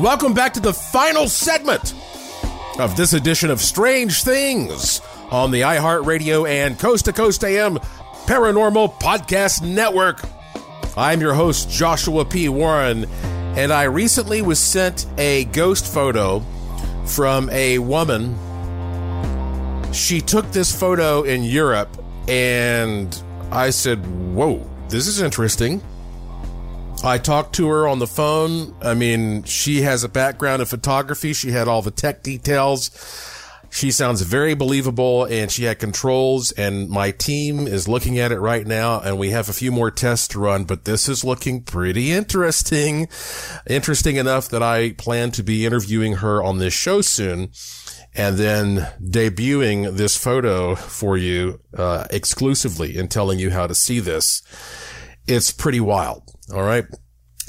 Welcome 0.00 0.32
back 0.32 0.54
to 0.54 0.60
the 0.60 0.72
final 0.72 1.28
segment 1.28 1.92
of 2.78 2.96
this 2.96 3.12
edition 3.12 3.50
of 3.50 3.60
Strange 3.60 4.22
Things 4.22 5.02
on 5.30 5.50
the 5.50 5.60
iHeartRadio 5.60 6.48
and 6.48 6.78
Coast 6.78 7.04
to 7.04 7.12
Coast 7.12 7.44
AM 7.44 7.76
Paranormal 8.24 8.98
Podcast 8.98 9.62
Network. 9.62 10.22
I'm 10.96 11.20
your 11.20 11.34
host, 11.34 11.68
Joshua 11.68 12.24
P. 12.24 12.48
Warren, 12.48 13.04
and 13.58 13.70
I 13.70 13.82
recently 13.82 14.40
was 14.40 14.58
sent 14.58 15.04
a 15.18 15.44
ghost 15.44 15.92
photo 15.92 16.40
from 17.04 17.50
a 17.50 17.78
woman. 17.78 18.38
She 19.92 20.22
took 20.22 20.50
this 20.50 20.74
photo 20.74 21.24
in 21.24 21.44
Europe, 21.44 22.02
and 22.26 23.22
I 23.52 23.68
said, 23.68 23.98
Whoa, 24.34 24.66
this 24.88 25.06
is 25.06 25.20
interesting. 25.20 25.82
I 27.02 27.16
talked 27.16 27.54
to 27.56 27.68
her 27.68 27.88
on 27.88 27.98
the 27.98 28.06
phone. 28.06 28.76
I 28.82 28.94
mean, 28.94 29.44
she 29.44 29.82
has 29.82 30.04
a 30.04 30.08
background 30.08 30.60
in 30.60 30.66
photography. 30.66 31.32
She 31.32 31.50
had 31.50 31.66
all 31.66 31.80
the 31.80 31.90
tech 31.90 32.22
details. 32.22 32.90
She 33.70 33.90
sounds 33.90 34.20
very 34.22 34.54
believable 34.54 35.24
and 35.24 35.50
she 35.50 35.64
had 35.64 35.78
controls 35.78 36.50
and 36.52 36.90
my 36.90 37.12
team 37.12 37.68
is 37.68 37.86
looking 37.86 38.18
at 38.18 38.32
it 38.32 38.40
right 38.40 38.66
now 38.66 39.00
and 39.00 39.16
we 39.16 39.30
have 39.30 39.48
a 39.48 39.52
few 39.52 39.70
more 39.70 39.92
tests 39.92 40.26
to 40.28 40.40
run, 40.40 40.64
but 40.64 40.84
this 40.84 41.08
is 41.08 41.24
looking 41.24 41.62
pretty 41.62 42.10
interesting. 42.10 43.08
Interesting 43.68 44.16
enough 44.16 44.48
that 44.48 44.62
I 44.62 44.92
plan 44.92 45.30
to 45.32 45.44
be 45.44 45.64
interviewing 45.64 46.16
her 46.16 46.42
on 46.42 46.58
this 46.58 46.74
show 46.74 47.00
soon 47.00 47.52
and 48.12 48.36
then 48.36 48.88
debuting 49.00 49.96
this 49.96 50.16
photo 50.16 50.74
for 50.74 51.16
you, 51.16 51.60
uh, 51.76 52.06
exclusively 52.10 52.98
and 52.98 53.08
telling 53.08 53.38
you 53.38 53.50
how 53.50 53.68
to 53.68 53.74
see 53.74 54.00
this. 54.00 54.42
It's 55.28 55.52
pretty 55.52 55.80
wild. 55.80 56.24
All 56.52 56.62
right. 56.62 56.84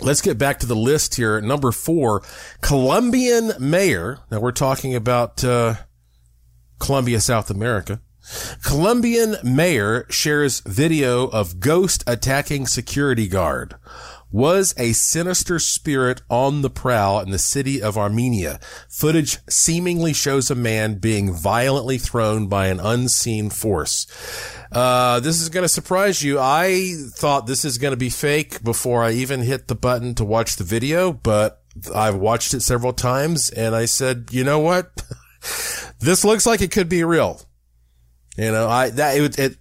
Let's 0.01 0.21
get 0.21 0.37
back 0.37 0.59
to 0.59 0.65
the 0.65 0.75
list 0.75 1.15
here. 1.15 1.39
Number 1.41 1.71
four, 1.71 2.23
Colombian 2.61 3.51
mayor. 3.59 4.19
Now 4.31 4.39
we're 4.39 4.51
talking 4.51 4.95
about, 4.95 5.43
uh, 5.43 5.75
Colombia, 6.79 7.21
South 7.21 7.49
America. 7.51 8.01
Colombian 8.63 9.35
mayor 9.43 10.05
shares 10.09 10.61
video 10.61 11.27
of 11.27 11.59
ghost 11.59 12.03
attacking 12.07 12.67
security 12.67 13.27
guard. 13.27 13.75
Was 14.32 14.73
a 14.77 14.93
sinister 14.93 15.59
spirit 15.59 16.21
on 16.29 16.61
the 16.61 16.69
prowl 16.69 17.19
in 17.19 17.32
the 17.32 17.38
city 17.38 17.82
of 17.82 17.97
Armenia. 17.97 18.59
Footage 18.89 19.39
seemingly 19.49 20.13
shows 20.13 20.49
a 20.49 20.55
man 20.55 20.95
being 20.95 21.34
violently 21.34 21.97
thrown 21.97 22.47
by 22.47 22.67
an 22.67 22.79
unseen 22.79 23.49
force. 23.49 24.07
Uh, 24.71 25.19
this 25.19 25.41
is 25.41 25.49
going 25.49 25.63
to 25.63 25.69
surprise 25.69 26.23
you. 26.23 26.39
I 26.39 26.93
thought 27.09 27.45
this 27.45 27.65
is 27.65 27.77
going 27.77 27.91
to 27.91 27.97
be 27.97 28.09
fake 28.09 28.63
before 28.63 29.03
I 29.03 29.11
even 29.11 29.41
hit 29.41 29.67
the 29.67 29.75
button 29.75 30.15
to 30.15 30.23
watch 30.23 30.55
the 30.55 30.63
video, 30.63 31.11
but 31.11 31.61
I've 31.93 32.15
watched 32.15 32.53
it 32.53 32.61
several 32.61 32.93
times 32.93 33.49
and 33.49 33.75
I 33.75 33.86
said, 33.86 34.29
you 34.32 34.43
know 34.45 34.59
what? 34.59 35.03
this 35.99 36.23
looks 36.23 36.45
like 36.45 36.61
it 36.61 36.71
could 36.71 36.89
be 36.89 37.03
real. 37.03 37.41
You 38.38 38.51
know, 38.51 38.69
I, 38.69 38.91
that, 38.91 39.17
it, 39.17 39.39
it, 39.39 39.57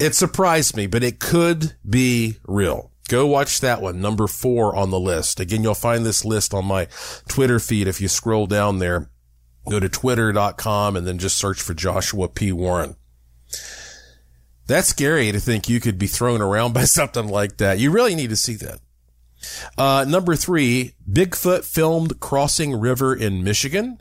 it 0.00 0.14
surprised 0.14 0.76
me, 0.76 0.88
but 0.88 1.04
it 1.04 1.20
could 1.20 1.74
be 1.88 2.38
real. 2.44 2.90
Go 3.08 3.26
watch 3.26 3.60
that 3.60 3.82
one, 3.82 4.00
number 4.00 4.26
four 4.26 4.74
on 4.74 4.90
the 4.90 5.00
list. 5.00 5.38
Again, 5.38 5.62
you'll 5.62 5.74
find 5.74 6.06
this 6.06 6.24
list 6.24 6.54
on 6.54 6.64
my 6.64 6.88
Twitter 7.28 7.58
feed. 7.58 7.86
If 7.86 8.00
you 8.00 8.08
scroll 8.08 8.46
down 8.46 8.78
there, 8.78 9.10
go 9.68 9.78
to 9.78 9.88
twitter.com 9.88 10.96
and 10.96 11.06
then 11.06 11.18
just 11.18 11.36
search 11.36 11.60
for 11.60 11.74
Joshua 11.74 12.28
P. 12.28 12.50
Warren. 12.50 12.96
That's 14.66 14.88
scary 14.88 15.30
to 15.32 15.40
think 15.40 15.68
you 15.68 15.80
could 15.80 15.98
be 15.98 16.06
thrown 16.06 16.40
around 16.40 16.72
by 16.74 16.84
something 16.84 17.28
like 17.28 17.58
that. 17.58 17.78
You 17.78 17.90
really 17.90 18.14
need 18.14 18.30
to 18.30 18.36
see 18.36 18.54
that. 18.54 18.80
Uh, 19.76 20.06
number 20.08 20.36
three, 20.36 20.94
Bigfoot 21.10 21.64
filmed 21.64 22.18
crossing 22.20 22.78
river 22.78 23.14
in 23.14 23.44
Michigan. 23.44 24.00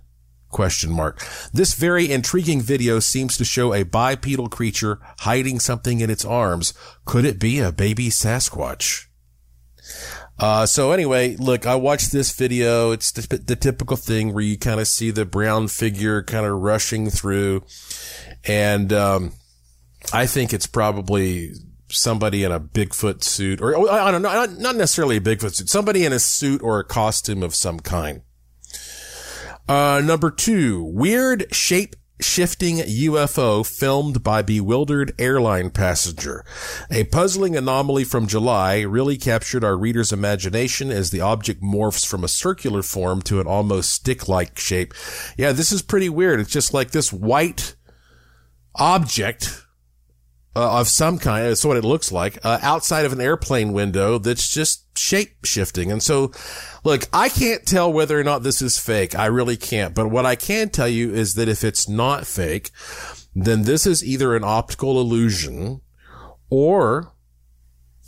Question 0.53 0.91
mark. 0.91 1.19
This 1.51 1.73
very 1.73 2.11
intriguing 2.11 2.61
video 2.61 2.99
seems 2.99 3.37
to 3.37 3.43
show 3.43 3.73
a 3.73 3.83
bipedal 3.83 4.49
creature 4.49 4.99
hiding 5.21 5.59
something 5.59 5.99
in 5.99 6.11
its 6.11 6.23
arms. 6.23 6.75
Could 7.05 7.25
it 7.25 7.39
be 7.39 7.59
a 7.59 7.71
baby 7.71 8.09
Sasquatch? 8.09 9.07
Uh, 10.37 10.67
so 10.67 10.91
anyway, 10.91 11.35
look, 11.37 11.65
I 11.65 11.73
watched 11.73 12.11
this 12.11 12.31
video. 12.35 12.91
It's 12.91 13.11
the, 13.11 13.37
the 13.37 13.55
typical 13.55 13.97
thing 13.97 14.31
where 14.31 14.43
you 14.43 14.55
kind 14.55 14.79
of 14.79 14.87
see 14.87 15.09
the 15.09 15.25
brown 15.25 15.69
figure 15.69 16.21
kind 16.21 16.45
of 16.45 16.61
rushing 16.61 17.09
through. 17.09 17.63
And, 18.45 18.93
um, 18.93 19.33
I 20.13 20.27
think 20.27 20.53
it's 20.53 20.67
probably 20.67 21.53
somebody 21.89 22.43
in 22.43 22.51
a 22.51 22.59
Bigfoot 22.59 23.23
suit 23.23 23.59
or 23.59 23.89
I 23.89 24.11
don't 24.11 24.21
know, 24.21 24.45
not 24.45 24.75
necessarily 24.75 25.17
a 25.17 25.21
Bigfoot 25.21 25.55
suit, 25.55 25.69
somebody 25.69 26.05
in 26.05 26.13
a 26.13 26.19
suit 26.19 26.61
or 26.61 26.79
a 26.79 26.83
costume 26.83 27.41
of 27.41 27.55
some 27.55 27.79
kind. 27.79 28.21
Uh, 29.67 30.01
number 30.03 30.29
two, 30.29 30.83
weird 30.83 31.53
shape 31.53 31.95
shifting 32.21 32.77
UFO 32.77 33.65
filmed 33.65 34.23
by 34.23 34.41
bewildered 34.41 35.13
airline 35.19 35.69
passenger. 35.69 36.45
A 36.89 37.03
puzzling 37.05 37.55
anomaly 37.55 38.03
from 38.03 38.27
July 38.27 38.81
really 38.81 39.17
captured 39.17 39.63
our 39.63 39.77
reader's 39.77 40.11
imagination 40.11 40.89
as 40.89 41.11
the 41.11 41.21
object 41.21 41.61
morphs 41.61 42.05
from 42.05 42.23
a 42.23 42.29
circular 42.29 42.81
form 42.81 43.21
to 43.23 43.39
an 43.39 43.47
almost 43.47 43.91
stick-like 43.91 44.57
shape. 44.57 44.93
Yeah, 45.37 45.51
this 45.51 45.71
is 45.71 45.81
pretty 45.81 46.09
weird. 46.09 46.39
It's 46.39 46.51
just 46.51 46.73
like 46.73 46.91
this 46.91 47.11
white 47.11 47.75
object 48.75 49.63
uh, 50.55 50.79
of 50.79 50.87
some 50.87 51.17
kind. 51.19 51.45
That's 51.47 51.65
what 51.65 51.77
it 51.77 51.85
looks 51.85 52.11
like 52.11 52.37
uh, 52.45 52.59
outside 52.61 53.05
of 53.05 53.13
an 53.13 53.21
airplane 53.21 53.73
window 53.73 54.17
that's 54.17 54.49
just 54.49 54.82
shape 54.95 55.45
shifting. 55.45 55.91
And 55.91 56.01
so, 56.01 56.31
look, 56.83 57.07
I 57.13 57.29
can't 57.29 57.65
tell 57.65 57.91
whether 57.91 58.19
or 58.19 58.23
not 58.23 58.43
this 58.43 58.61
is 58.61 58.77
fake. 58.77 59.15
I 59.15 59.25
really 59.27 59.57
can't. 59.57 59.95
But 59.95 60.09
what 60.09 60.25
I 60.25 60.35
can 60.35 60.69
tell 60.69 60.87
you 60.87 61.13
is 61.13 61.33
that 61.33 61.49
if 61.49 61.63
it's 61.63 61.87
not 61.89 62.27
fake, 62.27 62.71
then 63.35 63.63
this 63.63 63.85
is 63.85 64.03
either 64.03 64.35
an 64.35 64.43
optical 64.43 64.99
illusion 64.99 65.81
or 66.49 67.11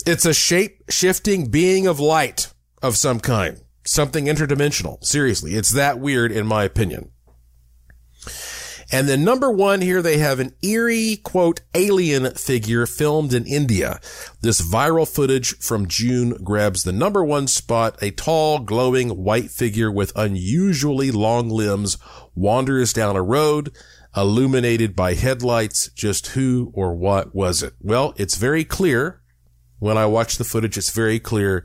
it's 0.06 0.24
a 0.24 0.34
shape 0.34 0.84
shifting 0.88 1.50
being 1.50 1.86
of 1.86 1.98
light 1.98 2.52
of 2.82 2.96
some 2.96 3.18
kind, 3.18 3.60
something 3.84 4.26
interdimensional. 4.26 5.02
Seriously, 5.04 5.54
it's 5.54 5.70
that 5.70 5.98
weird 5.98 6.30
in 6.30 6.46
my 6.46 6.64
opinion. 6.64 7.10
And 8.92 9.08
then 9.08 9.24
number 9.24 9.50
one 9.50 9.80
here, 9.80 10.00
they 10.00 10.18
have 10.18 10.38
an 10.38 10.54
eerie, 10.62 11.16
quote, 11.16 11.60
alien 11.74 12.32
figure 12.34 12.86
filmed 12.86 13.34
in 13.34 13.44
India. 13.44 14.00
This 14.42 14.60
viral 14.60 15.08
footage 15.08 15.58
from 15.58 15.88
June 15.88 16.30
grabs 16.44 16.84
the 16.84 16.92
number 16.92 17.24
one 17.24 17.48
spot. 17.48 17.96
A 18.00 18.12
tall, 18.12 18.60
glowing 18.60 19.10
white 19.10 19.50
figure 19.50 19.90
with 19.90 20.12
unusually 20.14 21.10
long 21.10 21.48
limbs 21.48 21.98
wanders 22.34 22.92
down 22.92 23.16
a 23.16 23.22
road 23.22 23.74
illuminated 24.16 24.94
by 24.96 25.14
headlights. 25.14 25.90
Just 25.90 26.28
who 26.28 26.70
or 26.74 26.94
what 26.94 27.34
was 27.34 27.62
it? 27.62 27.74
Well, 27.80 28.14
it's 28.16 28.36
very 28.36 28.64
clear. 28.64 29.20
When 29.78 29.98
I 29.98 30.06
watch 30.06 30.38
the 30.38 30.44
footage, 30.44 30.78
it's 30.78 30.90
very 30.90 31.18
clear 31.20 31.64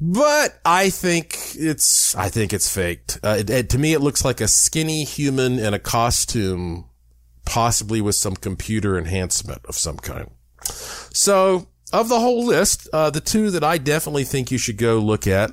but 0.00 0.60
I 0.64 0.90
think 0.90 1.36
it's, 1.54 2.14
I 2.14 2.28
think 2.28 2.52
it's 2.52 2.72
faked. 2.72 3.18
Uh, 3.22 3.36
it, 3.40 3.50
it, 3.50 3.70
to 3.70 3.78
me, 3.78 3.92
it 3.92 4.00
looks 4.00 4.24
like 4.24 4.40
a 4.40 4.48
skinny 4.48 5.04
human 5.04 5.58
in 5.58 5.74
a 5.74 5.78
costume, 5.78 6.88
possibly 7.44 8.00
with 8.00 8.14
some 8.14 8.36
computer 8.36 8.98
enhancement 8.98 9.64
of 9.66 9.76
some 9.76 9.96
kind. 9.96 10.30
So 11.12 11.68
of 11.92 12.08
the 12.08 12.20
whole 12.20 12.44
list, 12.44 12.88
uh, 12.92 13.10
the 13.10 13.20
two 13.20 13.50
that 13.50 13.64
I 13.64 13.78
definitely 13.78 14.24
think 14.24 14.50
you 14.50 14.58
should 14.58 14.76
go 14.76 14.98
look 14.98 15.26
at 15.26 15.50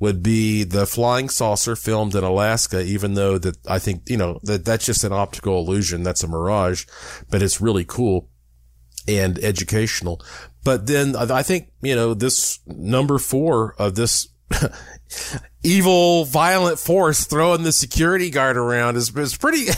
would 0.00 0.22
be 0.22 0.64
the 0.64 0.86
flying 0.86 1.28
saucer 1.28 1.76
filmed 1.76 2.14
in 2.14 2.24
Alaska, 2.24 2.82
even 2.82 3.14
though 3.14 3.38
that 3.38 3.56
I 3.66 3.78
think, 3.78 4.08
you 4.08 4.16
know, 4.16 4.40
that 4.42 4.64
that's 4.64 4.86
just 4.86 5.04
an 5.04 5.12
optical 5.12 5.58
illusion. 5.58 6.02
That's 6.02 6.24
a 6.24 6.28
mirage, 6.28 6.86
but 7.30 7.42
it's 7.42 7.60
really 7.60 7.84
cool 7.84 8.28
and 9.06 9.38
educational. 9.38 10.20
But 10.66 10.88
then 10.88 11.14
I 11.14 11.44
think, 11.44 11.70
you 11.80 11.94
know, 11.94 12.12
this 12.12 12.58
number 12.66 13.20
four 13.20 13.76
of 13.78 13.94
this 13.94 14.26
evil, 15.62 16.24
violent 16.24 16.80
force 16.80 17.24
throwing 17.24 17.62
the 17.62 17.70
security 17.70 18.30
guard 18.30 18.56
around 18.56 18.96
is, 18.96 19.16
is 19.16 19.36
pretty, 19.36 19.66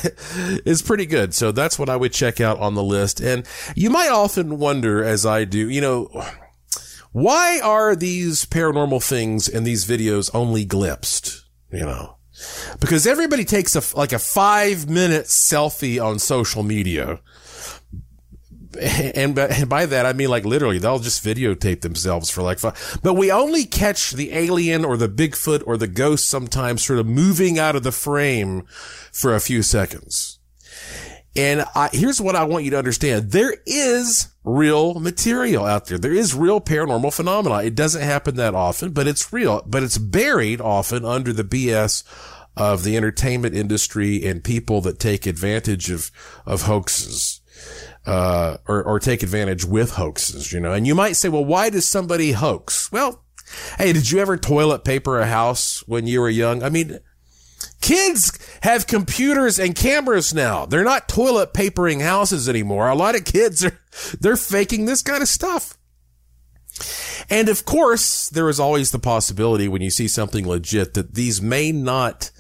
is 0.65 0.81
pretty 0.81 1.05
good. 1.05 1.35
So 1.35 1.53
that's 1.53 1.79
what 1.79 1.91
I 1.91 1.97
would 1.97 2.15
check 2.15 2.41
out 2.41 2.59
on 2.59 2.75
the 2.75 2.83
list. 2.83 3.21
And 3.21 3.45
you 3.75 3.91
might 3.91 4.09
often 4.09 4.59
wonder, 4.59 5.05
as 5.05 5.27
I 5.27 5.45
do, 5.45 5.69
you 5.69 5.83
know, 5.83 6.25
why 7.13 7.61
are 7.63 7.95
these 7.95 8.47
paranormal 8.47 9.07
things 9.07 9.47
in 9.47 9.65
these 9.65 9.85
videos 9.85 10.31
only 10.33 10.65
glimpsed? 10.65 11.45
You 11.71 11.85
know, 11.85 12.17
because 12.81 13.07
everybody 13.07 13.45
takes 13.45 13.77
a, 13.77 13.95
like 13.95 14.15
a 14.15 14.19
five 14.19 14.89
minute 14.89 15.27
selfie 15.27 16.03
on 16.03 16.19
social 16.19 16.63
media 16.63 17.21
and, 19.15 19.35
by 19.35 19.87
that 19.87 20.07
I 20.07 20.13
mean 20.13 20.29
like 20.29 20.45
literally 20.45 20.79
they'll 20.79 20.99
just 20.99 21.25
videotape 21.25 21.81
themselves 21.81 22.31
for 22.31 22.43
like 22.43 22.59
fun. 22.59 22.75
But 23.03 23.15
we 23.15 23.31
only 23.31 23.65
catch 23.65 24.13
the 24.13 24.33
alien 24.33 24.85
or 24.85 24.97
the 24.97 25.09
Bigfoot 25.09 25.63
or 25.67 25.77
the 25.77 25.89
ghost 25.89 26.29
sometimes 26.29 26.85
sort 26.85 26.99
of 26.99 27.07
moving 27.07 27.59
out 27.59 27.77
of 27.77 27.83
the 27.83 27.93
frame 27.93 28.63
for 29.13 29.35
a 29.35 29.41
few 29.41 29.63
seconds. 29.63 30.39
And 31.37 31.65
I, 31.75 31.89
here's 31.93 32.21
what 32.21 32.35
I 32.35 32.45
want 32.45 32.65
you 32.65 32.73
to 32.73 32.79
understand. 32.79 33.31
There 33.31 33.55
is 33.65 34.29
real 34.43 34.99
material 34.99 35.65
out 35.65 35.87
there. 35.87 35.99
There 35.99 36.13
is 36.13 36.35
real 36.35 36.61
paranormal 36.61 37.15
phenomena. 37.15 37.63
It 37.63 37.75
doesn't 37.75 38.03
happen 38.03 38.37
that 38.37 38.55
often, 38.55 38.93
but 38.93 39.07
it's 39.07 39.33
real, 39.33 39.63
but 39.67 39.83
it's 39.83 39.99
buried 39.99 40.61
often 40.61 41.05
under 41.05 41.33
the 41.33 41.45
BS 41.45 42.03
of 42.57 42.83
the 42.83 42.97
entertainment 42.97 43.55
industry 43.55 44.25
and 44.27 44.43
people 44.43 44.81
that 44.81 44.99
take 44.99 45.27
advantage 45.27 45.91
of, 45.91 46.11
of 46.45 46.63
hoaxes 46.63 47.38
uh, 48.09 48.57
or, 48.67 48.83
or 48.83 48.99
take 48.99 49.23
advantage 49.23 49.65
with 49.65 49.93
hoaxes, 49.93 50.53
you 50.53 50.61
know. 50.61 50.73
And 50.73 50.87
you 50.87 50.95
might 50.95 51.13
say, 51.13 51.29
well, 51.29 51.45
why 51.45 51.71
does 51.71 51.89
somebody 51.89 52.33
hoax? 52.33 52.91
Well, 52.91 53.23
hey, 53.77 53.93
did 53.93 54.11
you 54.11 54.19
ever 54.19 54.37
toilet 54.37 54.85
paper 54.85 55.19
a 55.19 55.27
house 55.27 55.87
when 55.87 56.07
you 56.07 56.21
were 56.21 56.31
young? 56.31 56.63
I 56.63 56.71
mean, 56.71 57.01
kids 57.81 58.39
have 58.63 58.87
computers 58.87 59.59
and 59.59 59.75
cameras 59.75 60.33
now. 60.33 60.65
They're 60.65 60.85
not 60.85 61.09
toilet 61.09 61.53
papering 61.53 62.01
houses 62.01 62.49
anymore. 62.49 62.89
A 62.89 62.95
lot 62.95 63.15
of 63.15 63.25
kids 63.25 63.65
are, 63.65 63.79
they're 64.21 64.37
faking 64.37 64.87
this 64.87 65.03
kind 65.03 65.23
of 65.23 65.29
stuff. 65.29 65.77
And 67.29 67.49
of 67.49 67.65
course, 67.65 68.31
there 68.31 68.49
is 68.49 68.61
always 68.61 68.91
the 68.91 68.99
possibility 68.99 69.69
when 69.69 69.83
you 69.83 69.91
see 69.91 70.09
something 70.09 70.47
legit 70.49 70.95
that 70.95 71.15
these 71.15 71.43
may 71.43 71.73
not 71.73 72.31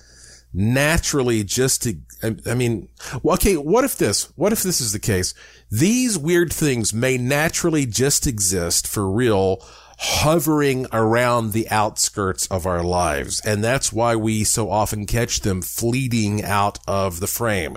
naturally 0.54 1.44
just 1.44 1.86
to, 2.22 2.36
I 2.46 2.54
mean, 2.54 2.88
okay, 3.24 3.56
what 3.56 3.84
if 3.84 3.96
this, 3.96 4.32
what 4.36 4.52
if 4.52 4.62
this 4.62 4.80
is 4.80 4.92
the 4.92 4.98
case? 4.98 5.34
These 5.70 6.18
weird 6.18 6.52
things 6.52 6.92
may 6.92 7.18
naturally 7.18 7.86
just 7.86 8.26
exist 8.26 8.86
for 8.86 9.10
real 9.10 9.62
hovering 10.00 10.86
around 10.92 11.52
the 11.52 11.68
outskirts 11.70 12.46
of 12.46 12.66
our 12.66 12.84
lives. 12.84 13.40
And 13.44 13.62
that's 13.64 13.92
why 13.92 14.14
we 14.14 14.44
so 14.44 14.70
often 14.70 15.06
catch 15.06 15.40
them 15.40 15.60
fleeting 15.60 16.44
out 16.44 16.78
of 16.86 17.18
the 17.18 17.26
frame. 17.26 17.76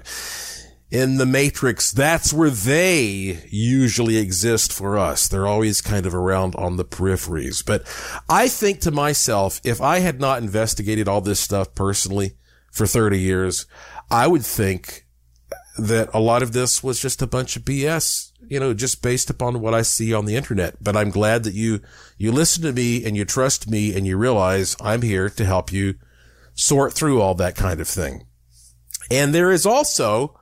In 0.92 1.18
the 1.18 1.26
Matrix, 1.26 1.90
that's 1.90 2.34
where 2.34 2.50
they 2.50 3.42
usually 3.50 4.18
exist 4.18 4.74
for 4.74 4.98
us. 4.98 5.28
They're 5.28 5.48
always 5.48 5.82
kind 5.82 6.06
of 6.06 6.14
around 6.14 6.54
on 6.56 6.76
the 6.76 6.86
peripheries. 6.86 7.66
But 7.66 7.84
I 8.30 8.50
think 8.50 8.82
to 8.82 8.92
myself, 8.92 9.62
if 9.64 9.82
I 9.82 10.00
had 10.00 10.20
not 10.20 10.44
investigated 10.44 11.08
all 11.08 11.22
this 11.22 11.40
stuff 11.40 11.74
personally 11.74 12.34
for 12.72 12.86
30 12.86 13.20
years, 13.20 13.66
I 14.12 14.28
would 14.28 14.46
think 14.46 15.06
that 15.78 16.10
a 16.14 16.20
lot 16.20 16.44
of 16.44 16.52
this 16.52 16.84
was 16.84 17.00
just 17.00 17.22
a 17.22 17.28
bunch 17.28 17.56
of 17.56 17.64
BS, 17.64 18.32
you 18.48 18.60
know, 18.60 18.74
just 18.74 19.02
based 19.02 19.30
upon 19.30 19.62
what 19.62 19.74
I 19.74 19.82
see 19.84 20.14
on 20.14 20.26
the 20.26 20.36
internet. 20.36 20.84
But 20.84 20.98
I'm 20.98 21.12
glad 21.12 21.44
that 21.44 21.54
you, 21.54 21.80
you 22.18 22.32
listen 22.32 22.64
to 22.64 22.74
me 22.74 23.06
and 23.06 23.16
you 23.16 23.24
trust 23.24 23.70
me 23.70 23.96
and 23.96 24.06
you 24.06 24.18
realize 24.18 24.76
I'm 24.82 25.02
here 25.02 25.30
to 25.30 25.46
help 25.46 25.72
you 25.72 25.96
sort 26.54 26.94
through 26.94 27.22
all 27.22 27.36
that 27.36 27.56
kind 27.56 27.80
of 27.80 27.88
thing. 27.88 28.26
And 29.10 29.34
there 29.34 29.52
is 29.52 29.66
also 29.66 30.38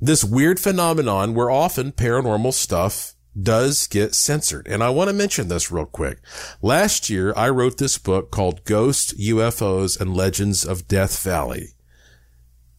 this 0.00 0.24
weird 0.24 0.58
phenomenon 0.58 1.34
where 1.34 1.50
often 1.50 1.92
paranormal 1.92 2.54
stuff 2.54 3.14
does 3.40 3.86
get 3.86 4.14
censored. 4.14 4.66
And 4.66 4.82
I 4.82 4.90
want 4.90 5.08
to 5.08 5.14
mention 5.14 5.48
this 5.48 5.70
real 5.70 5.86
quick. 5.86 6.18
Last 6.60 7.08
year, 7.08 7.32
I 7.36 7.48
wrote 7.50 7.78
this 7.78 7.98
book 7.98 8.30
called 8.30 8.64
Ghost 8.64 9.18
UFOs, 9.18 9.98
and 10.00 10.16
Legends 10.16 10.64
of 10.64 10.88
Death 10.88 11.22
Valley. 11.22 11.68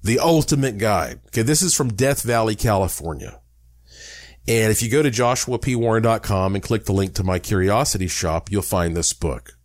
The 0.04 0.20
ultimate 0.20 0.78
guide. 0.78 1.22
Okay. 1.28 1.43
This 1.43 1.62
is 1.62 1.74
from 1.74 1.93
Death 1.93 2.24
Valley, 2.24 2.56
California. 2.56 3.39
And 4.47 4.72
if 4.72 4.84
you 4.84 4.89
go 4.89 5.01
to 5.01 5.10
joshuapwarren.com 5.10 6.56
and 6.56 6.64
click 6.64 6.84
the 6.84 6.91
link 6.91 7.14
to 7.16 7.24
my 7.24 7.39
curiosity 7.39 8.08
shop, 8.08 8.51
you'll 8.51 8.62
find 8.62 8.95
this 8.95 9.14
book. 9.14 9.58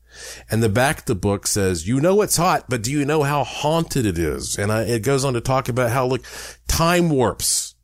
And 0.51 0.62
the 0.62 0.68
back 0.68 1.01
of 1.01 1.05
the 1.07 1.14
book 1.14 1.47
says, 1.47 1.89
you 1.89 2.01
know 2.01 2.22
it's 2.22 2.36
hot, 2.36 2.66
but 2.68 2.82
do 2.82 2.93
you 2.93 3.05
know 3.05 3.24
how 3.24 3.45
haunted 3.45 4.07
it 4.07 4.18
is? 4.18 4.57
And 4.57 4.70
I, 4.70 4.82
it 4.82 5.03
goes 5.03 5.24
on 5.24 5.34
to 5.34 5.41
talk 5.41 5.68
about 5.68 5.91
how, 5.91 6.07
look, 6.07 6.24
time 6.68 7.11
warps, 7.11 7.74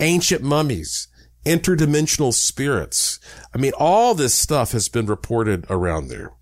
ancient 0.00 0.42
mummies, 0.42 1.08
interdimensional 1.44 2.32
spirits. 2.32 3.20
I 3.54 3.58
mean, 3.58 3.72
all 3.78 4.14
this 4.14 4.34
stuff 4.34 4.72
has 4.72 4.88
been 4.88 5.06
reported 5.06 5.66
around 5.68 6.08
there. 6.08 6.32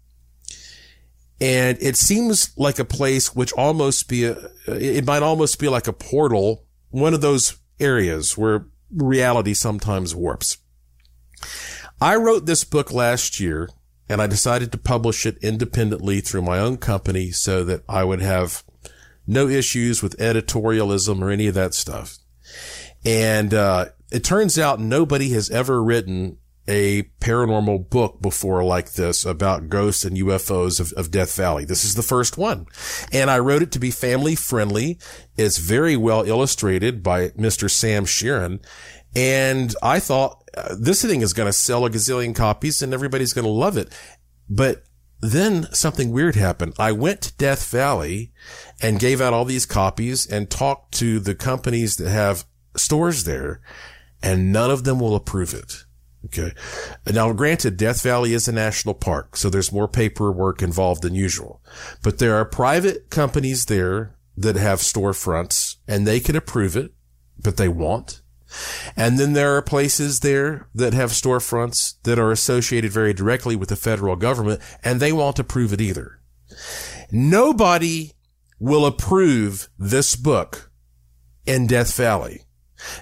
And 1.41 1.78
it 1.80 1.97
seems 1.97 2.53
like 2.57 2.78
a 2.78 2.84
place 2.84 3.34
which 3.34 3.53
almost 3.55 4.09
be 4.09 4.24
a, 4.24 4.36
it 4.66 5.07
might 5.07 5.22
almost 5.22 5.59
be 5.59 5.68
like 5.68 5.88
a 5.88 5.93
portal, 5.93 6.66
one 6.91 7.14
of 7.14 7.22
those 7.22 7.57
areas 7.78 8.36
where 8.36 8.66
reality 8.95 9.55
sometimes 9.55 10.14
warps. 10.14 10.59
I 12.01 12.16
wrote 12.16 12.45
this 12.47 12.64
book 12.64 12.93
last 12.93 13.41
year 13.41 13.70
and 14.09 14.20
I 14.20 14.26
decided 14.26 14.70
to 14.72 14.78
publish 14.78 15.24
it 15.24 15.38
independently 15.41 16.20
through 16.20 16.43
my 16.43 16.59
own 16.59 16.76
company 16.76 17.30
so 17.30 17.64
that 17.64 17.84
I 17.88 18.05
would 18.05 18.20
have 18.20 18.62
no 19.26 19.49
issues 19.49 20.03
with 20.03 20.18
editorialism 20.18 21.22
or 21.22 21.30
any 21.30 21.47
of 21.47 21.55
that 21.55 21.72
stuff. 21.72 22.18
And, 23.05 23.55
uh, 23.55 23.86
it 24.11 24.24
turns 24.24 24.59
out 24.59 24.80
nobody 24.80 25.30
has 25.30 25.51
ever 25.51 25.82
written 25.82 26.38
a 26.71 27.03
paranormal 27.21 27.91
book 27.91 28.23
before 28.23 28.62
like 28.62 28.93
this 28.93 29.27
about 29.27 29.68
ghosts 29.68 30.05
and 30.05 30.16
UFOs 30.16 30.79
of, 30.79 30.93
of, 30.93 31.11
Death 31.11 31.35
Valley. 31.35 31.64
This 31.64 31.85
is 31.85 31.97
the 31.97 32.03
first 32.03 32.39
one. 32.39 32.66
And 33.12 33.29
I 33.29 33.41
wrote 33.41 33.62
it 33.62 33.73
to 33.73 33.81
be 33.81 33.91
family 33.91 34.37
friendly. 34.37 34.99
It's 35.37 35.59
very 35.59 35.97
well 35.97 36.23
illustrated 36.23 37.03
by 37.03 37.31
Mr. 37.31 37.68
Sam 37.68 38.05
Sheeran. 38.05 38.64
And 39.16 39.75
I 39.83 39.99
thought 39.99 40.49
uh, 40.57 40.77
this 40.79 41.05
thing 41.05 41.23
is 41.23 41.33
going 41.33 41.49
to 41.49 41.53
sell 41.53 41.85
a 41.85 41.91
gazillion 41.91 42.37
copies 42.37 42.83
and 42.83 42.95
everybody's 42.95 43.33
going 43.33 43.45
to 43.45 43.51
love 43.51 43.77
it. 43.77 43.93
But 44.49 44.85
then 45.21 45.66
something 45.73 46.12
weird 46.12 46.37
happened. 46.37 46.75
I 46.79 46.93
went 46.93 47.21
to 47.23 47.37
Death 47.37 47.68
Valley 47.68 48.33
and 48.81 49.01
gave 49.01 49.21
out 49.21 49.33
all 49.33 49.45
these 49.45 49.66
copies 49.66 50.25
and 50.25 50.49
talked 50.49 50.95
to 50.95 51.18
the 51.18 51.35
companies 51.35 51.97
that 51.97 52.11
have 52.11 52.45
stores 52.77 53.25
there 53.25 53.61
and 54.23 54.53
none 54.53 54.71
of 54.71 54.85
them 54.85 55.01
will 55.01 55.16
approve 55.16 55.53
it. 55.53 55.85
Okay. 56.27 56.53
Now, 57.11 57.33
granted, 57.33 57.77
Death 57.77 58.03
Valley 58.03 58.35
is 58.35 58.47
a 58.47 58.53
national 58.53 58.95
park, 58.95 59.37
so 59.37 59.49
there's 59.49 59.73
more 59.73 59.89
paperwork 59.89 60.62
involved 60.62 61.03
than 61.03 61.14
usual, 61.14 61.62
but 62.03 62.18
there 62.18 62.37
are 62.37 62.45
private 62.45 63.11
companies 63.11 63.64
there 63.66 64.16
that 64.37 64.57
have 64.57 64.81
storefronts 64.81 65.77
and 65.89 66.07
they 66.07 66.21
can 66.21 66.37
approve 66.37 66.77
it, 66.77 66.93
but 67.43 67.57
they 67.57 67.68
won't. 67.68 68.23
And 68.97 69.18
then 69.18 69.33
there 69.33 69.57
are 69.57 69.62
places 69.62 70.21
there 70.21 70.68
that 70.75 70.93
have 70.93 71.11
storefronts 71.11 71.95
that 72.03 72.18
are 72.18 72.33
associated 72.33 72.91
very 72.91 73.12
directly 73.12 73.55
with 73.55 73.68
the 73.68 73.77
federal 73.77 74.16
government 74.16 74.61
and 74.83 74.99
they 74.99 75.12
won't 75.12 75.39
approve 75.39 75.73
it 75.73 75.81
either. 75.81 76.21
Nobody 77.12 78.12
will 78.59 78.87
approve 78.87 79.68
this 79.79 80.16
book 80.16 80.71
in 81.47 81.66
Death 81.66 81.97
Valley. 81.97 82.43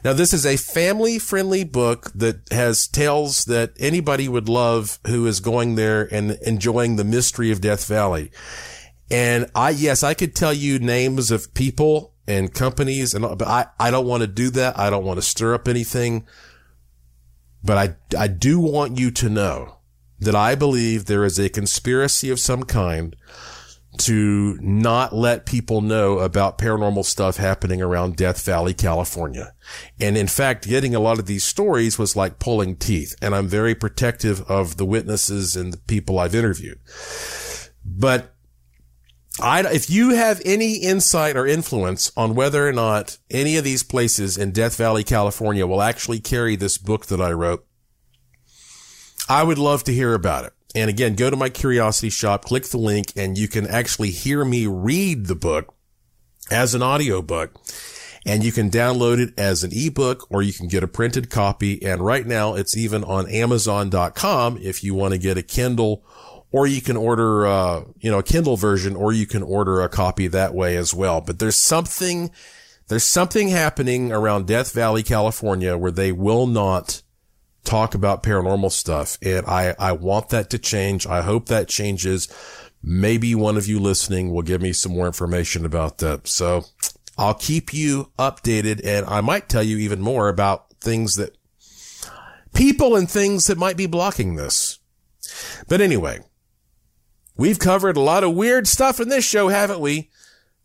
Now, 0.05 0.13
this 0.13 0.33
is 0.33 0.45
a 0.45 0.57
family 0.57 1.19
friendly 1.19 1.65
book 1.65 2.11
that 2.15 2.49
has 2.51 2.87
tales 2.87 3.45
that 3.47 3.73
anybody 3.79 4.29
would 4.29 4.49
love 4.49 4.99
who 5.07 5.27
is 5.27 5.41
going 5.41 5.75
there 5.75 6.03
and 6.13 6.33
enjoying 6.47 6.97
the 6.97 7.05
mystery 7.05 7.51
of 7.51 7.61
Death 7.61 7.87
Valley. 7.87 8.31
And 9.11 9.51
I, 9.55 9.71
yes, 9.71 10.03
I 10.03 10.15
could 10.15 10.35
tell 10.35 10.53
you 10.53 10.79
names 10.79 11.31
of 11.31 11.55
people 11.55 12.15
and 12.27 12.53
companies 12.53 13.15
and 13.15 13.23
but 13.23 13.49
I, 13.49 13.67
I 13.81 13.91
don't 13.91 14.07
want 14.07 14.21
to 14.21 14.27
do 14.27 14.51
that. 14.51 14.79
I 14.79 14.91
don't 14.91 15.05
want 15.05 15.19
to 15.19 15.23
stir 15.23 15.55
up 15.55 15.67
anything. 15.67 16.27
But 17.65 17.79
I, 17.79 18.19
I 18.19 18.29
do 18.29 18.61
want 18.61 18.99
you 18.99 19.11
to 19.13 19.29
know 19.29 19.79
that 20.21 20.35
I 20.35 20.55
believe 20.55 21.05
there 21.05 21.25
is 21.25 21.39
a 21.39 21.49
conspiracy 21.49 22.31
of 22.31 22.39
some 22.39 22.65
kind 22.65 23.17
to 23.99 24.59
not 24.61 25.15
let 25.15 25.47
people 25.47 25.81
know 25.81 26.19
about 26.19 26.59
paranormal 26.59 27.05
stuff 27.05 27.37
happening 27.37 27.83
around 27.83 28.17
Death 28.17 28.45
Valley, 28.45 28.75
California. 28.75 29.53
And 30.01 30.17
in 30.17 30.27
fact, 30.27 30.69
getting 30.69 30.95
a 30.95 31.01
lot 31.01 31.19
of 31.19 31.27
these 31.27 31.45
stories 31.45 31.99
was 31.99 32.17
like 32.17 32.39
pulling 32.39 32.77
teeth. 32.77 33.15
And 33.21 33.35
I'm 33.35 33.49
very 33.49 33.75
protective 33.75 34.43
of 34.51 34.77
the 34.77 34.87
witnesses 34.87 35.57
and 35.57 35.73
the 35.73 35.79
people 35.79 36.19
I've 36.19 36.35
interviewed. 36.35 36.79
But 37.85 38.35
I, 39.41 39.61
if 39.73 39.89
you 39.89 40.11
have 40.11 40.43
any 40.45 40.77
insight 40.77 41.37
or 41.37 41.47
influence 41.47 42.11
on 42.17 42.35
whether 42.35 42.67
or 42.67 42.73
not 42.73 43.19
any 43.31 43.57
of 43.57 43.65
these 43.65 43.83
places 43.83 44.37
in 44.37 44.51
Death 44.51 44.77
Valley, 44.77 45.05
California 45.05 45.67
will 45.67 45.83
actually 45.83 46.19
carry 46.19 46.57
this 46.57 46.77
book 46.77 47.07
that 47.07 47.21
I 47.21 47.31
wrote, 47.31 47.65
I 49.29 49.45
would 49.45 49.59
love 49.59 49.85
to 49.85 49.93
hear 49.93 50.15
about 50.15 50.45
it. 50.45 50.53
And 50.75 50.91
again, 50.91 51.15
go 51.15 51.31
to 51.31 51.37
my 51.37 51.49
curiosity 51.49 52.11
shop, 52.11 52.45
click 52.45 52.65
the 52.65 52.79
link, 52.79 53.13
and 53.17 53.39
you 53.39 53.49
can 53.49 53.67
actually 53.67 54.11
hear 54.11 54.45
me 54.45 54.67
read 54.67 55.27
the 55.27 55.35
book 55.35 55.75
as 56.51 56.75
an 56.75 56.83
audiobook. 56.83 57.55
And 58.27 58.45
you 58.45 58.53
can 58.53 58.69
download 58.69 59.19
it 59.19 59.33
as 59.39 59.65
an 59.65 59.71
ebook 59.73 60.27
or 60.31 60.43
you 60.43 60.53
can 60.53 60.69
get 60.69 60.83
a 60.83 60.89
printed 60.89 61.31
copy. 61.31 61.83
And 61.83 62.03
right 62.03 62.27
now 62.27 62.55
it's 62.55 62.77
even 62.77 63.03
on 63.05 63.31
Amazon.com 63.31 64.59
if 64.59 64.85
you 64.85 64.95
want 64.95 65.15
to 65.15 65.19
get 65.19 65.39
a 65.39 65.43
Kindle 65.43 66.05
or 66.51 66.67
you 66.67 66.81
can 66.81 66.97
order, 66.97 67.47
uh, 67.47 67.85
you 67.99 68.11
know, 68.11 68.19
a 68.19 68.23
Kindle 68.23 68.57
version, 68.57 68.97
or 68.97 69.13
you 69.13 69.27
can 69.27 69.43
order 69.43 69.83
a 69.83 69.89
copy 69.89 70.27
that 70.29 70.55
way 70.55 70.77
as 70.77 70.95
well. 70.95 71.21
But 71.21 71.39
there's 71.39 71.57
something, 71.57 72.31
there's 72.89 73.05
something 73.05 73.49
happening 73.49 74.13
around 74.13 74.47
Death 74.47 74.73
Valley, 74.73 75.03
California, 75.03 75.77
where 75.77 75.91
they 75.91 76.11
will 76.11 76.47
not 76.47 77.03
talk 77.69 77.95
about 77.95 78.23
paranormal 78.23 78.73
stuff. 78.73 79.19
And 79.23 79.47
I, 79.47 79.75
I 79.79 79.93
want 79.93 80.31
that 80.31 80.51
to 80.51 80.59
change. 80.59 81.07
I 81.07 81.23
hope 81.23 81.47
that 81.47 81.69
changes. 81.69 82.29
Maybe 82.83 83.35
one 83.35 83.57
of 83.57 83.67
you 83.67 83.79
listening 83.79 84.33
will 84.33 84.43
give 84.43 84.63
me 84.63 84.73
some 84.73 84.93
more 84.93 85.07
information 85.07 85.65
about 85.65 85.99
that. 85.99 86.29
So 86.29 86.65
I'll 87.17 87.35
keep 87.35 87.75
you 87.75 88.13
updated 88.19 88.81
and 88.85 89.07
I 89.07 89.21
might 89.21 89.49
tell 89.49 89.63
you 89.63 89.79
even 89.79 90.01
more 90.01 90.29
about 90.29 90.71
things 90.81 91.17
that 91.17 91.37
people 92.55 92.97
and 92.97 93.11
things 93.11 93.47
that 93.47 93.59
might 93.59 93.77
be 93.77 93.87
blocking 93.87 94.37
this. 94.37 94.79
But 95.69 95.81
anyway, 95.81 96.21
We've 97.39 97.61
covered 97.61 97.97
a 97.97 98.01
lot 98.01 98.25
of 98.25 98.35
weird 98.35 98.67
stuff 98.67 98.99
in 98.99 99.11
this 99.11 99.25
show, 99.25 99.47
haven't 99.47 99.79
we? 99.79 100.11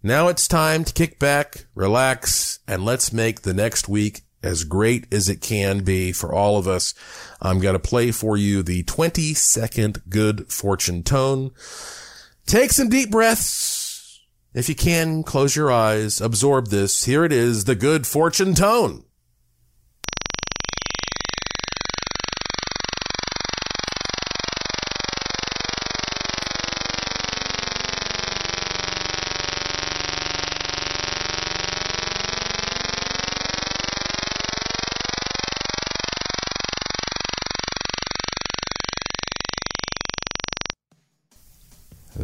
Now 0.02 0.28
it's 0.28 0.48
time 0.48 0.84
to 0.84 0.92
kick 0.92 1.20
back, 1.20 1.68
relax, 1.76 2.58
and 2.68 2.84
let's 2.84 3.14
make 3.14 3.44
the 3.44 3.54
next 3.54 3.88
week 3.88 4.22
as 4.44 4.64
great 4.64 5.12
as 5.14 5.30
it 5.30 5.42
can 5.42 5.84
be 5.84 6.12
for 6.12 6.34
all 6.34 6.58
of 6.58 6.68
us. 6.68 6.94
I'm 7.42 7.60
going 7.60 7.74
to 7.74 7.80
play 7.80 8.12
for 8.12 8.38
you 8.38 8.64
the 8.64 8.84
20 8.84 9.34
second 9.34 10.02
good 10.10 10.52
fortune 10.52 11.04
tone. 11.04 11.52
Take 12.46 12.72
some 12.72 12.90
deep 12.90 13.10
breaths. 13.10 14.22
If 14.54 14.70
you 14.70 14.76
can, 14.76 15.24
close 15.24 15.56
your 15.56 15.72
eyes, 15.72 16.22
absorb 16.22 16.68
this. 16.68 17.06
Here 17.06 17.24
it 17.24 17.32
is, 17.32 17.66
the 17.66 17.76
good 17.76 18.06
fortune 18.06 18.54
tone. 18.54 19.04